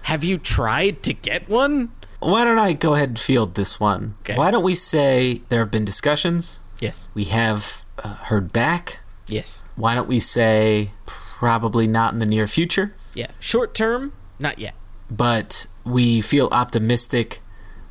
[0.03, 1.91] Have you tried to get one?
[2.20, 4.16] Why don't I go ahead and field this one?
[4.22, 4.36] Okay.
[4.36, 6.60] Why don't we say there have been discussions?
[6.80, 7.09] Yes.
[7.13, 8.99] We have uh, heard back.
[9.28, 9.61] Yes.
[9.76, 12.93] Why don't we say probably not in the near future?
[13.13, 13.28] Yeah.
[13.39, 14.76] Short term, not yet.
[15.09, 17.39] but we feel optimistic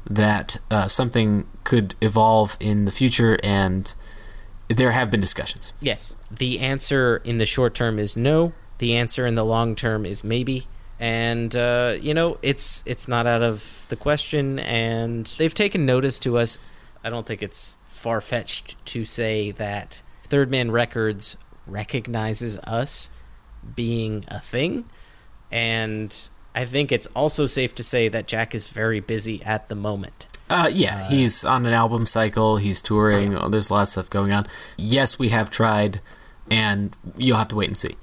[0.09, 3.95] that uh, something could evolve in the future, and
[4.69, 5.73] there have been discussions.
[5.81, 6.17] Yes.
[6.31, 8.53] The answer in the short term is no.
[8.79, 10.67] The answer in the long term is maybe.
[11.01, 16.19] And uh, you know, it's it's not out of the question and they've taken notice
[16.21, 16.59] to us.
[17.03, 23.09] I don't think it's far fetched to say that Third Man Records recognizes us
[23.75, 24.85] being a thing.
[25.51, 26.15] And
[26.55, 30.27] I think it's also safe to say that Jack is very busy at the moment.
[30.51, 32.59] Uh, yeah, he's on an album cycle.
[32.59, 33.39] He's touring.
[33.39, 34.47] Oh, there's a lot of stuff going on.
[34.77, 36.03] Yes, we have tried,
[36.51, 37.97] and you'll have to wait and see.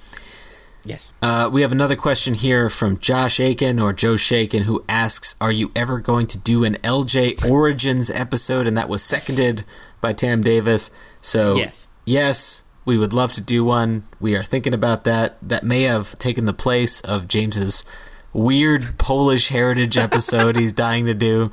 [0.83, 1.13] Yes.
[1.21, 5.51] Uh, we have another question here from Josh Aiken or Joe Shaken who asks, "Are
[5.51, 9.63] you ever going to do an LJ Origins episode?" And that was seconded
[10.01, 10.91] by Tam Davis.
[11.21, 11.87] So Yes.
[12.05, 14.03] yes, we would love to do one.
[14.19, 15.37] We are thinking about that.
[15.41, 17.85] That may have taken the place of James's
[18.33, 21.51] weird Polish heritage episode he's dying to do.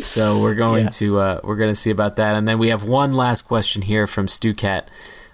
[0.00, 0.90] So we're going Yeah.
[0.90, 2.34] to uh, we're going to see about that.
[2.36, 4.84] And then we have one last question here from Stucat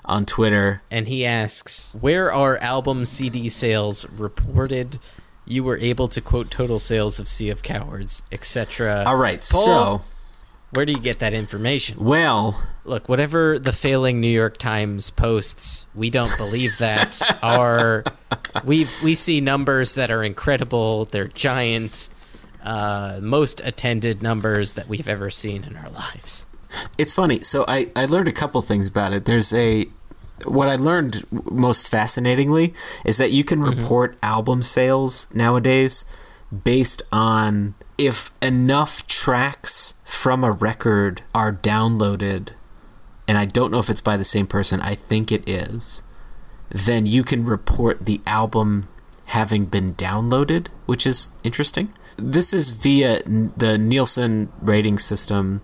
[0.06, 0.82] on Twitter.
[0.90, 4.98] and he asks, "Where are album CD sales reported
[5.46, 9.04] you were able to quote total sales of Sea of Cowards, etc.
[9.06, 9.64] All right, Paul,
[10.00, 10.04] so
[10.74, 12.04] where do you get that information?
[12.04, 17.38] well, Look, whatever the failing New York Times posts, we don't believe that.
[17.42, 18.04] Our
[18.64, 21.06] we we see numbers that are incredible.
[21.06, 22.10] They're giant,
[22.62, 26.44] uh, most attended numbers that we've ever seen in our lives.
[26.98, 27.40] It's funny.
[27.40, 29.24] So I, I learned a couple things about it.
[29.24, 29.86] There's a
[30.44, 36.04] what I learned most fascinatingly is that you can report album sales nowadays
[36.64, 42.50] based on if enough tracks from a record are downloaded
[43.26, 44.80] and I don't know if it's by the same person.
[44.80, 46.02] I think it is.
[46.70, 48.88] Then you can report the album
[49.26, 51.92] having been downloaded, which is interesting.
[52.16, 55.62] This is via the Nielsen rating system,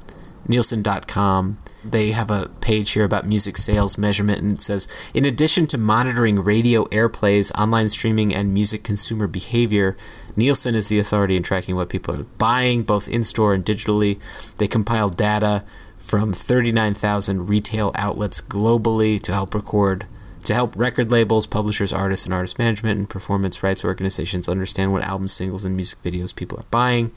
[0.48, 1.58] Nielsen.com.
[1.84, 5.78] They have a page here about music sales measurement, and it says In addition to
[5.78, 9.96] monitoring radio airplays, online streaming, and music consumer behavior,
[10.36, 14.18] Nielsen is the authority in tracking what people are buying, both in store and digitally.
[14.58, 15.64] They compile data
[15.98, 20.06] from 39,000 retail outlets globally to help record
[20.44, 25.04] to help record labels, publishers, artists, and artist management and performance rights organizations understand what
[25.04, 27.12] albums, singles, and music videos people are buying.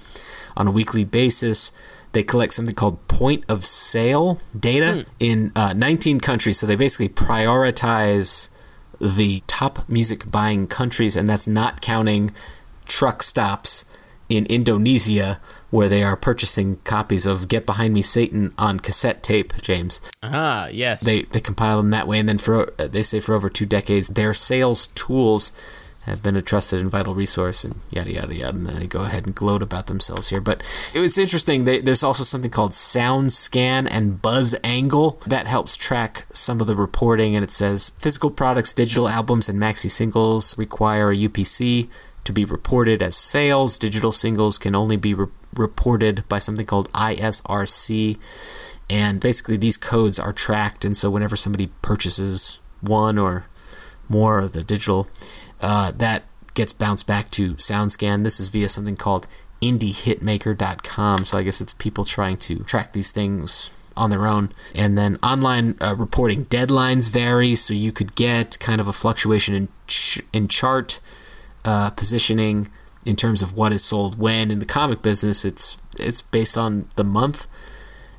[0.58, 1.72] On a weekly basis,
[2.14, 6.58] they collect something called point of sale data in uh, 19 countries.
[6.60, 8.50] So they basically prioritize
[9.02, 12.32] the top music buying countries, and that's not counting
[12.86, 13.86] truck stops
[14.30, 15.40] in Indonesia
[15.70, 20.68] where they are purchasing copies of Get Behind Me Satan on cassette tape, James Ah,
[20.68, 21.02] yes.
[21.02, 24.08] they they compile them that way, and then for they say for over two decades,
[24.10, 25.52] their sales tools
[26.06, 28.58] have been a trusted and vital resource, and yada yada yada.
[28.58, 30.42] And then they go ahead and gloat about themselves here.
[30.42, 30.62] But
[30.94, 31.66] it was interesting.
[31.66, 36.68] They, there's also something called Sound Scan and Buzz Angle that helps track some of
[36.68, 41.90] the reporting, and it says physical products, digital albums, and maxi singles require a UPC
[42.24, 43.78] to be reported as sales.
[43.78, 48.18] Digital singles can only be re- reported by something called ISRC
[48.90, 53.46] and basically these codes are tracked and so whenever somebody purchases one or
[54.10, 55.08] more of the digital
[55.64, 58.24] uh, that gets bounced back to soundscan.
[58.24, 59.28] This is via something called
[59.62, 64.52] indiehitmaker.com so i guess it's people trying to track these things on their own.
[64.76, 67.56] And then online uh, reporting deadlines vary.
[67.56, 71.00] So you could get kind of a fluctuation in ch- in chart
[71.66, 72.70] uh, positioning
[73.06, 74.52] in terms of what is sold when.
[74.52, 77.48] In the comic business it's it's based on the month.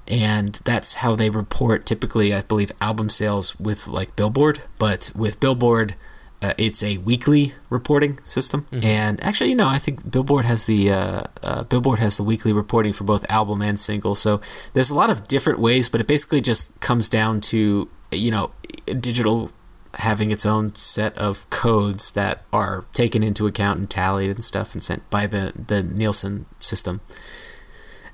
[0.06, 4.62] And that's how they report typically i believe album sales with like billboard.
[4.78, 5.94] But with billboard
[6.44, 8.66] uh, it's a weekly reporting system.
[8.82, 12.52] And actually you know i think billboard has the uh, uh, billboard has the weekly
[12.52, 14.14] reporting for both album and single.
[14.14, 14.40] So
[14.74, 18.50] there's a lot of different ways but it basically just comes down to you know
[19.00, 19.50] digital
[19.94, 24.74] having its own set of codes that are taken into account and tallied and stuff
[24.74, 27.00] and sent by the the nielsen system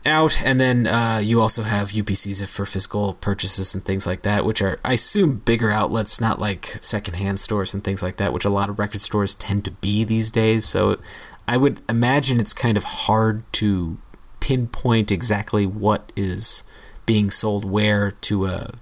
[0.06, 4.44] out, and then uh, you also have UPCs for physical purchases and things like that,
[4.44, 8.44] which are, I assume, bigger outlets, not like secondhand stores and things like that, which
[8.44, 10.66] a lot of record stores tend to be these days.
[10.66, 10.98] So
[11.46, 13.98] I would imagine it's kind of hard to
[14.40, 16.64] pinpoint exactly what is
[17.04, 18.72] being sold where to a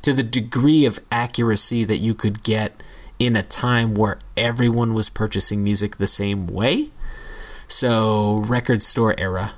[0.00, 2.82] to the degree of accuracy that you could get
[3.18, 6.90] in a time where everyone was purchasing music the same way.
[7.66, 9.54] So record store era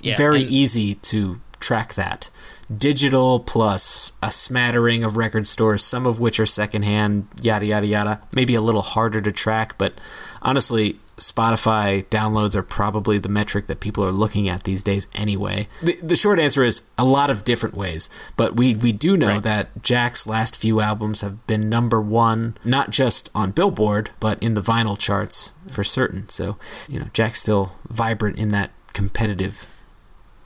[0.00, 2.30] Yeah, very and- easy to track that.
[2.76, 8.20] Digital plus a smattering of record stores, some of which are secondhand, yada yada yada.
[8.34, 9.94] Maybe a little harder to track, but
[10.42, 15.68] honestly, Spotify downloads are probably the metric that people are looking at these days anyway.
[15.82, 19.34] The, the short answer is a lot of different ways, but we, we do know
[19.34, 19.42] Right.
[19.44, 24.54] that Jack's last few albums have been number one, not just on Billboard, but in
[24.54, 26.28] the vinyl charts for certain.
[26.28, 26.56] So,
[26.88, 29.66] you know, Jack's still vibrant in that competitive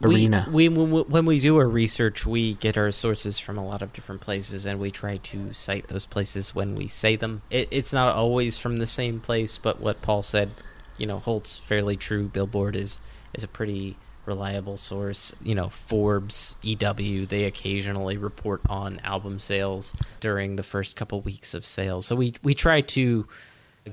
[0.02, 0.46] arena.
[0.50, 3.92] We, we when, we- do our research, we get our sources from a lot of
[3.92, 7.42] different places, and we try to cite those places when we say them.
[7.50, 10.50] It, it's not always from the same place, but what Paul said,
[10.98, 12.28] you know, holds fairly true.
[12.28, 12.98] Billboard is
[13.34, 13.96] is a pretty
[14.26, 15.34] reliable source.
[15.42, 21.54] You know, Forbes, EW, they occasionally report on album sales during the first couple weeks
[21.54, 22.06] of sales.
[22.06, 23.26] So we we try to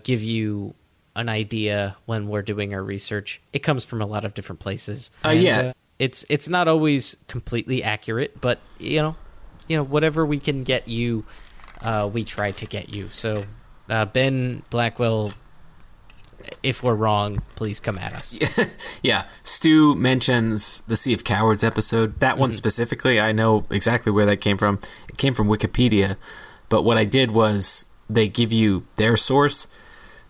[0.04, 0.76] give you
[1.16, 3.42] an idea when we're doing our research.
[3.54, 5.12] It comes from a lot of different places.
[5.24, 5.74] Uh, And, yeah.
[6.00, 9.16] it's it's not always completely accurate, but you know,
[9.68, 11.26] you know, whatever we can get you,
[11.82, 13.10] uh, we try to get you.
[13.10, 13.44] So,
[13.90, 15.32] uh, Ben Blackwell,
[16.62, 18.36] if we're wrong, please come at us.
[19.02, 22.20] Yeah, Stu mentions the Sea of Cowards episode.
[22.20, 24.80] That one specifically, I know exactly where that came from.
[25.08, 26.18] It came from Wikipedia,
[26.70, 29.68] but what I did was they give you their source.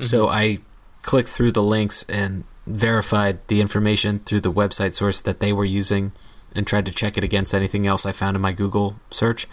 [0.01, 0.59] So I
[1.05, 5.65] clicked through the links and verified the information through the website source that they were
[5.65, 6.11] using
[6.55, 9.47] and tried to check it against anything else I found in my Google search.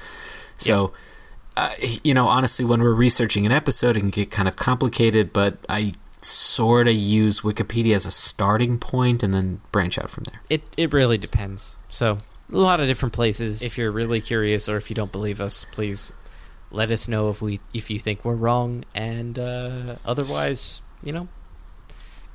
[0.56, 0.92] So,
[1.56, 1.72] uh,
[2.02, 5.58] you know, honestly, when we're researching an episode, it can get kind of complicated, but
[5.68, 10.40] I sort of use Wikipedia as a starting point and then branch out from there.
[10.48, 11.76] It it really depends.
[11.88, 12.18] So
[12.50, 13.62] a lot of different places.
[13.62, 16.12] If you're really curious or if you don't believe us, please
[16.70, 18.84] let us know if we if you think we're wrong.
[18.94, 21.28] And uh, otherwise, you know,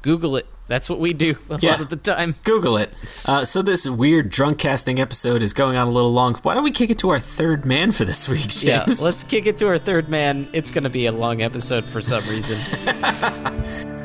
[0.07, 0.45] Google it.
[0.69, 1.71] That's what we do a Yeah.
[1.71, 2.35] lot of the time.
[2.45, 2.93] Google it.
[3.25, 6.33] Uh, so this weird drunk casting episode is going on a little long.
[6.43, 8.63] Why don't we kick it to our third man for this week, James?
[8.63, 10.47] Yeah, let's kick it to our third man.
[10.53, 12.57] It's going to be a long episode for some reason.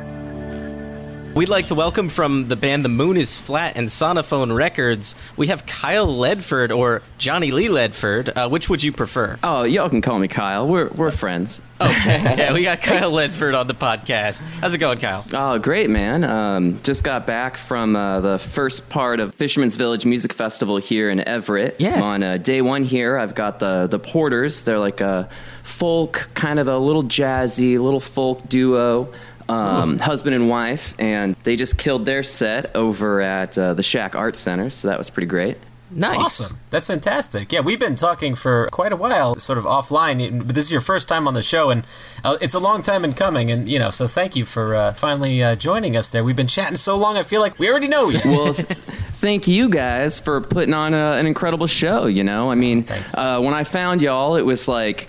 [1.35, 5.15] We'd like to welcome from the band The Moon is Flat and Sonophone Records.
[5.35, 8.37] We have Kyle Ledford or Johnny Lee Ledford.
[8.37, 9.39] Uh, which would you prefer?
[9.43, 10.69] Oh, y'all can call me Kyle.
[10.69, 11.63] We're we're friends.
[11.81, 14.43] Okay, yeah, we got Kyle Ledford on the podcast.
[14.61, 15.25] How's it going, Kyle?
[15.33, 16.23] Oh, great, man.
[16.23, 21.09] Um, just got back from uh, the first part of Fisherman's Village Music Festival here
[21.09, 21.77] in Everett.
[21.81, 22.03] Yeah.
[22.03, 24.65] On uh, day one here, I've got the the Porters.
[24.65, 25.31] They're like a
[25.63, 29.11] folk, kind of a little jazzy, little folk duo.
[29.49, 34.15] Um, husband and wife, and they just killed their set over at uh, the Schack
[34.15, 35.57] Art Center, so that was pretty great.
[35.95, 36.19] Nice.
[36.19, 36.59] Awesome.
[36.71, 37.53] That's fantastic.
[37.53, 40.81] Yeah, we've been talking for quite a while, sort of offline, but this is your
[40.81, 41.85] first time on the show, and
[42.25, 44.93] uh, it's a long time in coming, and, you know, so thank you for uh,
[44.95, 46.25] finally uh, joining us there.
[46.25, 48.21] We've been chatting so long, I feel like we already know you.
[48.25, 52.07] well, th- thank you guys for putting on a, an incredible show.
[52.07, 55.09] You know, I mean, uh, when I found y'all, it was like,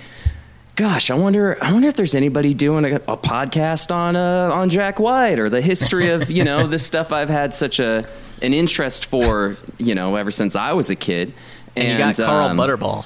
[0.75, 4.69] gosh, I wonder, I wonder if there's anybody doing a, a podcast on uh, on
[4.69, 8.05] Jack White or the history of you know this stuff I've had such a
[8.41, 11.33] an interest for, you know, ever since I was a kid.
[11.75, 13.05] And you got Carl um, Butterball.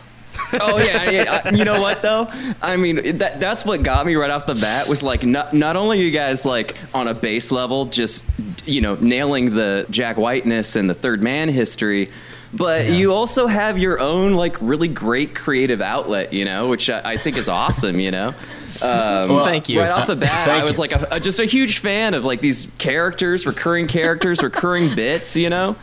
[0.61, 1.41] oh yeah, yeah.
[1.45, 2.27] I- you know what though?
[2.61, 5.75] I mean, that, that's what got me right off the bat was like not not
[5.75, 8.23] only are you guys like on a base level just
[8.65, 12.11] you know nailing the Jack Whiteness and the Third Man history,
[12.53, 17.01] but you also have your own like really great creative outlet, you know, which I,
[17.13, 18.33] I think is awesome, you know.
[18.79, 19.81] Um, Well, thank you.
[19.81, 20.81] Right off the bat, I was you.
[20.81, 25.35] like a, a- just a huge fan of like these characters, recurring characters, recurring bits,
[25.35, 25.75] you know.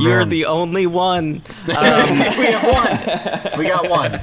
[0.00, 1.42] You're the only one.
[1.66, 2.64] we have
[3.52, 3.58] one.
[3.58, 4.20] We got one.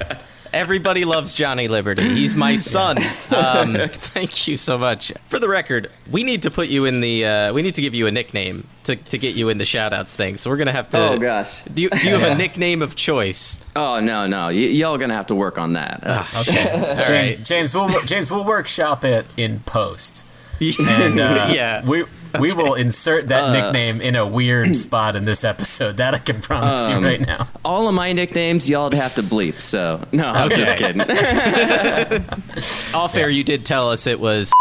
[0.55, 2.03] Everybody loves Johnny Liberty.
[2.03, 2.97] He's my son.
[3.35, 5.11] Um, thank you so much.
[5.25, 7.25] For the record, we need to put you in the.
[7.25, 10.15] Uh, we need to give you a nickname to, to get you in the shoutouts
[10.15, 10.37] thing.
[10.37, 10.99] So we're gonna have to.
[11.09, 11.63] Oh, gosh.
[11.63, 13.59] Do you, do you have a nickname of choice?
[13.75, 15.99] Oh no, no, y- y'all gonna have to work on that.
[16.03, 17.03] Uh, Okay.
[17.07, 17.45] James, right.
[17.45, 20.25] James, we'll, James, we'll workshop it in post.
[20.61, 21.83] And uh, yeah.
[21.85, 22.05] we
[22.39, 23.53] we will insert that uh.
[23.53, 25.97] nickname in a weird spot in this episode.
[25.97, 27.47] That I can promise you um, right now.
[27.63, 29.53] all of my nicknames y'all would have to bleep.
[29.53, 31.01] So no, I'm just kidding.
[32.95, 34.51] All fair, you did tell us it was.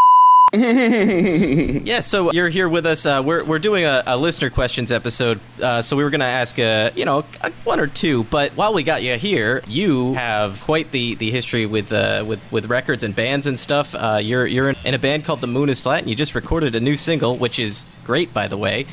[1.84, 3.06] yeah, so you're here with us.
[3.06, 6.26] Uh, we're we're doing a, a listener questions episode, uh, so we were going to
[6.26, 8.22] ask, uh, you know, a, one or two.
[8.24, 12.40] But while we got you here, you have quite the, the history with uh, with
[12.52, 13.96] with records and bands and stuff.
[13.96, 16.36] Uh, you're you're in, in a band called The Moon Is Flat, and you just
[16.36, 18.86] recorded a new single, which is great, by the way.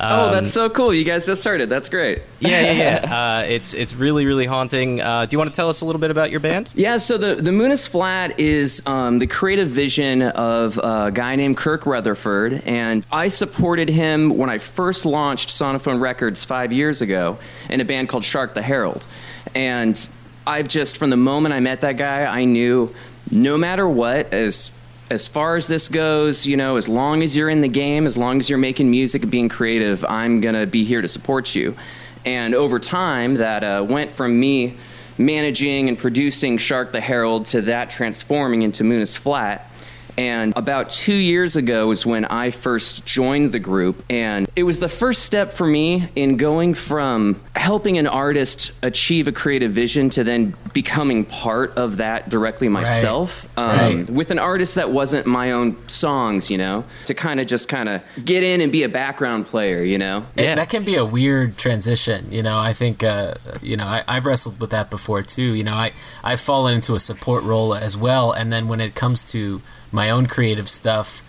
[0.00, 0.92] Oh, Um, that's so cool.
[0.94, 1.68] You guys just started.
[1.68, 2.22] That's great.
[2.40, 3.38] yeah, yeah, yeah.
[3.38, 5.00] Uh, it's it's really really haunting.
[5.00, 6.68] Uh, do you want to tell us a little bit about your band?
[6.74, 11.36] Yeah, so the, the Moon is Flat is um, the creative vision of a guy
[11.36, 17.02] named Kirk Rutherford, and I supported him when I first launched Sonophone Records five years
[17.02, 17.38] ago
[17.68, 19.06] in a band called Shark the Herald.
[19.54, 20.08] And
[20.46, 22.94] I've just, from the moment I met that guy, I knew
[23.30, 24.70] no matter what, as
[25.10, 28.18] as far as this goes, you know, as long as you're in the game, as
[28.18, 31.76] long as you're making music and being creative, I'm gonna be here to support you.
[32.24, 34.76] And over time, that uh, went from me
[35.16, 39.70] managing and producing Shark the Herald to that transforming into Moon is Flat.
[40.18, 44.04] And about two years ago is when I first joined the group.
[44.10, 49.28] And it was the first step for me in going from helping an artist achieve
[49.28, 53.46] a creative vision to then becoming part of that directly myself.
[53.56, 54.10] Um, Right.
[54.10, 57.88] With an artist that wasn't my own songs, you know, to kind of just kind
[57.88, 60.26] of get in and be a background player, you know?
[60.34, 60.56] Yeah.
[60.56, 62.32] that can be a weird transition.
[62.32, 65.54] You know, I think, uh, you know, I, I've wrestled with that before too.
[65.54, 65.92] You know, I,
[66.24, 68.32] I've fallen into a support role as well.
[68.32, 69.60] And then when it comes to
[69.92, 71.22] my own creative stuff,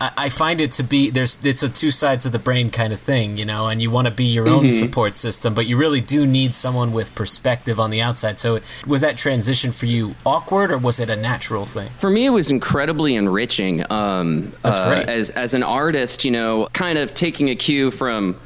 [0.00, 2.92] I, I find it to be, there's, it's a two sides of the brain kind
[2.92, 5.76] of thing, you know, and you want to be your own support system, but you
[5.76, 8.38] really do need someone with perspective on the outside.
[8.38, 11.90] So was that transition for you awkward or was it a natural thing?
[11.98, 13.90] For me, it was incredibly enriching.
[13.90, 15.08] Um, That's uh, great.
[15.08, 18.38] As as an artist, you know, kind of taking a cue from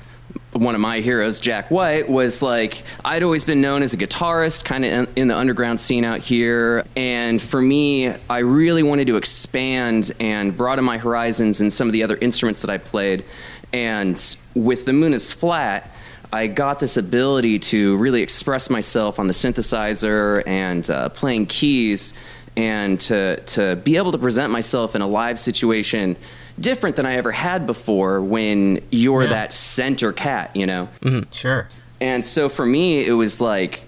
[0.53, 4.65] one of my heroes, Jack White, was like I'd always been known as a guitarist,
[4.65, 6.85] kind of in, in the underground scene out here.
[6.97, 11.93] And for me, I really wanted to expand and broaden my horizons in some of
[11.93, 13.25] the other instruments that I played.
[13.73, 15.95] And with The Moon is Flat,
[16.33, 22.15] I got this ability to really express myself on the synthesizer and uh, playing keys,
[22.57, 26.17] and to to be able to present myself in a live situation
[26.61, 28.21] different than I ever had before.
[28.21, 29.31] When you're Yeah.
[29.31, 30.89] that center cat, you know.
[31.03, 31.31] Mm-hmm.
[31.33, 31.69] Sure.
[32.01, 33.85] And so for me, it was like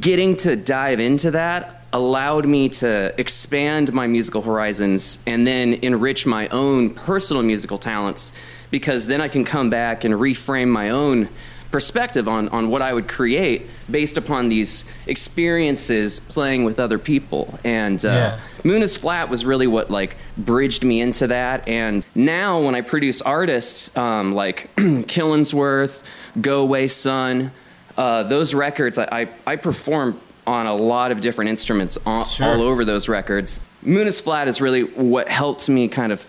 [0.00, 6.26] getting to dive into that allowed me to expand my musical horizons and then enrich
[6.26, 8.34] my own personal musical talents
[8.70, 11.30] because then I can come back and reframe my own
[11.70, 17.58] perspective on, on what I would create based upon these experiences playing with other people.
[17.64, 18.40] And uh, Yeah.
[18.64, 21.66] Moon is Flat was really what like bridged me into that.
[21.68, 26.02] And now when I produce artists um, like Killensworth,
[26.40, 27.52] Go Away Son,
[27.96, 32.46] uh, those records, I, I, I perform on a lot of different instruments all, Sure.
[32.48, 33.60] all over those records.
[33.82, 36.26] Moon is Flat is really what helped me kind of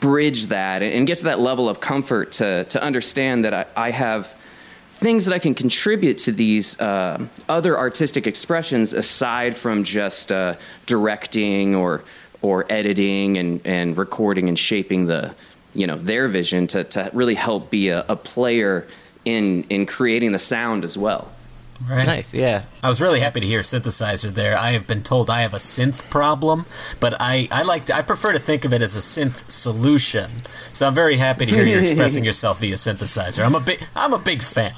[0.00, 3.66] bridge that and, and get to that level of comfort to, to understand that I,
[3.88, 4.36] I have
[4.98, 10.56] things that I can contribute to these uh, other artistic expressions aside from just uh,
[10.86, 12.02] directing or
[12.42, 15.34] or editing and, and recording and shaping the
[15.74, 18.86] you know their vision to, to really help be a, a player
[19.24, 21.30] in in creating the sound as well.
[21.88, 22.06] Right.
[22.06, 22.64] Nice, yeah.
[22.82, 24.58] I was really happy to hear synthesizer there.
[24.58, 26.66] I have been told I have a synth problem,
[26.98, 30.28] but I, I like to, I prefer to think of it as a synth solution.
[30.72, 33.44] So I'm very happy to hear you expressing yourself via synthesizer.
[33.44, 34.74] I'm a big I'm a big fan.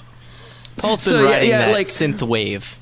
[0.81, 2.77] Paul's been So, yeah, riding yeah, that like- synth wave.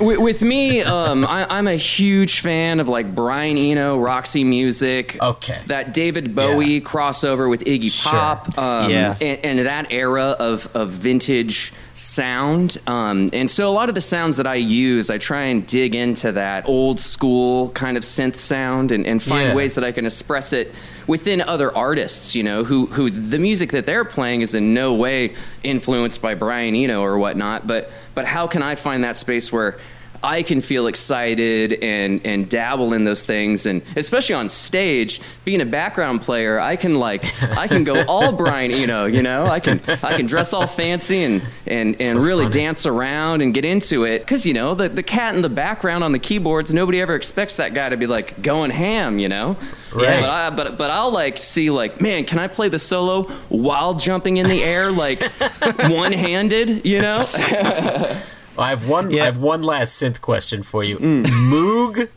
[0.00, 5.16] with, with me, um, I, I'm a huge fan of like Brian Eno, Roxy Music.
[5.22, 5.58] Okay.
[5.68, 6.80] That David Bowie Yeah.
[6.80, 8.10] crossover with Iggy Sure.
[8.12, 8.58] Pop.
[8.58, 9.16] Um, Yeah.
[9.20, 12.78] And, and that era of, of vintage sound.
[12.86, 15.94] Um, and so a lot of the sounds that I use, I try and dig
[15.94, 19.54] into that old school kind of synth sound and, and find Yeah.
[19.54, 20.74] ways that I can express it
[21.06, 24.94] within other artists, you know, who, who the music that they're playing is in no
[24.94, 29.52] way influenced by Brian Eno or whatnot, but, but how can I find that space
[29.52, 29.78] where
[30.24, 35.60] I can feel excited and, and dabble in those things, and especially on stage, being
[35.60, 37.22] a background player, I can like
[37.58, 41.22] I can go all Brian Eno, you know, I can I can dress all fancy
[41.24, 42.54] and and, and So really funny.
[42.54, 46.02] dance around and get into it, because you know the the cat in the background
[46.02, 49.56] on the keyboards, nobody ever expects that guy to be like going ham, you know.
[49.92, 50.20] Right.
[50.20, 53.94] But I but but I'll like see like man, can I play the solo while
[53.94, 55.20] jumping in the air like
[55.90, 57.24] one handed, you know?
[58.58, 59.22] I have one Yeah.
[59.22, 60.98] I have one last synth question for you.
[60.98, 62.08] Moog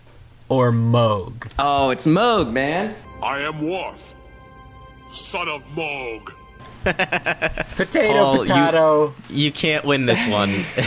[0.49, 1.51] or Moog?
[1.57, 2.95] Oh, it's Moog, man.
[3.23, 4.13] I am Worf,
[5.11, 6.33] son of Moog.
[7.75, 9.13] Potato, Paul, potato.
[9.29, 10.51] You can't win this one.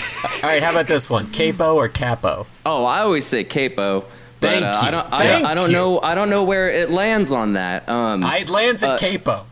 [0.43, 1.27] All right, how about this one?
[1.27, 2.47] Capo or capo?
[2.65, 4.01] Oh, I always say capo.
[4.01, 4.09] But,
[4.41, 4.89] Thank uh, you.
[4.89, 5.07] I don't.
[5.07, 5.77] Thank I, I don't you.
[5.77, 6.01] know.
[6.01, 7.87] I don't know where it lands on that.
[7.87, 9.45] Um, I it lands at capo.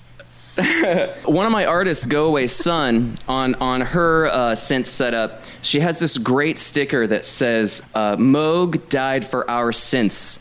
[1.25, 6.01] one of my artists, Go Away Son, on on her uh, synth setup, she has
[6.01, 10.41] this great sticker that says uh, "Moog died for our synths."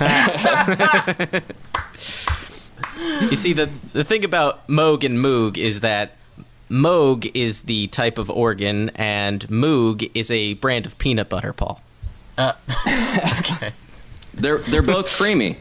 [3.30, 6.16] you see, the the thing about Moog and Moog is that
[6.70, 11.52] Moog is the type of organ, and Moog is a brand of peanut butter.
[11.52, 11.82] Paul.
[12.38, 13.72] Okay.
[14.34, 15.58] They're they're both creamy.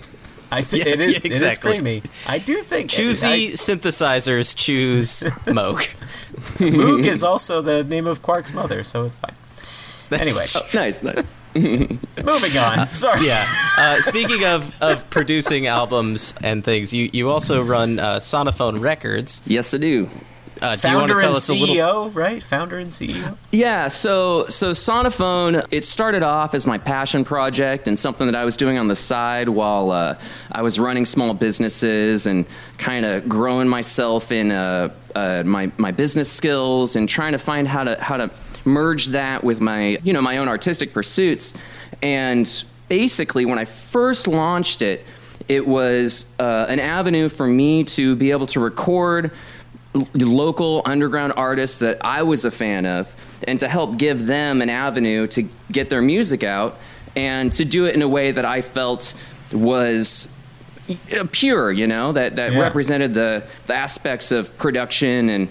[0.52, 2.04] I think Yeah, it is yeah, it is creamy.
[2.28, 5.88] I do think Choosy synthesizers choose Moog.
[6.58, 9.36] Moog is also the name of Quark's mother, so it's fine.
[10.10, 11.36] That's- Anyway, Nice, nice.
[11.56, 12.89] moving on.
[12.91, 13.26] Sorry.
[13.28, 13.45] yeah.
[13.78, 19.41] Uh, speaking of, of producing albums and things, you, you also run uh, Sonophone Records.
[19.45, 20.10] Yes, I do.
[20.62, 21.76] Uh, do you want Founder to tell and us a little?
[21.76, 22.41] CEO, right?
[22.43, 23.36] Founder and CEO.
[23.51, 28.45] Yeah, so so Sonophone, it started off as my passion project and something that I
[28.45, 30.19] was doing on the side while uh,
[30.52, 32.45] I was running small businesses and
[32.77, 37.68] kind of growing myself in uh, uh, my my business skills and trying to find
[37.68, 38.30] how to how to
[38.64, 41.56] merge that with my you know my own artistic pursuits.
[42.03, 45.03] And basically, when I first launched it,
[45.49, 49.31] it was uh, an avenue for me to be able to record l-
[49.93, 53.13] local underground artists that I was a fan of,
[53.47, 56.77] and to help give them an avenue to get their music out,
[57.15, 59.13] and to do it in a way that I felt
[59.51, 60.27] was
[61.31, 62.59] pure, you know, that, that Yeah.
[62.59, 65.49] represented the, the aspects of production and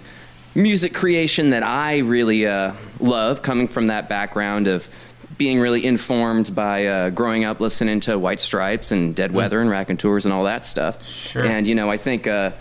[0.55, 4.89] music creation that I really uh, love, coming from that background of
[5.37, 9.71] being really informed by uh, growing up listening to White Stripes and Dead Weather and
[9.71, 11.05] Raconteurs and all that stuff.
[11.05, 11.45] Sure.
[11.45, 12.27] And, you know, I think.
[12.27, 12.53] Uh,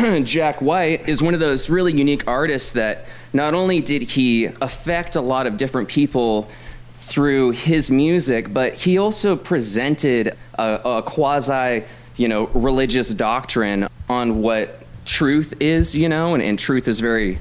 [0.24, 5.16] Jack White is one of those really unique artists that not only did he affect
[5.16, 6.48] a lot of different people
[6.96, 11.84] through his music, but he also presented a, a quasi,
[12.16, 17.38] you know, religious doctrine on what truth is, you know, and, and truth is very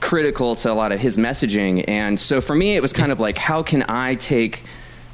[0.00, 1.84] critical to a lot of his messaging.
[1.88, 4.64] And so for me, it was kind of like, how can I take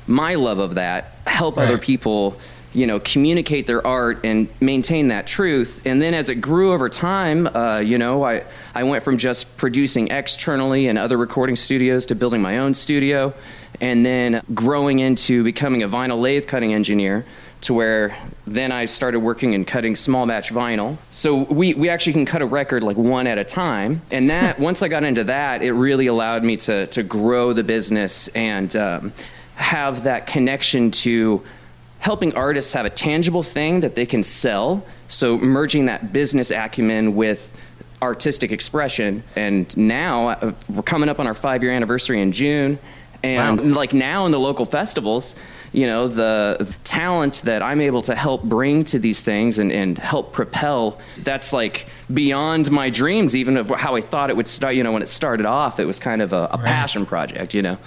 [0.07, 2.41] my love of that, help other people,
[2.79, 5.83] you know, communicate their art and maintain that truth.
[5.85, 9.57] And then as it grew over time, uh, you know, I, I went from just
[9.57, 13.35] producing externally in other recording studios to building my own studio,
[13.81, 17.27] and then growing into becoming a vinyl lathe cutting engineer.
[17.63, 20.97] To where then I started working in cutting small batch vinyl.
[21.11, 24.01] So we, we actually can cut a record like one at a time.
[24.13, 27.65] And that, once I got into that, it really allowed me to, to grow the
[27.65, 29.13] business and um,
[29.57, 31.43] have that connection to
[31.99, 34.85] helping artists have a tangible thing that they can sell.
[35.09, 37.55] So merging that business acumen with
[38.01, 39.25] artistic expression.
[39.37, 42.79] And now uh, we're coming up on our five year anniversary in June.
[43.25, 45.35] And like now in the local festivals,
[45.73, 49.99] you know, the talent that I'm able to help bring to these things and, and
[49.99, 54.77] help propel, that's like beyond my dreams, even of how I thought it would start.
[54.77, 57.63] You know, when it started off, it was kind of a, a passion project, you
[57.63, 57.79] know?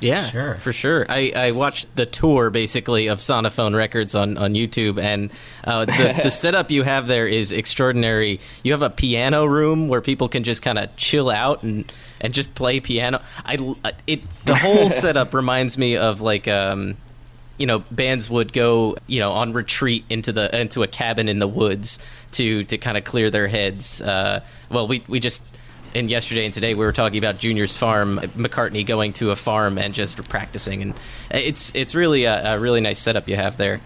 [0.00, 0.54] Yeah, Sure.
[0.54, 1.06] for sure.
[1.08, 5.30] I, I watched the tour basically of Sonophone Records on, on YouTube, and
[5.64, 8.40] uh, the, the setup you have there is extraordinary.
[8.62, 11.90] You have a piano room where people can just kind of chill out and,
[12.20, 13.20] and just play piano.
[13.44, 16.96] I l- it the whole setup reminds me of like um,
[17.58, 21.38] you know bands would go you know on retreat into the into a cabin in
[21.40, 21.98] the woods
[22.32, 24.00] to to kind of clear their heads.
[24.00, 24.40] Uh,
[24.70, 25.42] well, we we just
[25.94, 29.78] and yesterday and today we were talking about Junior's farm, McCartney going to a farm
[29.78, 30.94] and just practicing, and
[31.30, 33.80] it's it's really a, a really nice setup you have there.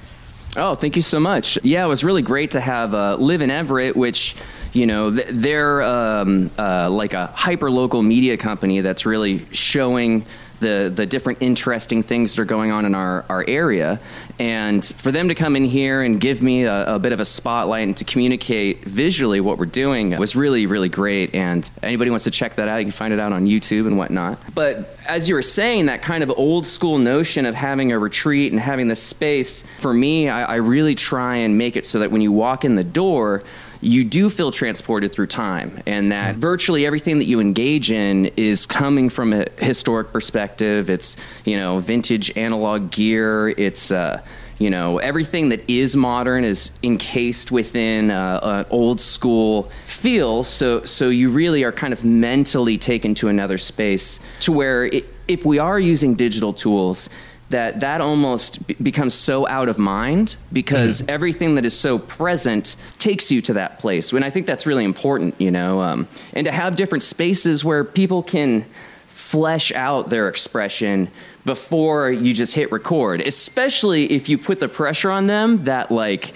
[0.56, 1.58] Oh, thank you so much.
[1.64, 4.36] Yeah, it was really great to have uh, Live in Everett, which,
[4.72, 10.24] you know, th- they're um, uh, like a hyper local media company that's really showing
[10.64, 14.00] the, the different interesting things that are going on in our, our area.
[14.38, 17.24] And for them to come in here and give me a, a bit of a
[17.24, 21.34] spotlight and to communicate visually what we're doing was really, really great.
[21.34, 23.98] And anybody wants to check that out, you can find it out on YouTube and
[23.98, 24.38] whatnot.
[24.54, 28.50] But as you were saying, that kind of old school notion of having a retreat
[28.50, 32.10] and having this space, for me, I, I really try and make it so that
[32.10, 33.42] when you walk in the door,
[33.84, 38.64] you do feel transported through time and that virtually everything that you engage in is
[38.64, 40.88] coming from a historic perspective.
[40.88, 43.50] It's you know vintage analog gear.
[43.50, 44.22] It's uh,
[44.58, 50.44] you know everything that is modern is encased within uh, an old school feel.
[50.44, 55.04] So so you really are kind of mentally taken to another space to where it,
[55.28, 57.10] if we are using digital tools
[57.50, 62.76] that that almost be- becomes so out of mind because everything that is so present
[62.98, 64.12] takes you to that place.
[64.12, 67.84] And I think that's really important, you know, um, and to have different spaces where
[67.84, 68.64] people can
[69.06, 71.08] flesh out their expression
[71.44, 76.32] before you just hit record, especially if you put the pressure on them that like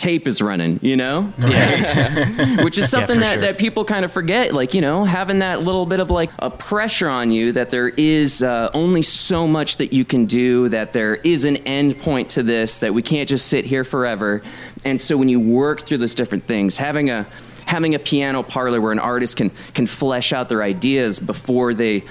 [0.00, 1.22] tape is running, you know?
[2.62, 3.40] Which is something for that, sure.
[3.42, 6.50] that people kind of forget, like, you know, having that little bit of like a
[6.50, 10.94] pressure on you that there is uh, only so much that you can do, that
[10.94, 14.42] there is an end point to this, that we can't just sit here forever.
[14.84, 17.26] And so when you work through those different things, having a
[17.66, 22.02] having a piano parlor where an artist can can flesh out their ideas before they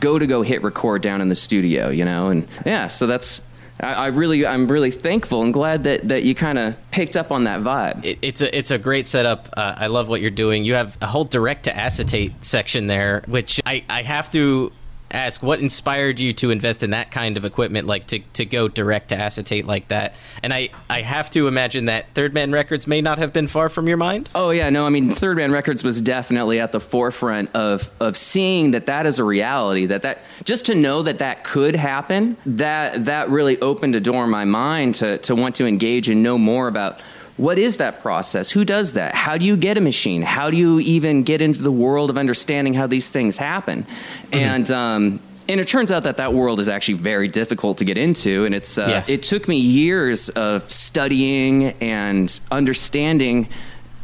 [0.00, 3.40] go to go hit record down in the studio, you know, and yeah, so that's
[3.80, 7.44] I, really I'm really thankful and glad that that you kind of picked up on
[7.44, 8.04] that vibe.
[8.04, 9.48] It, it's a it's a great setup.
[9.56, 10.64] Uh, I love what you're doing.
[10.64, 14.72] You have a whole direct to acetate section there, which I, I have to
[15.16, 18.68] ask what inspired you to invest in that kind of equipment, like to, to go
[18.68, 20.14] direct to acetate like that.
[20.42, 23.68] And I, I have to imagine that Third Man Records may not have been far
[23.68, 24.28] from your mind.
[24.34, 28.16] Oh yeah, no, I mean Third Man Records was definitely at the forefront of of
[28.16, 29.86] seeing that that is a reality.
[29.86, 34.24] That that just to know that that could happen, that that really opened a door
[34.24, 37.00] in my mind to to want to engage and know more about
[37.36, 38.50] what is that process?
[38.50, 39.14] Who does that?
[39.14, 40.22] How do you get a machine?
[40.22, 43.86] How do you even get into the world of understanding how these things happen?
[44.32, 47.98] And um, and it turns out that that world is actually very difficult to get
[47.98, 49.04] into, and it's uh, Yeah.
[49.14, 53.48] it took me years of studying and understanding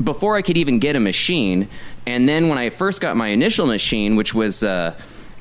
[0.02, 1.68] before I could even get a machine.
[2.06, 4.94] And then when I first got my initial machine, which was uh,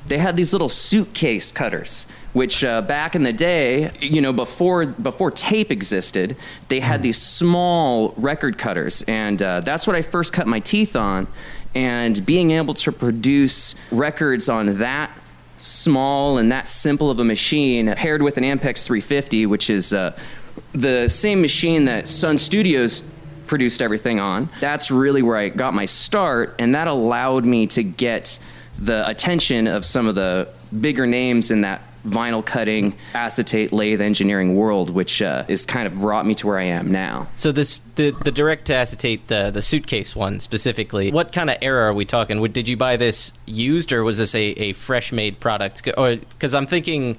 [0.08, 2.08] they had these little suitcase cutters.
[2.34, 6.38] Which uh, back in the day, you know, before before tape existed,
[6.70, 10.96] they had these small record cutters, and uh, that's what I first cut my teeth
[10.96, 11.28] on.
[11.76, 15.12] And being able to produce records on that
[15.58, 20.18] small and that simple of a machine paired with an Ampex 350, which is uh,
[20.74, 23.04] the same machine that Sun Studios
[23.48, 24.50] produced everything on.
[24.60, 28.40] That's really where I got my start, and that allowed me to get
[28.80, 30.50] the attention of some of the
[30.80, 36.00] bigger names in that vinyl cutting, acetate lathe engineering world, which uh, is kind of
[36.00, 37.28] brought me to where I am now.
[37.36, 41.12] So this the the direct to acetate the the suitcase one specifically.
[41.12, 42.42] What kind of era are we talking?
[42.52, 45.88] Did you buy this used or was this a, a fresh made product?
[45.98, 47.18] Or because I'm thinking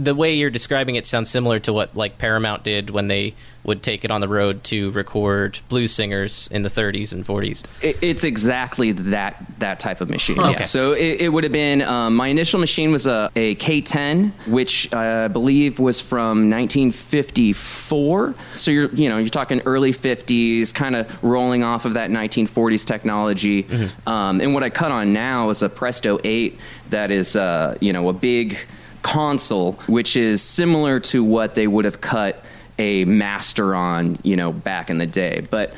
[0.00, 3.82] the way you're describing it sounds similar to what like Paramount did when they would
[3.82, 7.62] take it on the road to record blues singers in the 30s and 40s.
[7.82, 10.36] It's exactly that that type of machine.
[10.36, 10.48] Huh.
[10.48, 10.56] Yeah.
[10.56, 10.64] Okay.
[10.64, 14.92] So it, it would have been um, my initial machine was a, a K10, which
[14.94, 18.34] I believe was from 1954.
[18.54, 22.86] So you're you know you're talking early 50s, kind of rolling off of that 1940s
[22.86, 23.66] technology.
[24.06, 26.58] Um, and what I cut on now is a Presto 8
[26.90, 28.56] that is uh, you know a big
[29.02, 32.42] console, which is similar to what they would have cut
[32.78, 35.46] a master on, you know, back in the day.
[35.50, 35.74] But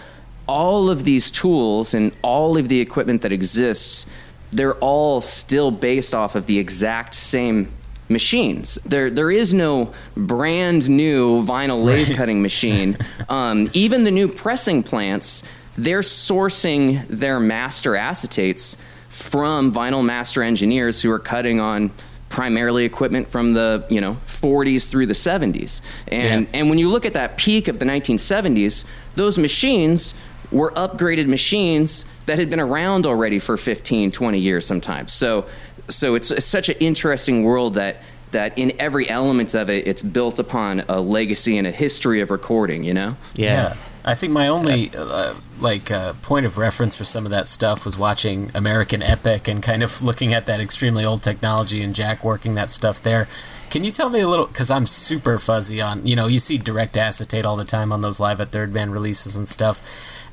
[0.46, 4.06] all of these tools and all of the equipment that exists,
[4.50, 7.72] they're all still based off of the exact same
[8.08, 8.78] machines.
[8.84, 12.96] There, there is no brand new vinyl lathe cutting machine.
[13.28, 15.42] Um, even the new pressing plants,
[15.78, 18.76] they're sourcing their master acetates
[19.08, 21.90] from vinyl master engineers who are cutting on
[22.32, 26.59] primarily equipment from the you know 40s through the 70s and Yeah.
[26.59, 28.86] and when you look at that peak of the 1970s
[29.16, 30.14] those machines
[30.50, 35.44] were upgraded machines that had been around already for 15 20 years sometimes so
[35.90, 37.96] so it's, it's such an interesting world that
[38.30, 42.30] that in every element of it it's built upon a legacy and a history of
[42.30, 43.76] recording you know Yeah.
[44.04, 47.84] I think my only uh, like uh, point of reference for some of that stuff
[47.84, 52.24] was watching American Epic and kind of looking at that extremely old technology and Jack
[52.24, 53.28] working that stuff there.
[53.70, 54.46] Can you tell me a little?
[54.46, 58.00] Because I'm super fuzzy on you know you see direct acetate all the time on
[58.00, 59.80] those live at Third Man releases and stuff.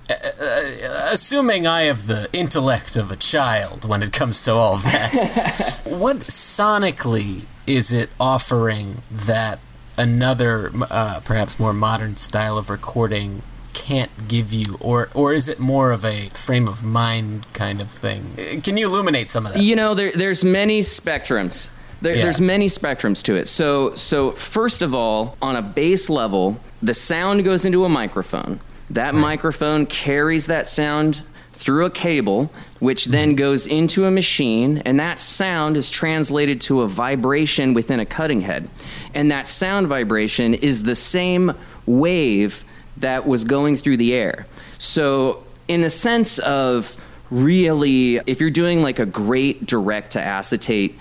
[0.10, 4.74] Uh, uh, assuming I have the intellect of a child when it comes to all
[4.74, 9.60] of that, what sonically is it offering that
[10.00, 13.44] another, uh, perhaps more modern style of recording
[13.74, 17.90] can't give you, or or is it more of a frame of mind kind of
[17.90, 18.62] thing?
[18.64, 19.62] Can you illuminate some of that?
[19.62, 21.72] You know, there, there's many spectrums.
[22.02, 22.24] There, Yeah.
[22.24, 23.48] There's many spectrums to it.
[23.48, 28.62] So, so first of all, on a base level, the sound goes into a microphone.
[28.90, 31.22] That microphone carries that sound
[31.52, 33.38] through a cable, which then mm-hmm.
[33.38, 38.42] goes into a machine, and that sound is translated to a vibration within a cutting
[38.42, 38.70] head.
[39.14, 41.52] And that sound vibration is the same
[41.86, 42.64] wave
[43.00, 44.46] that was going through the air.
[44.78, 46.96] So, in a sense of
[47.32, 50.98] really, if you're doing like a great direct to acetate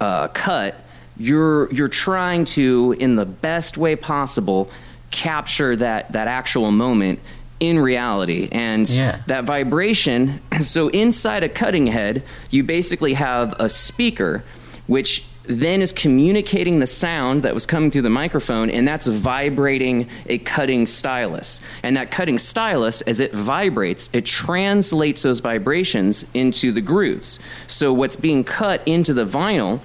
[0.00, 0.76] uh, cut,
[1.16, 4.70] you're you're trying to, in the best way possible,
[5.10, 7.18] capture that that actual moment
[7.58, 9.20] in reality and Yeah.
[9.26, 10.40] that vibration.
[10.60, 14.44] So inside a cutting head, you basically have a speaker,
[14.86, 20.08] which then is communicating the sound that was coming through the microphone, and that's vibrating
[20.26, 21.60] a cutting stylus.
[21.82, 27.38] And that cutting stylus, as it vibrates, it translates those vibrations into the grooves.
[27.66, 29.80] So what's being cut into the vinyl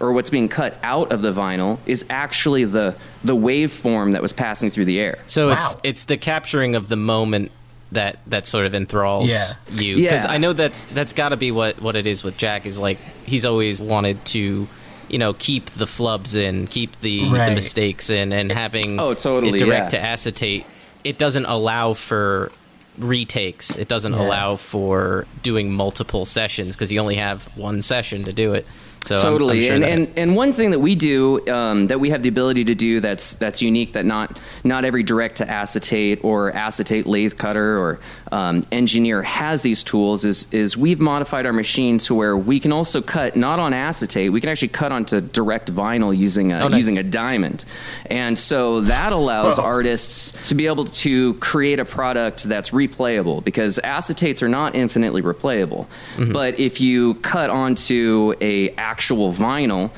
[0.00, 2.94] or what's being cut out of the vinyl is actually the
[3.24, 5.18] the waveform that was passing through the air.
[5.26, 7.50] So it's it's the capturing of the moment
[7.90, 9.44] that that sort of enthralls Yeah.
[9.72, 10.30] you because Yeah.
[10.30, 12.98] I know that's that's got to be what what it is with Jack is like
[13.26, 14.68] he's always wanted to
[15.08, 19.56] you know keep the flubs in, keep the, the mistakes in, and having Oh, totally,
[19.56, 19.98] it direct yeah.
[20.00, 20.66] to acetate.
[21.04, 22.50] It doesn't allow for
[22.98, 23.76] retakes.
[23.76, 24.20] It doesn't Yeah.
[24.26, 28.66] allow for doing multiple sessions because you only have one session to do it.
[29.04, 31.98] So I'm- I'm totally sure and, and and one thing that we do um, that
[32.00, 35.48] we have the ability to do that's that's unique that not not every direct to
[35.48, 38.00] acetate or acetate lathe cutter or
[38.32, 42.72] um, engineer has these tools is is we've modified our machine to where we can
[42.72, 46.68] also cut not on acetate we can actually cut onto direct vinyl using a Oh,
[46.68, 46.78] nice.
[46.78, 47.64] using a diamond
[48.06, 49.64] and so that allows Whoa.
[49.64, 55.22] artists to be able to create a product that's replayable because acetates are not infinitely
[55.22, 55.86] replayable
[56.32, 59.90] but if you cut onto a actual vinyl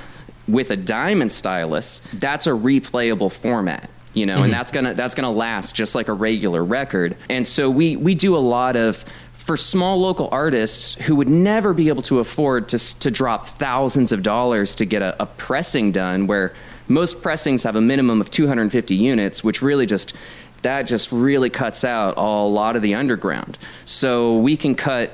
[0.48, 4.52] with a diamond stylus that's a replayable format you know and mm-hmm.
[4.52, 7.16] that's gonna that's gonna last just like a regular record.
[7.28, 9.04] And so we we do a lot of
[9.34, 14.12] for small local artists who would never be able to afford to, to drop thousands
[14.12, 16.52] of dollars to get a, a pressing done where
[16.88, 20.12] most pressings have a minimum of 250 units which really just
[20.62, 23.56] that just really cuts out a lot of the underground.
[23.84, 25.10] So we can cut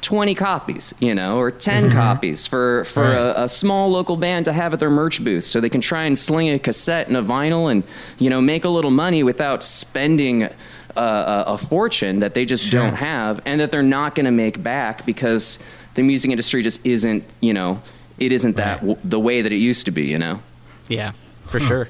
[0.00, 1.92] 20 copies, you know, or 10 mm-hmm.
[1.92, 3.14] copies for, for Right.
[3.16, 6.04] a, a small local band to have at their merch booth so they can try
[6.04, 7.82] and sling a cassette and a vinyl and,
[8.18, 10.50] you know, make a little money without spending a,
[10.96, 12.80] a, a fortune that they just Sure.
[12.82, 15.58] don't have and that they're not going to make back because
[15.94, 17.82] the music industry just isn't, you know,
[18.18, 18.88] it isn't that Right.
[18.88, 20.40] w- the way that it used to be, you know?
[20.88, 21.12] Yeah,
[21.46, 21.88] for sure.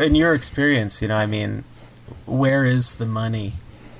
[0.00, 1.64] In your experience, you know, I mean,
[2.24, 3.52] where is the money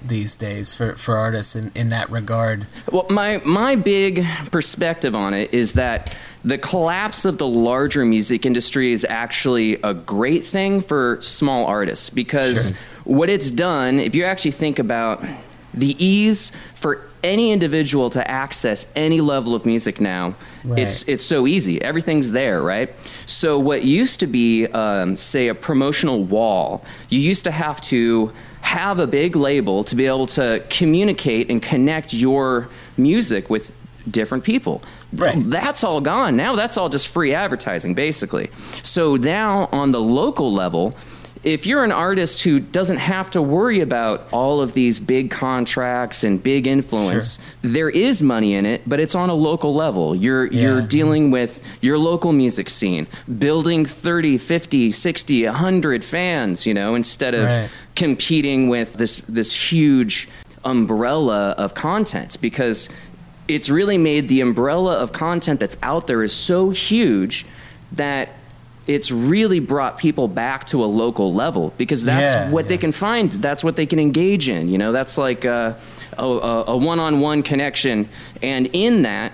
[0.06, 2.66] these days for, for artists in, in that regard?
[2.90, 6.14] Well, my my big perspective on it is that
[6.44, 12.10] the collapse of the larger music industry is actually a great thing for small artists
[12.10, 12.76] because Sure.
[13.04, 15.22] what it's done, if you actually think about
[15.72, 20.34] the ease for any individual to access any level of music now,
[20.64, 20.80] Right.
[20.80, 21.80] it's it's so easy.
[21.80, 22.90] Everything's there, right?
[23.26, 28.32] So what used to be, um, say, a promotional wall, you used to have to
[28.62, 33.72] have a big label to be able to communicate and connect your music with
[34.10, 34.82] different people.
[35.12, 35.36] Right.
[35.38, 36.36] That's all gone.
[36.36, 38.50] Now that's all just free advertising, basically.
[38.82, 40.94] So now on the local level,
[41.44, 46.22] if you're an artist who doesn't have to worry about all of these big contracts
[46.22, 50.14] and big influence, there is money in it, but it's on a local level.
[50.14, 53.06] You're you're dealing with your local music scene,
[53.38, 57.68] building 30, 50, 60, 100 fans, you know, instead of Right.
[57.96, 60.28] competing with this this huge
[60.64, 62.88] umbrella of content because
[63.48, 67.44] it's really made the umbrella of content that's out there is so huge
[67.90, 68.28] that
[68.86, 72.92] it's really brought people back to a local level because that's Yeah, what they can
[72.92, 75.78] find that's what they can engage in you know that's like a,
[76.18, 78.08] a, a one-on-one connection
[78.42, 79.32] and in that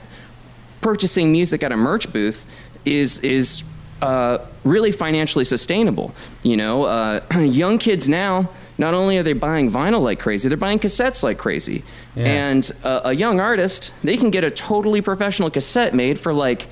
[0.81, 2.47] purchasing music at a merch booth
[2.85, 3.65] is is
[4.01, 6.15] uh, really financially sustainable.
[6.45, 8.49] You know, uh, young kids now
[8.79, 11.83] not only are they buying vinyl like crazy, they're buying cassettes like crazy.
[12.15, 12.27] Yeah.
[12.27, 16.69] And uh, a young artist, they can get a totally professional cassette made for like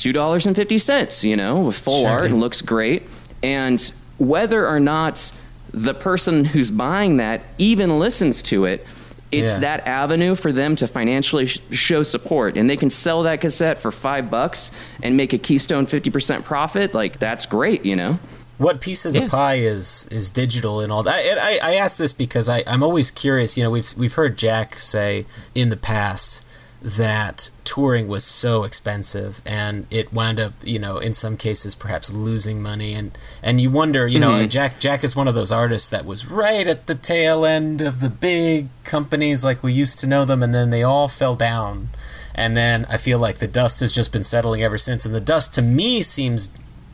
[0.00, 1.22] two dollars and fifty cents.
[1.24, 2.10] You know, with full Sure.
[2.10, 3.02] art and looks great.
[3.42, 3.80] And
[4.18, 5.32] whether or not
[5.72, 8.84] the person who's buying that even listens to it,
[9.32, 9.60] it's Yeah.
[9.60, 13.78] that avenue for them to financially sh- show support, and they can sell that cassette
[13.78, 14.72] for five bucks
[15.02, 16.92] and make a Keystone fifty percent profit.
[16.94, 18.18] Like that's great, you know.
[18.58, 19.28] What piece of the Yeah.
[19.28, 21.20] pie is is digital and all that?
[21.24, 23.56] And I, I ask this because I, I'm always curious.
[23.56, 25.24] You know, we've we've heard Jack say
[25.54, 26.44] in the past
[26.82, 32.12] that touring was so expensive and it wound up, you know, in some cases perhaps
[32.12, 32.94] losing money.
[32.94, 34.48] And and you wonder, you know, mm-hmm.
[34.48, 38.00] Jack Jack is one of those artists that was right at the tail end of
[38.00, 41.90] the big companies like we used to know them and then they all fell down.
[42.34, 45.06] And then I feel like the dust has just been settling ever since.
[45.06, 46.50] And the dust to me seems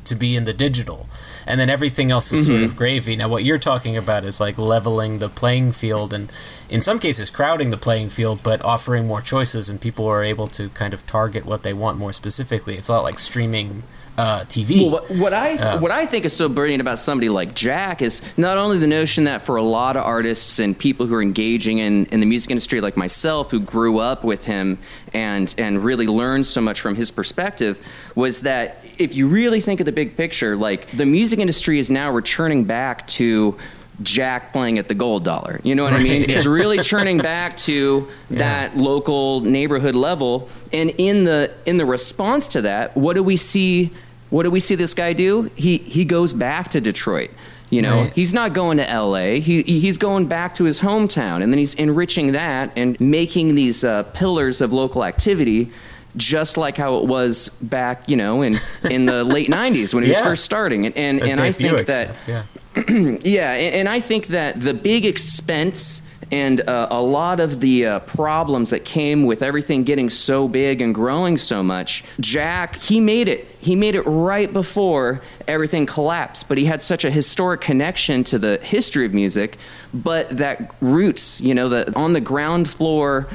[0.07, 1.09] to be in the digital.
[1.47, 2.65] And then everything else is sort mm-hmm.
[2.67, 3.17] of gravy.
[3.17, 6.33] Now what you're talking about is like leveling the playing field and
[6.69, 10.47] in some cases crowding the playing field but offering more choices and people are able
[10.49, 12.77] to kind of target what they want more specifically.
[12.77, 13.83] It's a lot like streaming
[14.19, 17.55] uh, tv Well, what, what I what I think is so brilliant about somebody like
[17.55, 21.15] Jack is not only the notion that for a lot of artists and people who
[21.15, 24.79] are engaging in, in the music industry like myself who grew up with him
[25.13, 29.81] and and really learned so much from his perspective was that if you really think
[29.81, 33.57] of the big picture like the music industry is now returning back to
[34.03, 35.61] Jack playing at the gold dollar.
[35.63, 36.29] You know what I mean?
[36.29, 40.49] It's really churning back to that local neighborhood level.
[40.73, 43.93] And in the in the response to that, what do we see?
[44.31, 45.51] What do we see this guy do?
[45.55, 47.31] He he goes back to Detroit.
[47.69, 48.13] You know, Right.
[48.13, 49.41] he's not going to L.A.
[49.41, 53.83] He he's going back to his hometown, and then he's enriching that and making these
[53.85, 55.71] uh, pillars of local activity.
[56.17, 58.55] Just like how it was back, you know, in,
[58.91, 62.15] in the late '90s when he was first starting, and and, and I think that
[62.15, 62.43] stuff, yeah
[63.23, 66.01] yeah, and, and I think that the big expense
[66.33, 70.83] and uh, a lot of the uh, problems that came with everything getting so big
[70.83, 73.47] and growing so much, Jack, he made it.
[73.61, 78.39] He made it right before everything collapsed, but he had such a historic connection to
[78.39, 79.59] the history of music,
[79.95, 83.29] but that roots, you know, the on the ground floor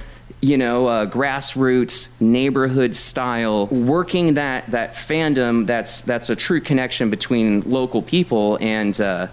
[0.43, 5.68] you know, uh, grassroots, neighborhood style, working that that fandom.
[5.68, 9.27] That's that's a true connection between local people, and uh,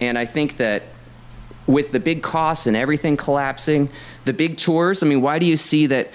[0.00, 0.84] and I think that
[1.66, 3.88] with the big costs and everything collapsing,
[4.24, 5.02] the big tours.
[5.02, 6.10] I mean, why do you see that?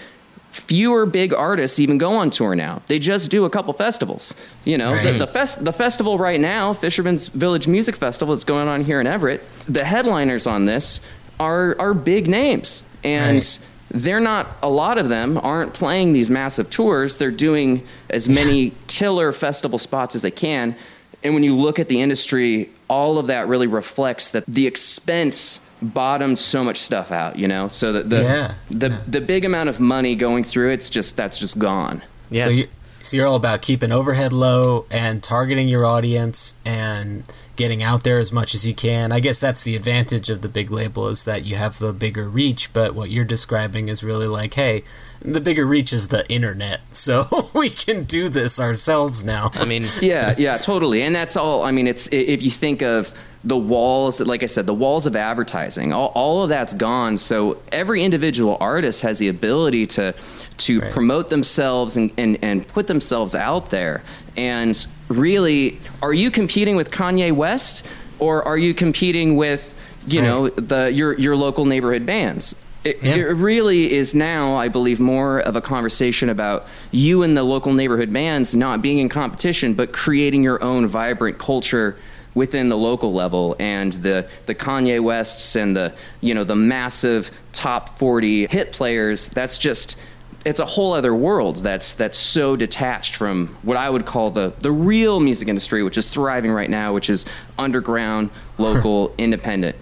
[0.51, 2.81] Fewer big artists even go on tour now.
[2.87, 4.33] They just do a couple festivals.
[4.65, 5.19] You know, the, Right.
[5.19, 9.05] the, fest, the festival right now, Fisherman's Village Music Festival, is going on here in
[9.05, 9.43] Everett.
[9.67, 11.01] The headliners on this
[11.39, 13.59] are are big names, and Right.
[13.91, 18.73] they're not a lot of them aren't playing these massive tours they're doing as many
[18.87, 20.75] killer festival spots as they can
[21.23, 25.61] And when you look at the industry, all of that really reflects that the expense
[25.81, 27.67] bottomed so much stuff out, you know?
[27.67, 29.01] So that the Yeah, the yeah.
[29.07, 32.01] the big amount of money going through it's just that's just gone.
[32.29, 32.43] Yeah.
[32.45, 32.67] So you
[33.01, 37.23] so you're all about keeping overhead low and targeting your audience and
[37.55, 39.11] getting out there as much as you can.
[39.13, 42.27] I guess that's the advantage of the big label is that you have the bigger
[42.27, 44.83] reach, but what you're describing is really like, hey,
[45.21, 46.81] the bigger reach is the internet.
[46.91, 49.51] So we can do this ourselves now.
[49.53, 51.01] I mean, yeah, yeah, totally.
[51.01, 51.63] And that's all.
[51.63, 53.13] I mean, it's if you think of
[53.43, 57.15] the walls, like I said, the walls of advertising, all, all of that's gone.
[57.17, 60.13] So every individual artist has the ability to
[60.57, 60.91] to Right.
[60.91, 64.03] promote themselves and, and, and put themselves out there.
[64.35, 67.85] And really, are you competing with Kanye West
[68.19, 69.73] or are you competing with,
[70.07, 72.55] you know, the your your local neighborhood bands?
[72.83, 73.15] It, Yeah.
[73.15, 77.73] it really is now, I believe, more of a conversation about you and the local
[77.73, 81.97] neighborhood bands not being in competition, but creating your own vibrant culture
[82.35, 83.55] within the local level.
[83.59, 89.27] And the the Kanye Wests and the you know the massive top forty hit players.
[89.29, 89.97] That's just
[90.45, 94.53] it's a whole other world that's that's so detached from what I would call the
[94.59, 97.25] the real music industry, which is thriving right now, which is
[97.57, 99.75] underground, local, independent.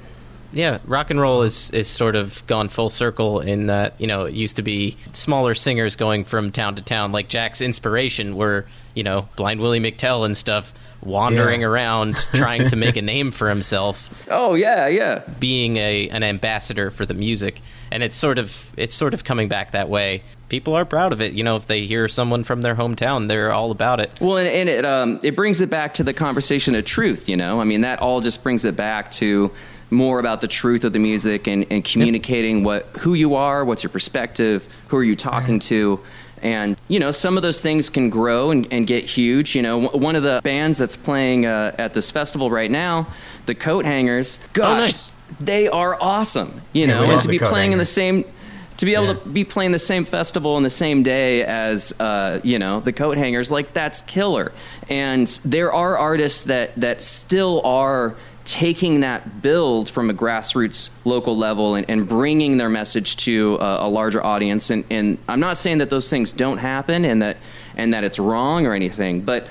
[0.54, 4.24] Yeah, rock and roll is is sort of gone full circle in that you know
[4.26, 8.66] it used to be smaller singers going from town to town, like Jack's inspiration were
[8.96, 11.68] you know Blind Willie McTell and stuff wandering Yeah.
[11.68, 15.22] around trying to make a name for himself, Oh yeah, yeah.
[15.40, 17.62] being a an ambassador for the music,
[17.92, 20.24] and it's sort of it's sort of coming back that way.
[20.50, 21.58] People are proud of it, you know.
[21.58, 24.14] If they hear someone from their hometown, they're all about it.
[24.22, 27.28] Well, and, and it um, it brings it back to the conversation of truth.
[27.28, 29.52] You know, I mean, that all just brings it back to
[29.90, 33.84] more about the truth of the music and, and communicating what who you are, what's
[33.84, 36.00] your perspective, who are you talking to.
[36.42, 39.56] And you know, some of those things can grow and, and get huge.
[39.56, 43.08] You know, w- one of the bands that's playing uh, at this festival right now,
[43.48, 44.40] the Coathangers.
[44.54, 45.12] Gosh, nice.
[45.40, 46.62] they are awesome.
[46.74, 48.24] You Yeah, know, and to be playing in the same
[48.78, 49.14] to be able Yeah.
[49.16, 52.94] to be playing the same festival in the same day as uh, you know the
[52.94, 54.52] Coathangers like that's killer
[54.90, 58.16] and there are artists that that still are
[58.48, 63.88] taking that build from a grassroots local level and, and bringing their message to a,
[63.88, 64.70] a larger audience.
[64.70, 67.38] And, and i'm not saying that those things don't happen and that
[67.76, 69.48] and that it's wrong or anything but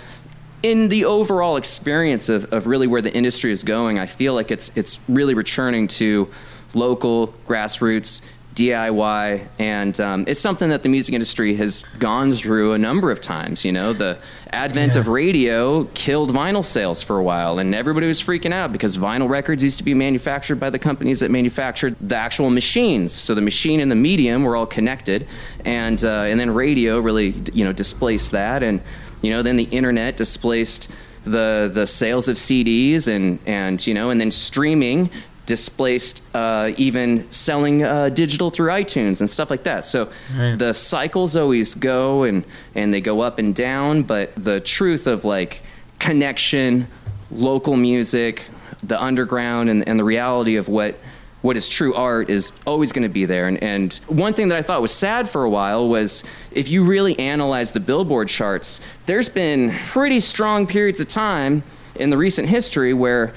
[0.63, 4.51] in the overall experience of, of really where the industry is going, I feel like
[4.51, 6.29] it's it's really returning to
[6.75, 8.23] local grassroots
[8.57, 13.21] DIY, and um, it's something that the music industry has gone through a number of
[13.21, 13.65] times.
[13.65, 14.19] You know, the
[14.51, 15.01] advent Yeah.
[15.01, 19.29] of radio killed vinyl sales for a while, and everybody was freaking out because vinyl
[19.29, 23.13] records used to be manufactured by the companies that manufactured the actual machines.
[23.13, 25.27] So the machine and the medium were all connected,
[25.65, 28.81] and uh, and then radio really you know displaced that, and
[29.21, 30.91] you know then the internet displaced
[31.25, 35.11] the the sales of CDs and and you know and then streaming
[35.47, 39.85] displaced uh, even selling uh, digital through iTunes and stuff like that.
[39.85, 40.11] So
[40.59, 42.45] the cycles always go and
[42.75, 45.63] and they go up and down, but the truth of like
[45.99, 46.89] connection,
[47.31, 48.43] local music,
[48.83, 50.97] the underground, and, and the reality of what
[51.43, 53.47] what is true art is always going to be there.
[53.47, 56.85] And, and one thing that I thought was sad for a while was if you
[56.85, 61.63] really analyze the Billboard charts, there's been pretty strong periods of time
[61.95, 63.33] in the recent history where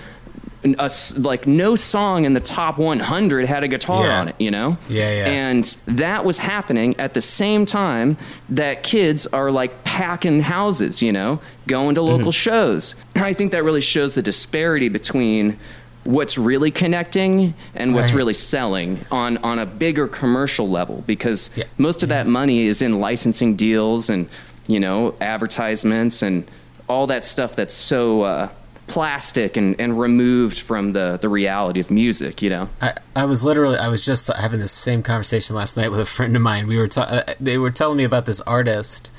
[0.64, 4.20] a like no song in the top 100 had a guitar Yeah.
[4.20, 4.78] on it, you know?
[4.90, 5.26] Yeah, yeah.
[5.28, 8.18] And that was happening at the same time
[8.50, 12.30] that kids are like packing houses, you know, going to local Mm-hmm.
[12.32, 12.96] shows.
[13.16, 15.58] I think that really shows the disparity between
[16.04, 18.18] what's really connecting and what's Right.
[18.18, 21.66] really selling on on a bigger commercial level because Yeah.
[21.78, 24.28] most of that money is in licensing deals and
[24.68, 26.44] you know advertisements and
[26.88, 28.48] all that stuff that's so uh,
[28.90, 33.44] plastic and, and removed from the, the reality of music you know I, I was
[33.44, 36.68] literally I was just having this same conversation last night with a friend of mine.
[36.68, 39.12] We were ta- uh, they were telling me about this artist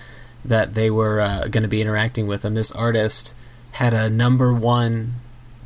[0.45, 3.35] that they were uh, going to be interacting with, and this artist
[3.73, 5.15] had a number one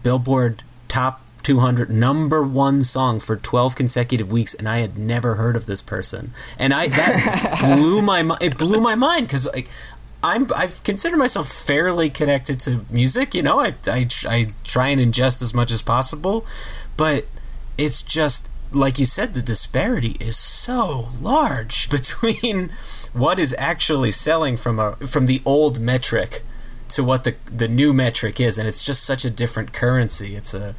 [0.02, 5.56] Billboard top 200 number one song for 12 consecutive weeks, and I had never heard
[5.56, 9.68] of this person, and I that blew my mi- it blew my mind because like.
[10.24, 13.34] I'm I've considered myself fairly connected to music.
[13.34, 16.46] You know, I, I I try and ingest as much as possible,
[16.96, 17.26] but
[17.76, 22.72] it's just like you said, the disparity is so large between
[23.12, 26.42] what is actually selling from a from the old metric
[26.88, 30.36] to what the the new metric is, and it's just such a different currency.
[30.36, 30.74] It's a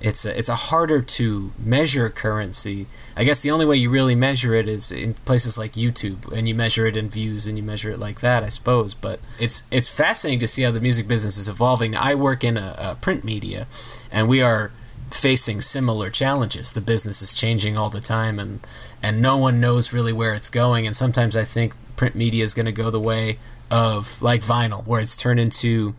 [0.00, 2.88] it's a, it's a harder to measure currency.
[3.16, 6.48] I guess the only way you really measure it is in places like YouTube, and
[6.48, 8.94] you measure it in views, and you measure it like that, I suppose.
[8.94, 11.96] But it's it's fascinating to see how the music business is evolving.
[11.96, 13.66] I work in a, a print media,
[14.10, 14.72] and we are
[15.10, 16.72] facing similar challenges.
[16.72, 18.60] The business is changing all the time, and
[19.02, 20.86] and no one knows really where it's going.
[20.86, 23.38] And sometimes I think print media is going to go the way
[23.70, 25.94] of like vinyl, where it's turned into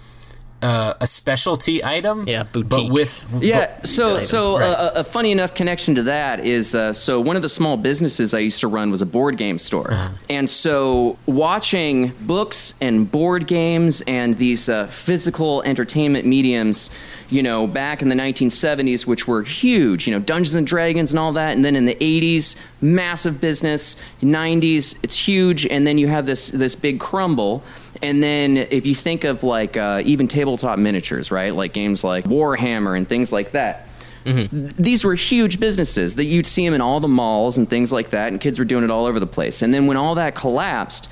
[0.62, 2.28] uh, a specialty item.
[2.28, 4.66] Yeah, But with Yeah, so so Right.
[4.70, 7.78] uh, a, a funny enough connection to that is uh, so one of the small
[7.78, 9.94] businesses I used to run was a board game store,
[10.30, 16.90] and so watching books and board games and these uh, physical entertainment mediums,
[17.30, 21.20] you know, back in the 1970s, which were huge, you know, Dungeons and Dragons and
[21.20, 26.08] all that, and then in the 80s, massive business, 90s, it's huge, and then you
[26.08, 27.64] have this this big crumble.
[28.04, 31.54] And then if you think of like uh, even tabletop miniatures, right?
[31.54, 33.88] Like games like Warhammer and things like that.
[34.24, 37.92] Th- These were huge businesses that you'd see them in all the malls and things
[37.92, 39.62] like that, and kids were doing it all over the place.
[39.62, 41.10] And then when all that collapsed,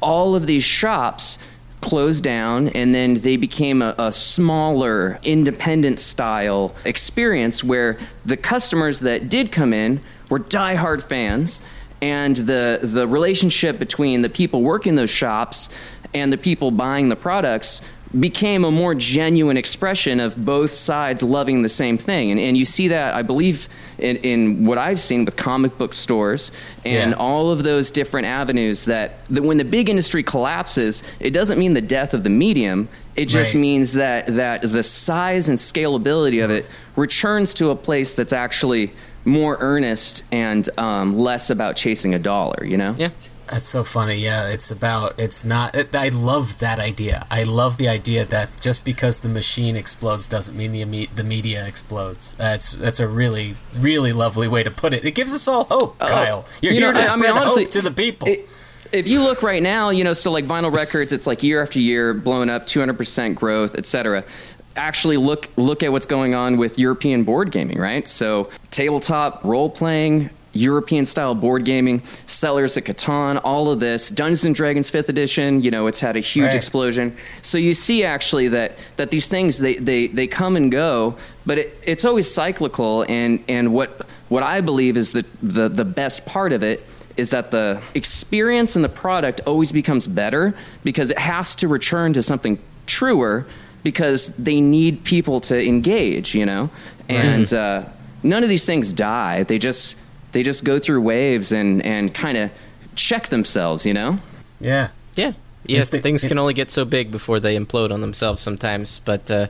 [0.00, 1.38] all of these shops
[1.80, 9.00] closed down, and then they became a, a smaller, independent style experience where the customers
[9.00, 10.00] that did come in
[10.30, 11.60] were diehard fans
[12.02, 15.68] and the the relationship between the people working those shops
[16.14, 17.82] and the people buying the products
[18.18, 22.64] became a more genuine expression of both sides loving the same thing and, and you
[22.64, 23.68] see that i believe
[23.98, 26.52] in, in what i've seen with comic book stores
[26.84, 27.16] and Yeah.
[27.16, 31.74] all of those different avenues that, that when the big industry collapses it doesn't mean
[31.74, 33.60] the death of the medium it just Right.
[33.60, 38.92] means that that the size and scalability of it returns to a place that's actually
[39.24, 43.08] more earnest and um, less about chasing a dollar you know Yeah.
[43.48, 44.16] That's so funny.
[44.16, 45.18] Yeah, it's about.
[45.20, 45.76] It's not.
[45.76, 47.26] It, I love that idea.
[47.30, 51.66] I love the idea that just because the machine explodes doesn't mean the the media
[51.66, 52.34] explodes.
[52.34, 55.04] That's that's a really really lovely way to put it.
[55.04, 56.44] It gives us all hope, uh, Kyle.
[56.62, 58.28] You're you know, to I- I spread mean, honestly, hope to the people.
[58.28, 58.48] It-
[58.92, 61.80] if you look right now, you know, so like vinyl records, it's like year after
[61.80, 64.22] year, blowing up, 200% growth, etc.
[64.76, 68.06] Actually, look look at what's going on with European board gaming, right?
[68.06, 70.30] So tabletop role playing.
[70.54, 75.62] European style board gaming, Settlers at Catan, all of this, Dungeons and Dragons 5th edition,
[75.62, 76.54] you know, it's had a huge Right.
[76.54, 77.16] explosion.
[77.42, 81.58] So you see actually that that these things they they, they come and go, but
[81.58, 86.24] it, it's always cyclical and and what what I believe is the, the the best
[86.24, 86.86] part of it
[87.16, 92.12] is that the experience and the product always becomes better because it has to return
[92.12, 93.46] to something truer
[93.84, 96.70] because they need people to engage, you know?
[97.08, 97.84] And uh,
[98.22, 99.44] none of these things die.
[99.44, 99.96] They just
[100.34, 102.50] they just go through waves and and kind of
[102.94, 104.18] check themselves, you know?
[104.60, 104.88] yeah.
[105.16, 105.32] Yeah.
[105.66, 109.00] Yeah, the- things it- can only get so big before they implode on themselves sometimes.
[109.04, 109.46] But uh,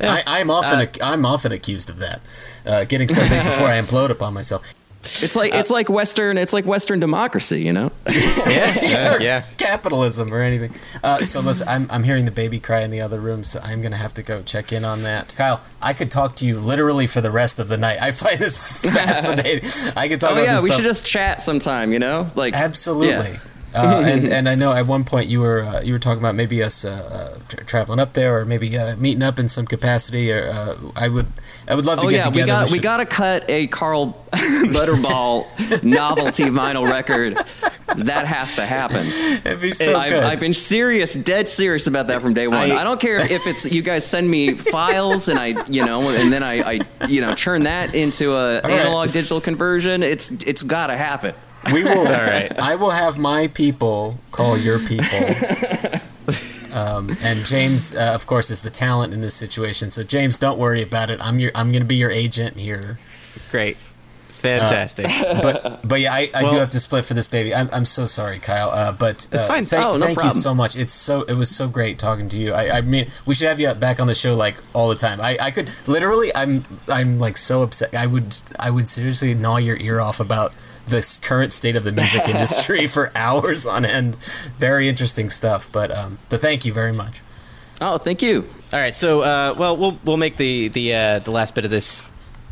[0.00, 0.22] yeah.
[0.24, 2.20] I, I'm often Uh, ac- I'm often accused of that,
[2.64, 4.62] uh, getting so big before I implode upon myself.
[5.22, 7.90] It's like it's like Western it's like Western democracy, you know?
[8.08, 9.44] yeah, yeah, yeah.
[9.56, 10.72] capitalism or anything.
[11.02, 13.82] Uh, so listen, I'm, I'm hearing the baby cry in the other room, so I'm
[13.82, 15.34] gonna have to go check in on that.
[15.36, 18.00] Kyle, I could talk to you literally for the rest of the night.
[18.00, 19.68] I find this fascinating.
[19.96, 20.76] I could talk Oh about yeah, this we stuff.
[20.80, 22.26] should just chat sometime, you know?
[22.34, 23.32] Like Absolutely.
[23.32, 23.38] yeah.
[23.76, 26.34] Uh, and and I know at one point you were uh, you were talking about
[26.34, 26.90] maybe us uh,
[27.36, 30.32] uh, tra- traveling up there or maybe uh, meeting up in some capacity.
[30.32, 31.26] Or uh, I would
[31.68, 32.44] I would love to Oh get yeah, together.
[32.44, 37.38] we got we should- got to cut a Carl Butterball novelty vinyl record.
[37.96, 39.04] That has to happen.
[39.44, 40.22] It'd be so I've, good.
[40.24, 42.58] I've been serious, dead serious about that from day one.
[42.72, 46.00] I- I, don't care if it's you guys send me files and I, you know,
[46.02, 48.70] and then I, I you know, turn that into a right.
[48.70, 50.02] analog digital conversion.
[50.02, 51.34] It's it's got to happen.
[51.72, 51.98] We will.
[51.98, 52.52] All right.
[52.58, 55.08] I will have my people call your people.
[56.72, 59.88] Um, and James, uh, of course, is the talent in this situation.
[59.88, 61.18] So James, don't worry about it.
[61.22, 61.50] I'm your.
[61.54, 62.98] I'm going to be your agent here.
[63.50, 63.78] Great.
[64.28, 65.06] Fantastic.
[65.42, 67.54] But but yeah, I, I do have to split for this baby.
[67.54, 68.68] I'm, I'm so sorry, Kyle.
[68.70, 69.64] Uh, but It's uh, fine.
[69.64, 70.76] Thank, Oh, no thank you so much.
[70.76, 72.52] It's so it was so great talking to you.
[72.52, 75.20] I, I mean, we should have you back on the show like all the time.
[75.20, 76.30] I, I could literally.
[76.34, 77.94] I'm I'm like so upset.
[77.94, 80.54] I would I would seriously gnaw your ear off about
[80.86, 84.16] this current state of the music industry for hours on end.
[84.56, 85.70] Very interesting stuff.
[85.70, 87.20] But um, but thank you very much.
[87.80, 88.48] Oh, thank you.
[88.72, 91.70] All right, so uh, well, we'll we'll make the the uh, the last bit of
[91.70, 92.04] this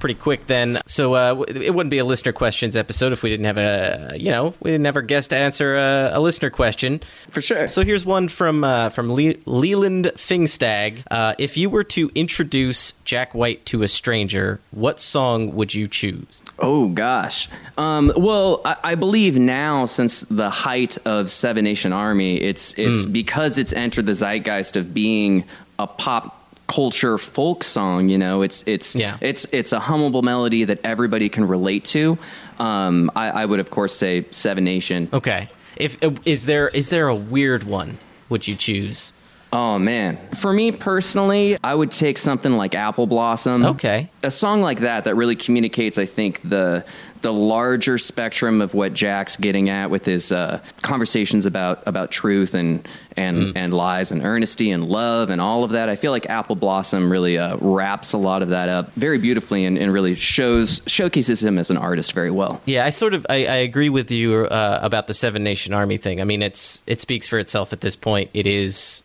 [0.05, 0.79] pretty quick then.
[0.85, 4.31] So uh, it wouldn't be a listener questions episode if we didn't have a you
[4.31, 7.01] know we didn't have our guest answer a, a listener question.
[7.31, 7.67] For sure.
[7.67, 11.05] So here's one from uh, from Le- Leland Fingstag.
[11.11, 15.89] Uh, if you were to introduce Jack White to a stranger, what song would you
[15.89, 16.43] choose?
[16.59, 17.49] Oh gosh.
[17.79, 23.07] Um, well, I, I believe now, since the height of Seven Nation Army, it's it's
[23.07, 25.45] because it's entered the zeitgeist of being
[25.79, 26.44] a pop
[26.75, 28.09] culture folk song.
[28.09, 29.17] You know, it's it's Yeah.
[29.21, 32.19] it's it's a hummable melody that everybody can relate to.
[32.59, 35.09] Um, I, I would of course say Seven Nation.
[35.13, 35.49] Okay.
[35.77, 37.99] If is there is there a weird one?
[38.29, 39.13] Would you choose?
[39.53, 43.65] Oh man, for me personally, I would take something like Apple Blossom.
[43.65, 44.09] Okay.
[44.25, 46.85] a song like that that really communicates, I think the
[47.25, 52.55] the larger spectrum of what Jack's getting at with his uh, conversations about about truth
[52.55, 52.87] and
[53.17, 55.89] and and lies and earnesty and love and all of that.
[55.89, 59.65] I feel like Apple Blossom really uh, wraps a lot of that up very beautifully
[59.65, 62.61] and, and really shows showcases him as an artist very well.
[62.67, 65.97] Yeah, I sort of I, I agree with you uh, about the Seven Nation Army
[65.97, 66.21] thing.
[66.21, 68.31] I mean, it's it speaks for itself at this point.
[68.35, 69.03] It is.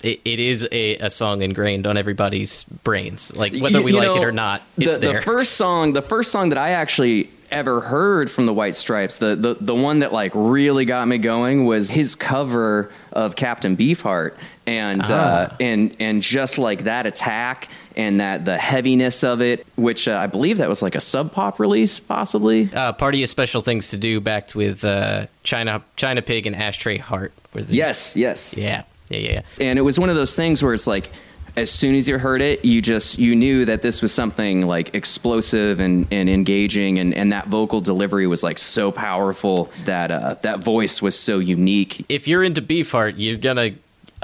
[0.00, 4.06] It, it is a, a song ingrained on everybody's brains, like whether we you like
[4.06, 4.62] know, it or not.
[4.76, 5.14] It's the, there.
[5.14, 9.16] the first song, the first song that I actually ever heard from the White Stripes,
[9.16, 13.76] the, the the one that like really got me going was his cover of Captain
[13.76, 14.34] Beefheart,
[14.66, 15.12] and Ah.
[15.50, 20.16] uh, and and just like that attack and that the heaviness of it, which uh,
[20.16, 22.68] I believe that was like a Sub Pop release, possibly.
[22.72, 26.98] uh, Party of Special Things to Do, backed with uh, China China Pig and Ashtray
[26.98, 27.32] Heart.
[27.54, 28.56] Were the, Yes, yes.
[28.56, 28.84] Yeah.
[29.10, 29.18] Yeah.
[29.18, 29.30] Yeah.
[29.32, 29.42] Yeah.
[29.70, 31.10] and it was one of those things where it's like
[31.56, 34.94] as soon as you heard it you just you knew that this was something like
[34.94, 40.34] explosive and, and engaging and, and that vocal delivery was like so powerful that uh,
[40.42, 43.72] that voice was so unique if you're into Beefheart, you're gonna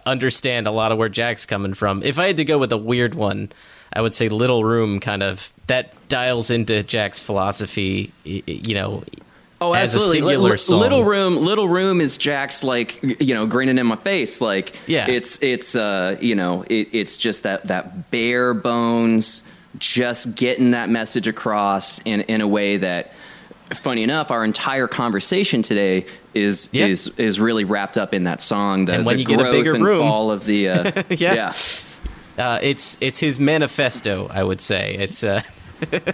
[0.06, 2.02] understand a lot of where Jack's coming from.
[2.02, 3.51] If I had to go with a weird one,
[3.92, 8.12] I would say Little Room kind of that dials into Jack's philosophy.
[8.24, 9.05] You know,
[9.65, 10.81] oh as a absolutely singular song.
[10.81, 15.09] little room little room is jack's like you know grinning in my face like Yeah.
[15.09, 19.43] it's it's uh you know it, it's just that that bare bones
[19.78, 23.12] just getting that message across in in a way that
[23.73, 26.86] funny enough our entire conversation today is Yeah.
[26.86, 29.51] is is really wrapped up in that song the, And when the you get a
[29.51, 31.53] bigger room- fall of the uh, Yeah.
[32.39, 34.28] uh, it's it's his manifesto.
[34.28, 35.24] I would say it's.
[35.24, 35.41] Uh,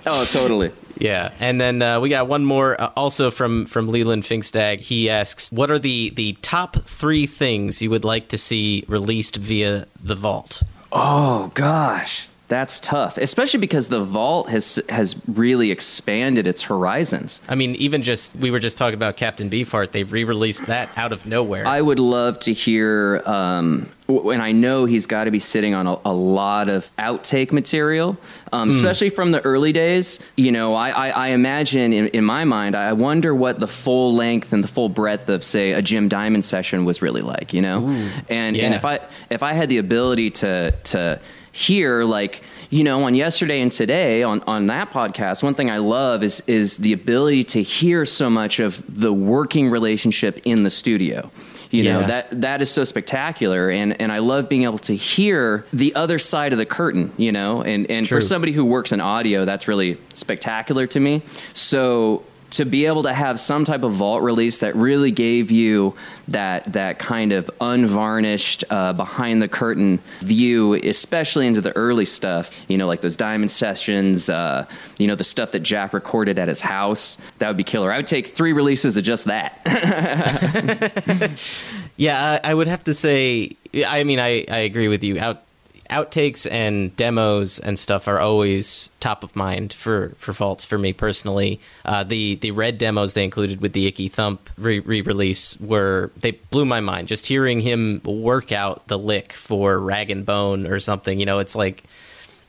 [0.06, 0.70] oh totally
[1.00, 4.80] Yeah, and then uh, we got one more, uh, also from from Leland Finkstag.
[4.80, 9.36] He asks, "What are the the top three things you would like to see released
[9.36, 10.62] via the Vault?"
[10.92, 17.40] Oh gosh, that's tough, especially because the vault has has really expanded its horizons.
[17.48, 19.92] I mean, even just we were just talking about Captain Beefheart.
[19.92, 21.66] They re-released that out of nowhere.
[21.66, 23.88] I would love to hear, um,
[24.30, 28.16] and I know he's got to be sitting on a, a lot of outtake material,
[28.52, 30.20] um, especially from the early days.
[30.36, 34.14] You know, I, I, I imagine in, in my mind, I wonder what the full
[34.14, 37.52] length and the full breadth of, say, a Jim Diamond session was really like.
[37.52, 37.88] You know,
[38.28, 38.64] and yeah.
[38.64, 39.00] and if I
[39.30, 41.20] if I had the ability to to
[41.52, 45.78] hear like you know on yesterday and today on on that podcast one thing i
[45.78, 50.70] love is is the ability to hear so much of the working relationship in the
[50.70, 51.28] studio
[51.70, 52.06] you know Yeah.
[52.06, 56.18] that that is so spectacular and and i love being able to hear the other
[56.18, 58.16] side of the curtain you know and and True.
[58.16, 61.22] for somebody who works in audio that's really spectacular to me
[61.54, 65.94] so to be able to have some type of vault release that really gave you
[66.28, 72.50] that that kind of unvarnished uh, behind the curtain view, especially into the early stuff,
[72.68, 74.66] you know, like those diamond sessions, uh,
[74.98, 77.92] you know, the stuff that Jack recorded at his house, that would be killer.
[77.92, 79.60] I would take three releases of just that.
[81.96, 83.56] yeah, I, I would have to say.
[83.86, 85.18] I mean, I, I agree with you.
[85.18, 85.42] Out
[85.90, 90.92] outtakes and demos and stuff are always top of mind for for faults for me
[90.92, 91.60] personally.
[91.84, 96.30] Uh, the the red demos they included with the Icky Thump re release were they
[96.30, 97.08] blew my mind.
[97.08, 101.38] Just hearing him work out the lick for Rag and Bone or something, you know,
[101.38, 101.84] it's like.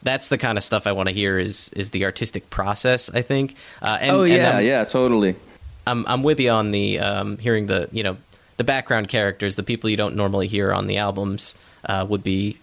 [0.03, 1.37] That's the kind of stuff I want to hear.
[1.37, 3.11] Is is the artistic process?
[3.13, 3.53] I think.
[3.83, 5.35] Uh, and, oh yeah, I'm- yeah, totally.
[5.85, 8.17] I'm I'm with you on the um, hearing the you know
[8.57, 11.55] the background characters, the people you don't normally hear on the albums,
[11.85, 12.57] uh, would be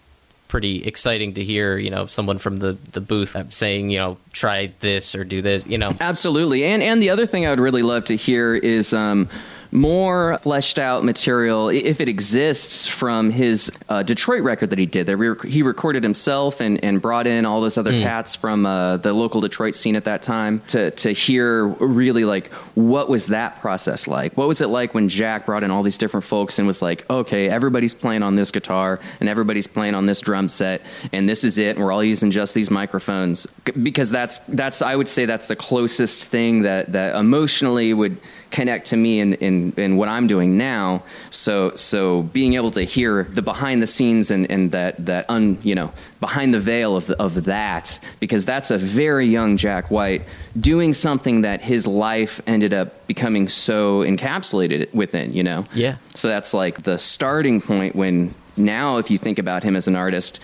[0.49, 1.77] pretty exciting to hear.
[1.77, 5.65] You know, someone from the the booth saying you know try this or do this.
[5.65, 8.93] You know, Absolutely, and and the other thing I would really love to hear is
[8.93, 9.29] um,
[9.71, 15.05] more fleshed out material, if it exists, from his uh, Detroit record that he did.
[15.05, 19.13] That he recorded himself and, and brought in all those other cats from uh, the
[19.13, 24.07] local Detroit scene at that time to to hear really like what was that process
[24.07, 24.35] like?
[24.37, 27.07] What was it like when Jack brought in all these different folks and was like,
[27.09, 30.81] okay, everybody's playing on this guitar and everybody's playing on this drum set,
[31.13, 33.47] and this is it, and we're all using just these microphones
[33.83, 38.17] because that's that's I would say that's the closest thing that that emotionally would
[38.51, 41.03] connect to me in, in, in what I'm doing now.
[41.29, 45.57] So so being able to hear the behind the scenes and, and that that un
[45.61, 50.23] you know behind the veil of of that because that's a very young Jack White
[50.59, 55.33] doing something that his life ended up becoming so encapsulated within.
[55.33, 55.65] You know.
[55.73, 55.97] Yeah.
[56.15, 59.95] So that's like the starting point when now if you think about him as an
[59.95, 60.39] artist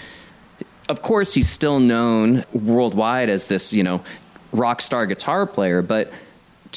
[0.88, 4.04] of course, he's still known worldwide as this, you know,
[4.52, 6.12] rock star guitar player, but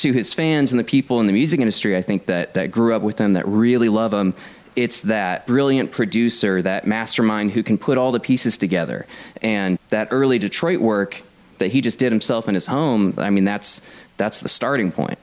[0.03, 2.95] to his fans and the people in the music industry, I think that that grew
[2.95, 4.35] up with him, that really love him,
[4.77, 9.07] it's that brilliant producer, that mastermind who can put all the pieces together.
[9.43, 11.23] And that early Detroit work
[11.59, 13.81] that he just did himself in his home, I mean, that's
[14.17, 15.19] that's the starting point.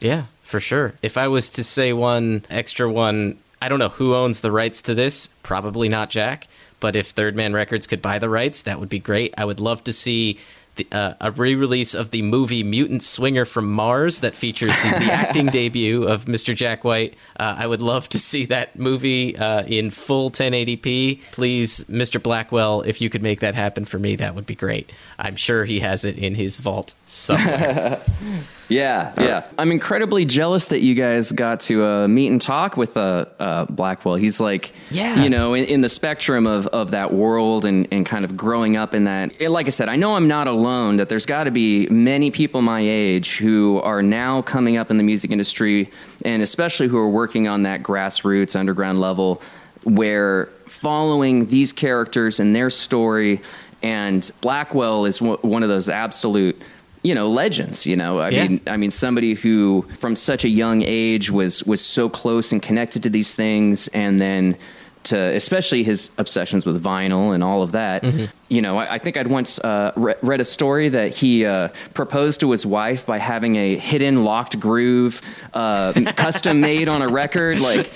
[0.00, 0.94] Yeah, for sure.
[1.02, 4.82] If I was to say one extra one, I don't know who owns the rights
[4.82, 5.28] to this.
[5.42, 6.48] Probably not Jack.
[6.80, 9.32] But if Third Man Records could buy the rights, that would be great.
[9.38, 10.38] I would love to see
[10.76, 15.12] the, uh, a re-release of the movie Mutant Swinger from Mars that features the, the
[15.12, 16.54] acting debut of Mr.
[16.54, 17.14] Jack White.
[17.38, 21.20] Uh, I would love to see that movie uh, in full 1080p.
[21.32, 22.22] Please, Mr.
[22.22, 24.90] Blackwell, if you could make that happen for me, that would be great.
[25.18, 28.00] I'm sure he has it in his vault somewhere.
[28.72, 29.46] Yeah, yeah.
[29.58, 33.64] I'm incredibly jealous that you guys got to uh, meet and talk with uh, uh,
[33.66, 34.16] Blackwell.
[34.16, 35.22] He's like, Yeah.
[35.22, 38.76] you know, in, in the spectrum of, of that world and, and kind of growing
[38.76, 39.40] up in that.
[39.40, 42.30] eh, Like I said, I know I'm not alone, that there's got to be many
[42.30, 45.90] people my age who are now coming up in the music industry,
[46.24, 49.42] and especially who are working on that grassroots, underground level,
[49.84, 53.40] where following these characters and their story,
[53.82, 56.60] and Blackwell is w- one of those absolute
[57.02, 58.18] you know legends you know?
[58.20, 58.46] I Yeah.
[58.48, 62.62] mean i mean somebody who from such a young age was was so close and
[62.62, 64.56] connected to these things and then
[65.04, 68.04] to especially his obsessions with vinyl and all of that.
[68.48, 71.68] You know i, I think i'd once uh, re- read a story that he uh,
[71.92, 75.20] proposed to his wife by having a hidden locked groove
[75.54, 77.90] uh, custom made on a record like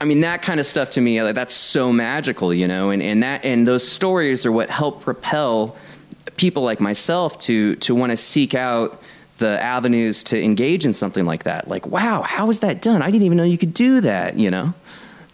[0.00, 3.00] I mean that kind of stuff to me like, that's so magical, you know, and,
[3.02, 5.76] and that and those stories are what help propel
[6.38, 9.02] people like myself to to want to seek out
[9.38, 11.68] the avenues to engage in something like that.
[11.68, 13.02] Like, wow, how is that done?
[13.02, 14.74] I didn't even know you could do that, you know?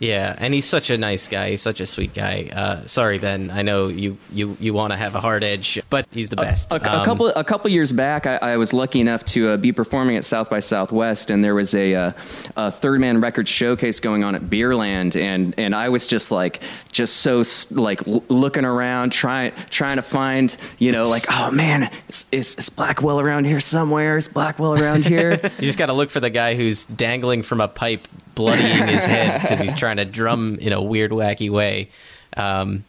[0.00, 1.50] Yeah, and he's such a nice guy.
[1.50, 2.50] He's such a sweet guy.
[2.52, 3.50] Uh, sorry, Ben.
[3.50, 6.72] I know you you, you want to have a hard edge, but he's the best.
[6.72, 9.56] A, a Um, couple a couple years back, I, I was lucky enough to uh,
[9.56, 12.12] be performing at South by Southwest, and there was a, uh,
[12.56, 16.60] a Third Man Records showcase going on at Beerland, and and I was just like
[16.92, 21.88] just so like l- looking around, trying trying to find you know like oh man,
[22.08, 24.16] is, is, is Blackwell around here somewhere?
[24.18, 25.40] Is Blackwell around here?
[25.58, 29.04] You just got to look for the guy who's dangling from a pipe, bloodying his
[29.04, 31.90] head because he's trying to drum in a weird, wacky way.
[32.36, 32.84] Um,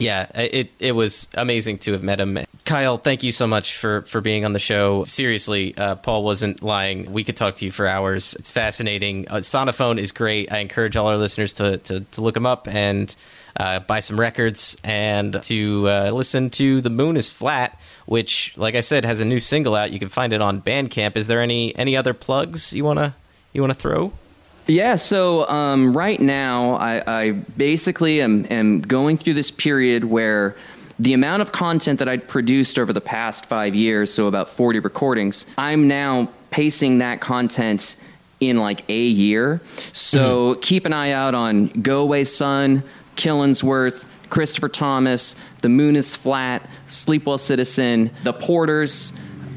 [0.00, 2.38] yeah, it it was amazing to have met him.
[2.64, 5.04] Kyle, thank you so much for for being on the show.
[5.04, 7.12] Seriously, uh, Paul wasn't lying.
[7.12, 8.34] We could talk to you for hours.
[8.34, 9.28] It's fascinating.
[9.28, 10.50] Uh, Sonophone is great.
[10.50, 13.14] I encourage all our listeners to to, to look him up and
[13.56, 18.74] uh, buy some records and to uh, listen to "The Moon Is Flat," which, like
[18.74, 19.92] I said, has a new single out.
[19.92, 21.14] You can find it on Bandcamp.
[21.16, 23.14] Is there any any other plugs you wanna
[23.52, 24.12] you wanna throw?
[24.66, 30.54] Yeah, so um, right now, I, I basically am, am going through this period where
[30.98, 34.80] the amount of content that I'd produced over the past five years, so about 40
[34.80, 37.96] recordings, I'm now pacing that content
[38.40, 39.60] in like a year.
[39.92, 42.82] So keep an eye out on Go Away Sun,
[43.16, 49.12] Killingsworth, Christopher Thomas, The Moon is Flat, Sleepwell Citizen, The Porters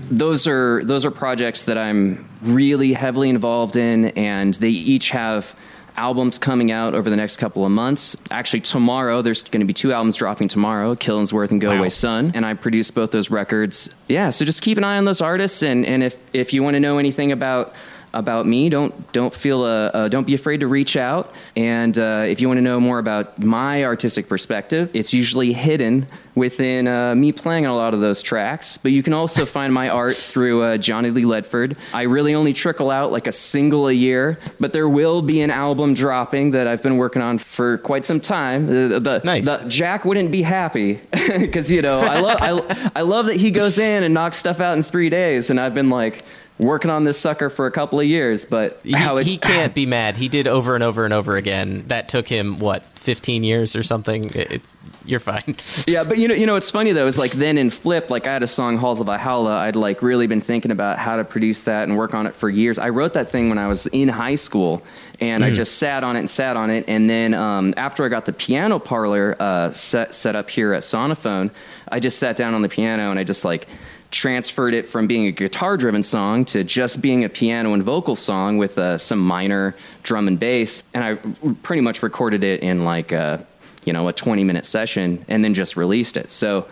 [0.10, 5.56] those are those are projects that I'm really heavily involved in, and they each have
[5.96, 8.18] albums coming out over the next couple of months.
[8.32, 12.32] Actually, tomorrow there's going to be two albums dropping tomorrow: Killingsworth and Go Away Sun,
[12.36, 13.94] and I produced both those records.
[14.08, 16.76] Yeah, so just keep an eye on those artists, and and if if you want
[16.76, 17.74] to know anything about
[18.14, 21.34] about me, don't don't feel uh, uh, don't be afraid to reach out.
[21.56, 26.08] And uh, if you want to know more about my artistic perspective, it's usually hidden
[26.36, 28.78] within uh, me playing on a lot of those tracks.
[28.78, 31.78] But you can also find my art through uh, Johnny Lee Ledford.
[31.94, 35.52] I really only trickle out like a single a year, but there will be an
[35.52, 38.66] album dropping that I've been working on for quite some time.
[38.68, 39.46] The, the, Nice.
[39.46, 41.00] the- Jack wouldn't be happy
[41.40, 44.60] because you know I love I, I love that he goes in and knocks stuff
[44.60, 46.24] out in three days, and I've been like
[46.60, 49.86] working on this sucker for a couple of years, but He, it, he can't be
[49.86, 50.18] mad.
[50.18, 51.86] He did over and over and over again.
[51.88, 54.26] That took him what, fifteen years or something.
[54.36, 54.62] It, it-
[55.06, 55.58] you're fine.
[55.86, 58.26] Yeah, but you know, you know, what's funny though is like then in Flip, like
[58.26, 59.58] I had a song Halls of Valhalla.
[59.58, 62.50] I'd like really been thinking about how to produce that and work on it for
[62.50, 62.80] years.
[62.80, 64.82] I wrote that thing when I was in high school,
[65.20, 66.86] and I just sat on it and sat on it.
[66.88, 70.84] And then um, after I got the piano parlor uh, set set up here at
[70.84, 71.52] Sonophone,
[71.92, 73.68] I just sat down on the piano and I just like
[74.14, 78.16] transferred it from being a guitar driven song to just being a piano and vocal
[78.16, 81.16] song with uh, some minor drum and bass and i
[81.64, 83.46] pretty much recorded it in like a
[83.86, 86.68] you know a 20 minute session and then just released it so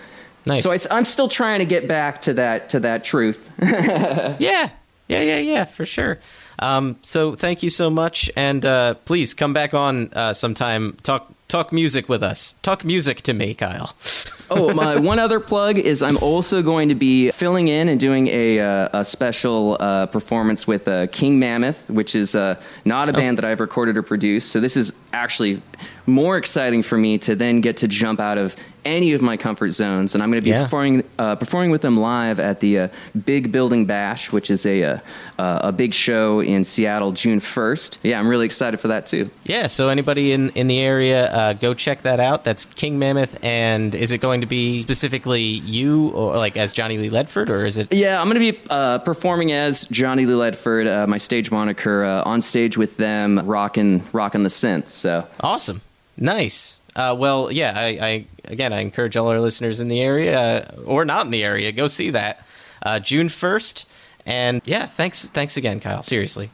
[0.45, 0.63] Nice.
[0.63, 4.69] so I, am still trying to get back to that to that truth Yeah,
[5.11, 6.19] yeah, yeah, yeah, for sure.
[6.59, 10.95] Um, so thank you so much, and uh, please come back on uh, sometime.
[11.03, 12.55] Talk talk music with us.
[12.61, 13.93] Talk music to me, Kyle.
[14.49, 18.27] oh, my one other plug is I'm also going to be filling in and doing
[18.27, 23.13] a, uh, a special uh, performance with uh, King Mammoth, which is uh, not a
[23.13, 24.51] band that I've recorded or produced.
[24.51, 25.61] So this is actually
[26.05, 28.55] more exciting for me to then get to jump out of
[28.85, 30.63] any of my comfort zones, and I'm going to be Yeah.
[30.63, 32.87] performing uh, performing with them live at the uh,
[33.25, 34.97] Big Building Bash, which is a uh,
[35.39, 37.97] uh, a big show in Seattle, June 1st.
[38.03, 39.29] Yeah, I'm really excited for that too.
[39.45, 42.43] Yeah, so anybody in, in the area, uh, go check that out.
[42.43, 46.97] That's King Mammoth, and is it going to be specifically you, or like as Johnny
[46.97, 47.93] Lee Ledford, or is it?
[47.93, 52.03] Yeah, I'm going to be uh, performing as Johnny Lee Ledford, uh, my stage moniker,
[52.03, 54.87] uh, on stage with them, rocking rocking the synth.
[54.87, 55.81] So Awesome,
[56.17, 56.79] nice.
[56.95, 60.81] Uh, well, yeah, I, I again, I encourage all our listeners in the area uh,
[60.85, 62.45] or not in the area, go see that
[62.83, 63.87] uh, June first.
[64.25, 66.03] And yeah, thanks, thanks again, Kyle.
[66.03, 66.49] Seriously.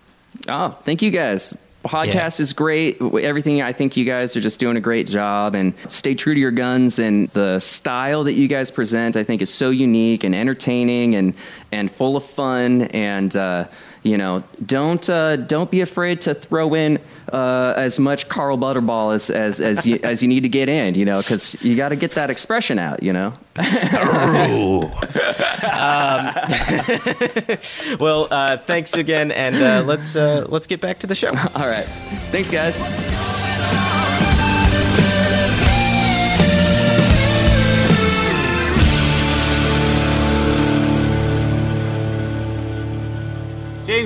[0.47, 1.57] Oh, thank you guys.
[1.83, 3.01] Podcast is great.
[3.01, 6.39] Everything, I think you guys are just doing a great job and stay true to
[6.39, 6.99] your guns.
[6.99, 11.33] And the style that you guys present, I think, is so unique and entertaining and,
[11.71, 12.83] and full of fun.
[12.83, 13.67] And, uh,
[14.03, 16.99] you know, don't uh, don't be afraid to throw in
[17.31, 20.95] uh, as much Carl Butterball as as as you, as you need to get in.
[20.95, 23.03] You know, because you got to get that expression out.
[23.03, 23.33] You know.
[27.99, 31.29] Well, uh, thanks again, and uh, let's uh, let's get back to the show.
[31.55, 31.85] All right.
[32.31, 32.81] Thanks, guys.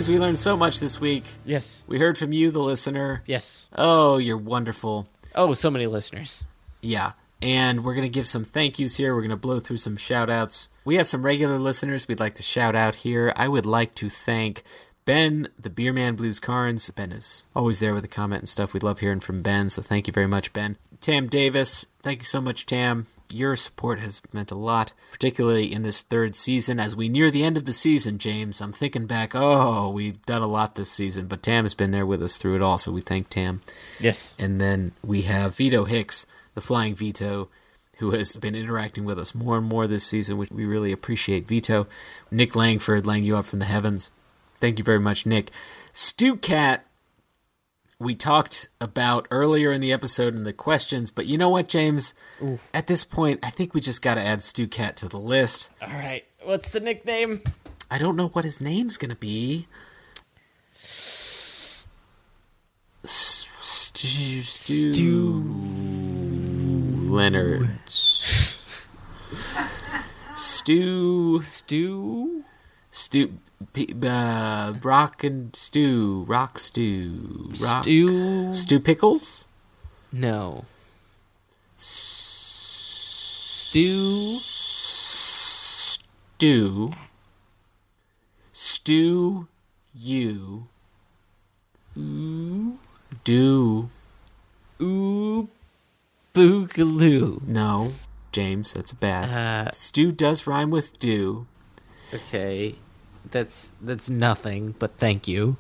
[0.02, 1.26] James, we learned so much this week.
[1.45, 3.22] Yes, We heard from you, the listener.
[3.28, 3.69] yes.
[3.78, 5.07] Oh, you're wonderful.
[5.36, 6.48] Oh, so many listeners.
[6.82, 7.11] Yeah.
[7.40, 9.14] And we're going to give some thank yous here.
[9.14, 10.69] We're going to blow through some shout outs.
[10.86, 13.32] We have some regular listeners we'd like to shout out here.
[13.36, 14.64] I would like to thank
[15.06, 16.90] Ben, the Beerman Blues Carnes.
[16.91, 18.73] Ben is always there with a comment and stuff.
[18.73, 20.78] We love hearing from Ben, so thank you very much, Ben.
[20.99, 23.07] Tam Davis, thank you so much, Tam.
[23.28, 26.80] Your support has meant a lot, particularly in this third season.
[26.80, 30.44] As we near the end of the season, James, I'm thinking back, oh, we've done
[30.44, 33.02] a lot this season, but Tam's been there with us through it all, so we
[33.02, 33.61] thank Tam.
[33.99, 34.36] Yes.
[34.38, 37.49] And then we have Vito Hicks, the Flying Vito,
[37.98, 41.48] who has been interacting with us more and more this season, which we really appreciate.
[41.48, 41.88] Vito,
[42.30, 44.11] Nick Langford, laying you up from the heavens.
[44.61, 45.49] Thank you very much, Nick.
[45.91, 46.85] Stu Cat,
[47.99, 52.13] we talked about earlier in the episode in the questions, but you know what, James?
[52.73, 55.71] At this point, I think we just got to add Stu Cat to the list.
[55.81, 56.23] All right.
[56.43, 57.41] What's the nickname?
[57.89, 59.67] I don't know what his name's gonna be.
[60.81, 61.85] S-
[63.03, 65.43] Stu, Stu,
[67.09, 67.69] Leonard.
[70.35, 72.43] Stu, Stu.
[72.91, 73.34] Stu,
[73.73, 78.53] P, uh, Rock and Stew, Rock Stew, Rock, Stu.
[78.53, 79.47] Stew Pickles,
[80.11, 80.65] No.
[81.77, 82.11] Stu.
[86.41, 86.91] Stew,
[88.51, 89.47] Stew,
[89.93, 90.68] you,
[91.97, 92.77] Ooh.
[93.23, 93.89] do.
[94.81, 95.47] Ooh.
[96.34, 97.41] Boogaloo.
[97.47, 97.93] No,
[98.31, 99.30] James, that's bad.
[99.68, 101.45] Uh, Stew does rhyme with do.
[102.13, 102.75] Okay.
[103.29, 105.57] That's that's nothing, but thank you.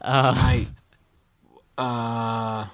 [0.00, 0.68] I
[1.78, 2.66] uh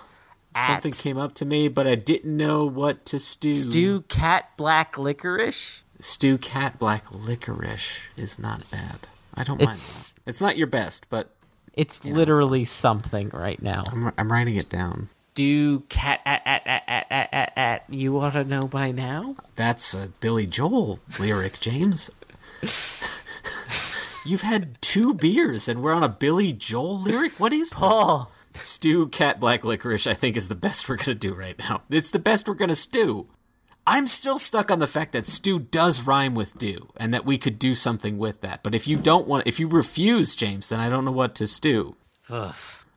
[0.67, 3.53] something came up to me, but I didn't know what to stew.
[3.53, 5.83] Stew cat black licorice.
[6.01, 9.09] stew cat black licorice is not bad.
[9.35, 10.31] I don't It's- mind that.
[10.31, 11.31] It's not your best, but
[11.75, 13.83] It's You know, literally something right now.
[13.91, 15.09] I'm I'm writing it down.
[15.35, 17.85] Do cat at at at at at at at.
[17.91, 19.37] You ought to know by now.
[19.55, 22.11] That's a Billy Joel lyric, James.
[24.27, 27.39] You've had two beers and we're on a Billy Joel lyric?
[27.39, 27.79] What is that?
[27.81, 31.83] Oh, Stew cat black licorice, I think, is the best we're gonna do right now.
[31.91, 33.29] It's the best we're gonna stew.
[33.87, 37.39] I'm still stuck on the fact that stew does rhyme with do, and that we
[37.39, 38.65] could do something with that.
[38.65, 41.47] But if you don't want, if you refuse, James, then I don't know what to
[41.47, 41.95] stew.
[42.29, 42.55] Ugh.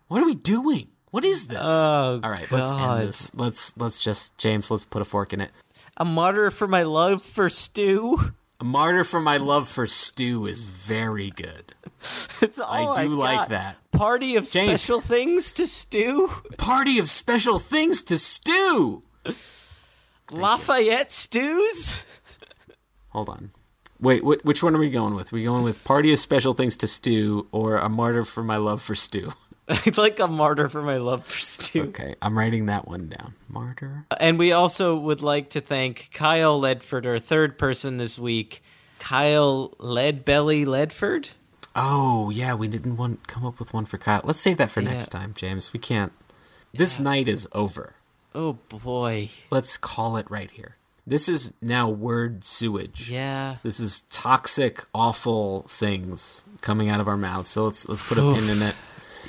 [0.07, 0.87] What are we doing?
[1.11, 1.59] What is this?
[1.61, 3.35] Oh, All right, let's end this.
[3.35, 5.51] Let's let's just James, let's put a fork in it.
[5.97, 8.33] a martyr for my love for stew.
[8.59, 11.73] A martyr for my love for stew is very good.
[12.41, 13.49] It's all I do like got.
[13.49, 13.77] that.
[13.91, 14.81] Party of James.
[14.81, 16.29] special things to stew.
[16.57, 19.01] Party of special things to stew.
[20.31, 22.05] Lafayette stews.
[23.09, 23.51] Hold on.
[23.99, 25.33] Wait, wh- which one are we going with?
[25.33, 28.81] we going with Party of Special Things to Stew or A Martyr for My Love
[28.81, 29.31] for Stew?
[29.85, 31.83] I'd like a martyr for my love for stew.
[31.89, 33.35] Okay, I'm writing that one down.
[33.47, 34.05] Martyr?
[34.19, 38.63] And we also would like to thank Kyle Ledford, our third person this week.
[38.97, 41.33] Kyle Leadbelly Ledford.
[41.75, 44.21] Oh, yeah, we didn't want come up with one for Kyle.
[44.23, 45.71] Let's save that for next time, James.
[45.71, 46.11] We can't.
[46.73, 47.93] This night is over.
[48.33, 49.29] Oh boy.
[49.51, 50.77] Let's call it right here.
[51.05, 53.09] This is now word sewage.
[53.09, 53.57] Yeah.
[53.63, 57.49] This is toxic, awful things coming out of our mouths.
[57.49, 58.75] So let's let's put a pin in it.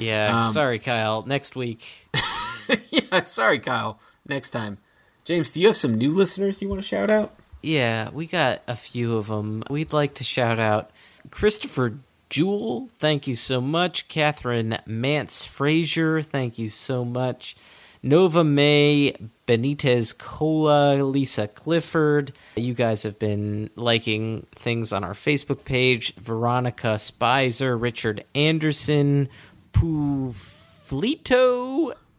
[0.00, 0.46] Yeah.
[0.46, 1.22] Um, sorry, Kyle.
[1.26, 2.08] Next week.
[2.90, 4.00] yeah, sorry, Kyle.
[4.26, 4.78] Next time.
[5.24, 7.34] James, do you have some new listeners you want to shout out?
[7.62, 9.62] Yeah, we got a few of them.
[9.68, 10.90] We'd like to shout out
[11.30, 11.98] Christopher
[12.30, 12.88] Jewell.
[12.98, 14.08] Thank you so much.
[14.08, 16.22] Catherine Mance Frazier.
[16.22, 17.56] Thank you so much.
[18.02, 19.14] Nova May
[19.46, 22.32] Benitez Cola, Lisa Clifford.
[22.56, 26.14] You guys have been liking things on our Facebook page.
[26.14, 29.28] Veronica Spicer, Richard Anderson,
[29.72, 31.34] Puflito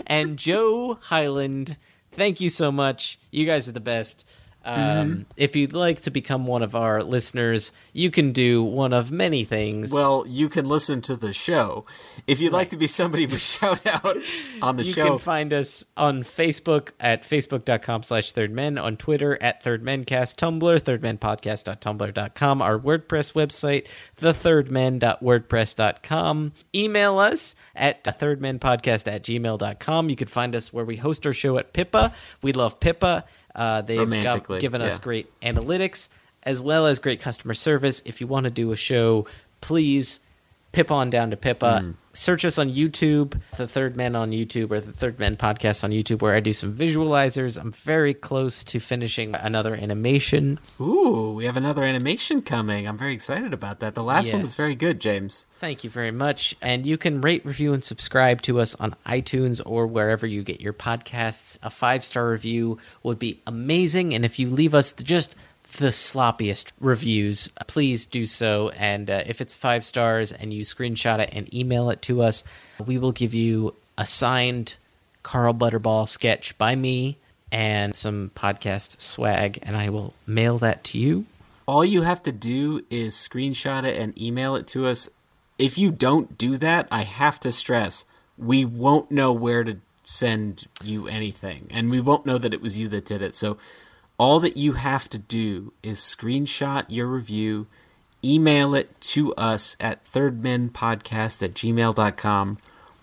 [0.07, 1.77] and Joe Highland.
[2.11, 3.19] Thank you so much.
[3.31, 4.27] You guys are the best.
[4.65, 9.11] Um, If you'd like to become one of our listeners, you can do one of
[9.11, 9.91] many things.
[9.91, 11.85] Well, you can listen to the show.
[12.27, 14.17] If you'd like to be somebody we shout out
[14.61, 18.97] on the you show, you can find us on Facebook at facebook.com slash thirdmen, on
[18.97, 23.87] Twitter at thirdmencast, Tumblr, thirdmenpodcast.tumblr.com, our WordPress website,
[24.19, 26.53] thethirdmen.wordpress.com.
[26.75, 30.09] Email us at thirdmenpodcast at gmail.com.
[30.09, 32.13] You can find us where we host our show at Pippa.
[32.41, 33.25] We love Pippa.
[33.55, 35.03] Uh, they've got, given us yeah.
[35.03, 36.09] great analytics
[36.43, 38.01] as well as great customer service.
[38.05, 39.27] If you want to do a show,
[39.61, 40.19] please
[40.73, 41.81] pip on down to Pippa.
[41.81, 41.95] Mm.
[42.15, 45.91] Search us on YouTube, The Third Men on YouTube, or The Third Men Podcast on
[45.91, 47.59] YouTube, where I do some visualizers.
[47.59, 50.59] I'm very close to finishing another animation.
[50.79, 52.87] ooh, we have another animation coming.
[52.87, 53.95] I'm very excited about that.
[53.95, 55.47] The last one was very good, James.
[55.53, 56.55] Thank you very much.
[56.61, 60.61] And you can rate, review, and subscribe to us on iTunes or wherever you get
[60.61, 61.57] your podcasts.
[61.63, 64.13] A five star review would be amazing.
[64.13, 65.35] And if you leave us just
[65.77, 68.69] the sloppiest reviews, please do so.
[68.69, 72.43] And uh, if it's five stars and you screenshot it and email it to us,
[72.83, 74.75] we will give you a signed
[75.23, 77.17] Carl Butterball sketch by me
[77.51, 81.25] and some podcast swag, and I will mail that to you.
[81.65, 85.07] All you have to do is screenshot it and email it to us.
[85.59, 88.05] If you don't do that, I have to stress,
[88.37, 92.77] we won't know where to send you anything, and we won't know that it was
[92.77, 93.35] you that did it.
[93.35, 93.57] So,
[94.23, 97.67] all that you have to do is screenshot your review,
[98.23, 102.57] email it to us at thirdmenpodcast at gmail.com,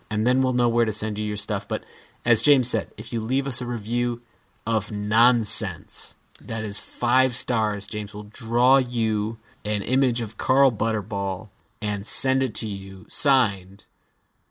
[0.09, 1.69] and then we'll know where to send you your stuff.
[1.69, 1.85] But
[2.25, 4.23] as James said, if you leave us a review
[4.67, 11.51] of nonsense that is five stars, James will draw you an image of Carl Butterball
[11.83, 13.85] and send it to you signed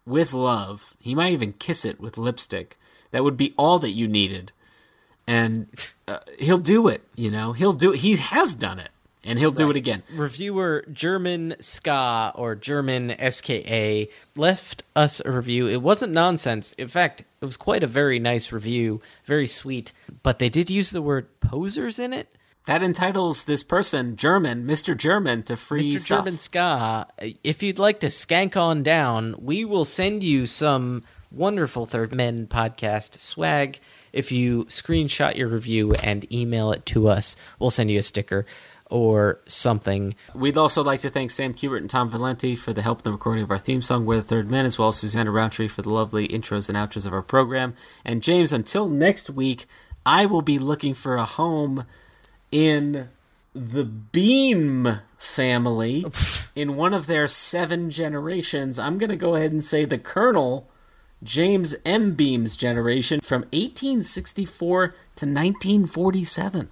[0.05, 0.95] with love.
[1.01, 2.77] He might even kiss it with lipstick.
[3.09, 4.51] That would be all that you needed.
[5.30, 5.68] And
[6.07, 7.53] uh, he'll do it, you know.
[7.53, 7.99] He'll do it.
[7.99, 8.89] He has done it.
[9.23, 10.01] And he'll do it again.
[10.15, 15.68] reviewer German Ska or German SKA left us a review.
[15.68, 16.73] It wasn't nonsense.
[16.73, 19.93] In fact, it was quite a very nice review, very sweet.
[20.23, 22.35] But they did use the word posers in it.
[22.65, 24.97] That entitles this person, German, Mr.
[24.97, 25.99] German, to free Mr.
[25.99, 26.18] stuff.
[26.19, 27.07] German Ska,
[27.43, 32.47] if you'd like to skank on down, we will send you some wonderful Third Men
[32.47, 33.80] podcast swag.
[34.14, 38.45] If you screenshot your review and email it to us, we'll send you a sticker
[38.90, 40.15] or something.
[40.34, 43.11] We'd also like to thank Sam Kubert and Tom Valenti for the help in the
[43.11, 45.81] recording of our theme song, We're the Third Men, as well as Susanna Roundtree for
[45.81, 47.76] the lovely intros and outros of our program.
[48.03, 49.65] And James, until next week,
[50.06, 51.86] I will be looking for a home
[52.52, 53.10] in
[53.53, 56.06] the Beam family
[56.56, 58.80] in one of their seven generations.
[58.80, 60.68] I'm going to go ahead and say the Colonel.
[61.23, 62.13] James M.
[62.13, 66.69] Beam's generation from 1864 to 1947.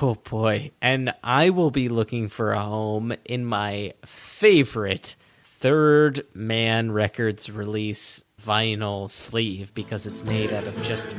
[0.00, 0.70] Oh boy.
[0.80, 8.22] And I will be looking for a home in my favorite Third Man Records release
[8.40, 11.10] vinyl sleeve because it's made out of just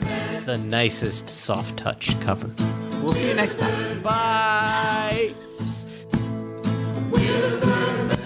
[0.46, 2.50] the nicest soft touch cover.
[3.02, 4.02] We'll see you next time.
[4.02, 5.34] Bye.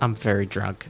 [0.00, 0.86] I'm very drunk.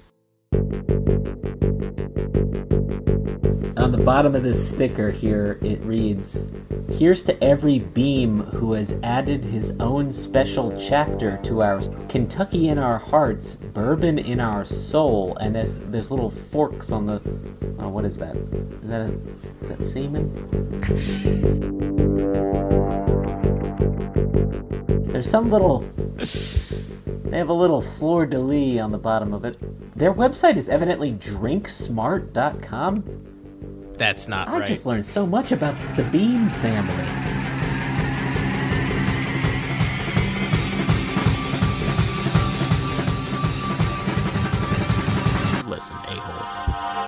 [3.76, 6.52] On the bottom of this sticker here, it reads
[6.88, 12.78] Here's to every beam who has added his own special chapter to our Kentucky in
[12.78, 17.20] our hearts, bourbon in our soul, and there's, there's little forks on the.
[17.78, 18.36] Oh, what is that?
[18.36, 19.18] Is that, a,
[19.62, 20.30] is that semen?
[25.12, 25.84] There's some little.
[27.30, 29.56] They have a little fleur de lis on the bottom of it.
[29.96, 33.04] Their website is evidently drinksmart.com.
[33.96, 34.66] That's not I right.
[34.66, 36.92] just learned so much about the Beam family.
[45.70, 47.06] Listen, a-hole.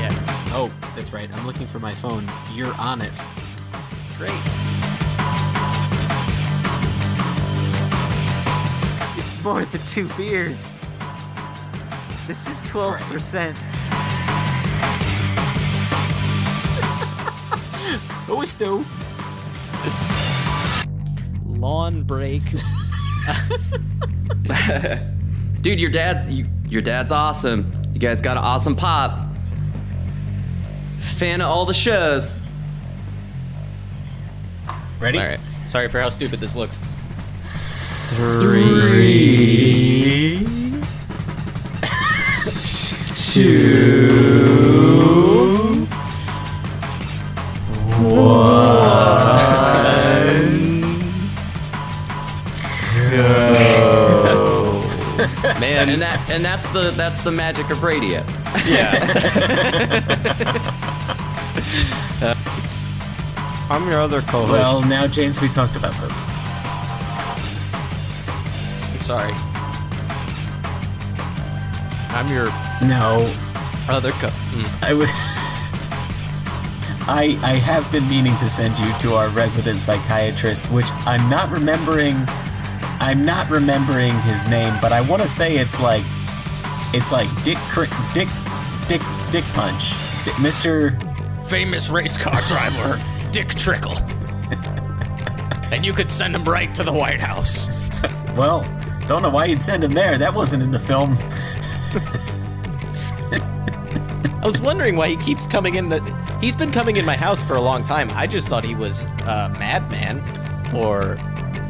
[0.00, 0.10] Yeah.
[0.52, 1.32] Oh, that's right.
[1.32, 2.28] I'm looking for my phone.
[2.54, 3.12] You're on it.
[4.16, 4.34] Great.
[9.48, 10.78] More than two beers.
[12.26, 13.56] This is 12%.
[18.28, 18.84] oh, it's still.
[21.46, 22.42] Lawn break.
[25.62, 27.72] Dude, your dad's you, your dad's awesome.
[27.94, 29.34] You guys got an awesome pop.
[30.98, 32.38] Fan of all the shows.
[35.00, 35.18] Ready?
[35.18, 35.40] All right.
[35.68, 36.82] Sorry for how stupid this looks.
[38.10, 39.18] Three,
[43.32, 44.08] two,
[55.60, 58.24] Man, And that and that's the that's the magic of radio.
[58.64, 59.04] Yeah.
[63.70, 64.50] I'm your other co-host.
[64.50, 66.37] Well, now, James, we talked about this.
[69.08, 69.32] Sorry.
[72.12, 72.48] I'm your
[72.86, 73.32] No,
[73.88, 74.28] other co.
[74.28, 74.82] Mm.
[74.86, 75.10] I was.
[77.08, 81.50] I I have been meaning to send you to our resident psychiatrist, which I'm not
[81.50, 82.16] remembering.
[83.00, 86.04] I'm not remembering his name, but I want to say it's like,
[86.92, 87.56] it's like Dick
[88.12, 88.28] Dick
[88.88, 89.92] Dick Dick Punch,
[90.36, 90.92] Mr.
[91.48, 92.98] Famous race car driver,
[93.32, 93.96] Dick Trickle.
[95.72, 97.70] and you could send him right to the White House.
[98.36, 98.62] Well,
[99.08, 100.18] don't know why you'd send him there.
[100.18, 101.12] That wasn't in the film.
[104.40, 105.88] I was wondering why he keeps coming in.
[105.88, 106.00] The
[106.40, 108.10] he's been coming in my house for a long time.
[108.10, 110.20] I just thought he was a madman
[110.76, 111.12] or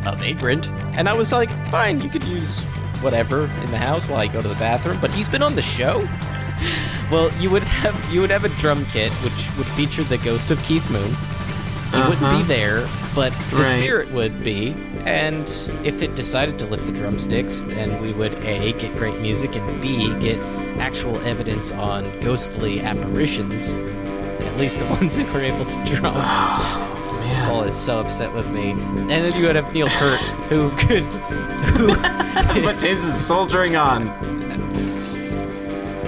[0.05, 2.65] a vagrant, and I was like, fine, you could use
[3.01, 4.99] whatever in the house while I go to the bathroom.
[5.01, 6.07] But he's been on the show.
[7.11, 10.51] Well, you would have you would have a drum kit which would feature the ghost
[10.51, 11.09] of Keith Moon.
[11.91, 12.43] He wouldn't be uh-huh.
[12.43, 13.79] there, but the Right.
[13.79, 14.77] spirit would be.
[15.09, 15.49] And
[15.87, 19.81] if it decided to lift the drumsticks, then we would A, get great music, and
[19.81, 20.39] B, get
[20.79, 23.73] actual evidence on ghostly apparitions.
[23.73, 26.13] At least the ones that were able to drum.
[26.15, 28.73] Oh, Paul is so upset with me.
[28.73, 30.21] And then you would have Neil Peart,
[30.51, 31.05] who could.
[31.73, 31.87] Who,
[32.63, 34.11] but James is soldiering on.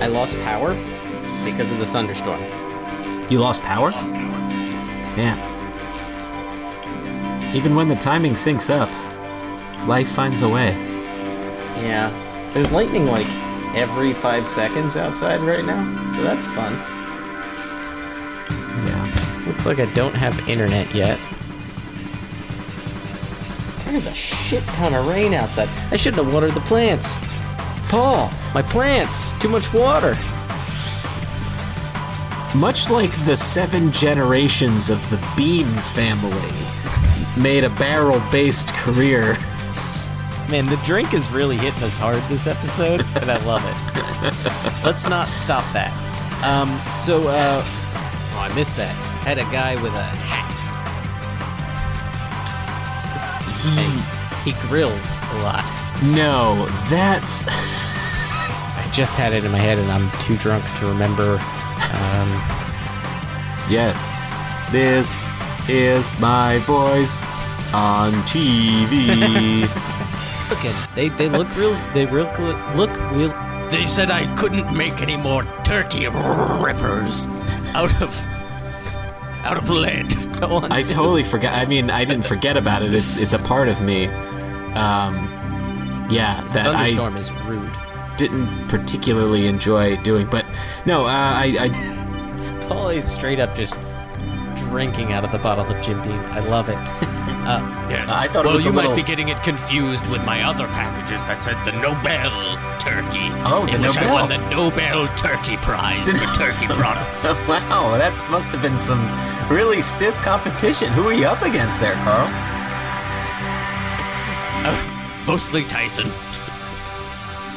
[0.03, 0.75] I lost power
[1.47, 2.43] because of the thunderstorm.
[3.31, 3.93] You lost power?
[3.93, 5.50] Yeah.
[7.53, 8.89] Even when the timing syncs up,
[9.89, 10.71] life finds a way.
[11.83, 12.11] Yeah.
[12.55, 13.29] There's lightning like
[13.75, 16.75] every five seconds outside right now, so that's fun.
[18.87, 19.45] Yeah.
[19.49, 21.19] Looks like I don't have internet yet.
[23.85, 25.69] There's a shit ton of rain outside.
[25.91, 27.19] I shouldn't have watered the plants.
[27.91, 29.33] Paul, my plants.
[29.41, 30.17] Too much water.
[32.55, 36.80] Much like the seven generations of the Beam family
[37.43, 39.37] made a barrel based career.
[40.49, 44.85] Man, the drink is really hitting us hard this episode, and I love it.
[44.85, 45.93] Let's not stop that.
[46.45, 46.69] Um,
[46.99, 48.95] so, uh, oh, I missed that.
[49.25, 50.47] Had a guy with a hat.
[54.45, 55.65] He, he grilled a lot.
[56.17, 57.45] No, that's.
[57.47, 61.39] I just had it in my head, and I'm too drunk to remember.
[61.93, 62.57] Um,
[63.71, 64.03] Yes,
[64.73, 65.29] this
[65.69, 67.25] is my voice
[67.73, 69.61] on TV.
[70.51, 71.75] look at they they look real.
[71.95, 72.27] They real
[72.75, 73.31] look real.
[73.71, 77.27] They said I couldn't make any more turkey rippers
[77.75, 78.15] out of
[79.43, 80.11] out of lead.
[80.41, 81.55] Go I totally forgot.
[81.55, 82.95] I mean, I didn't forget about it.
[82.95, 84.07] It's it's a part of me.
[84.75, 85.29] Um,
[86.11, 87.73] yeah, that I thunderstorm is rude.
[88.17, 90.27] didn't particularly enjoy doing.
[90.27, 90.47] But
[90.87, 93.75] no, uh, I, I Paul is straight up just
[94.71, 96.21] drinking out of the bottle of Jim Beam.
[96.31, 96.79] I love it.
[97.41, 98.05] Uh, Yeah.
[98.07, 100.43] I thought it well, was a you little- might be getting it confused with my
[100.43, 102.31] other packages that said the Nobel
[102.79, 103.33] turkey.
[103.49, 107.25] Oh, the in which I won the Nobel Turkey Prize for turkey products.
[107.49, 109.01] wow, that must have been some
[109.49, 110.91] really stiff competition.
[110.93, 112.29] Who are you up against there, Carl?
[115.27, 116.07] Mostly Tyson.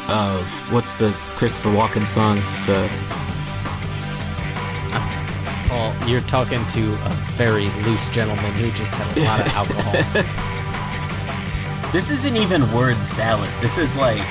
[0.09, 2.37] Of what's the Christopher Walken song?
[2.65, 2.87] The
[5.73, 10.29] Paul, you're talking to a very loose gentleman who just had a lot of alcohol.
[11.91, 13.51] This isn't even word salad.
[13.61, 14.23] This is like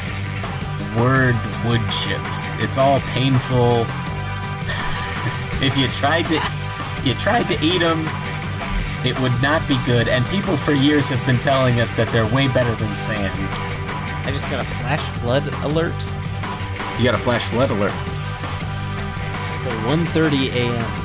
[0.98, 2.55] word wood chips.
[2.59, 3.86] It's all painful.
[5.62, 6.43] if you tried to,
[7.05, 8.05] you tried to eat them,
[9.06, 10.09] it would not be good.
[10.09, 13.32] And people for years have been telling us that they're way better than sand.
[14.27, 15.94] I just got a flash flood alert
[16.98, 17.93] you got a flash flood alert.
[19.62, 21.01] for 1:30 a.m.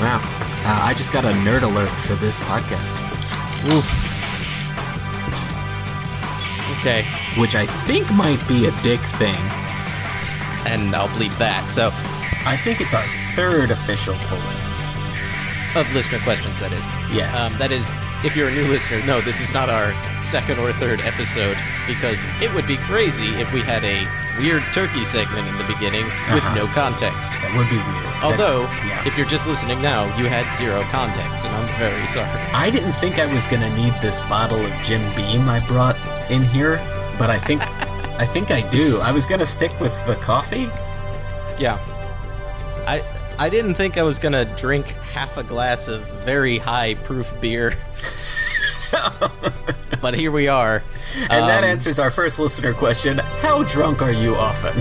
[0.00, 0.20] Wow.
[0.64, 2.94] Uh, I just got a nerd alert for this podcast,
[3.74, 4.04] Oof.
[6.78, 7.04] Okay,
[7.40, 9.34] which I think might be a dick thing.
[10.66, 11.66] and I'll bleep that.
[11.68, 11.86] So,
[12.46, 13.04] I think it's our
[13.34, 14.86] third official full episode.
[15.76, 16.84] of listener questions, that is.
[17.12, 17.34] Yes.
[17.40, 17.90] Um, that is,
[18.24, 19.92] if you're a new listener, no, this is not our
[20.22, 21.56] second or third episode
[21.86, 24.06] because it would be crazy if we had a
[24.38, 26.54] weird turkey segment in the beginning with Uh-huh.
[26.54, 27.30] no context.
[27.42, 27.86] that would be weird.
[27.86, 29.06] That- Although, yeah.
[29.06, 32.28] if you're just listening now, you had zero context, and I'm very sorry.
[32.54, 35.96] I didn't think I was gonna need this bottle of Jim Beam I brought
[36.30, 36.80] in here,
[37.18, 37.62] but I think
[38.18, 38.98] I think I do.
[39.00, 40.68] I was gonna stick with the coffee.
[41.58, 41.78] Yeah.
[42.86, 43.02] I
[43.38, 47.74] I didn't think I was gonna drink half a glass of very high proof beer.
[50.02, 50.82] but here we are.
[51.30, 54.74] And that Um, answers our first listener question: How drunk are you often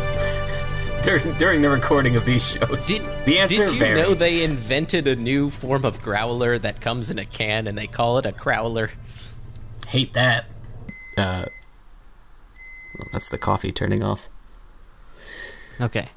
[1.03, 2.88] during during the recording of these shows?
[2.88, 4.02] Did, the answer did you varies.
[4.03, 7.88] know they invented a new form of growler that comes in a can and they
[7.88, 8.91] call it a crowler?
[9.88, 10.45] Hate that.
[11.18, 11.45] Uh,
[12.98, 14.30] well, that's the coffee turning off.
[15.80, 16.10] Okay.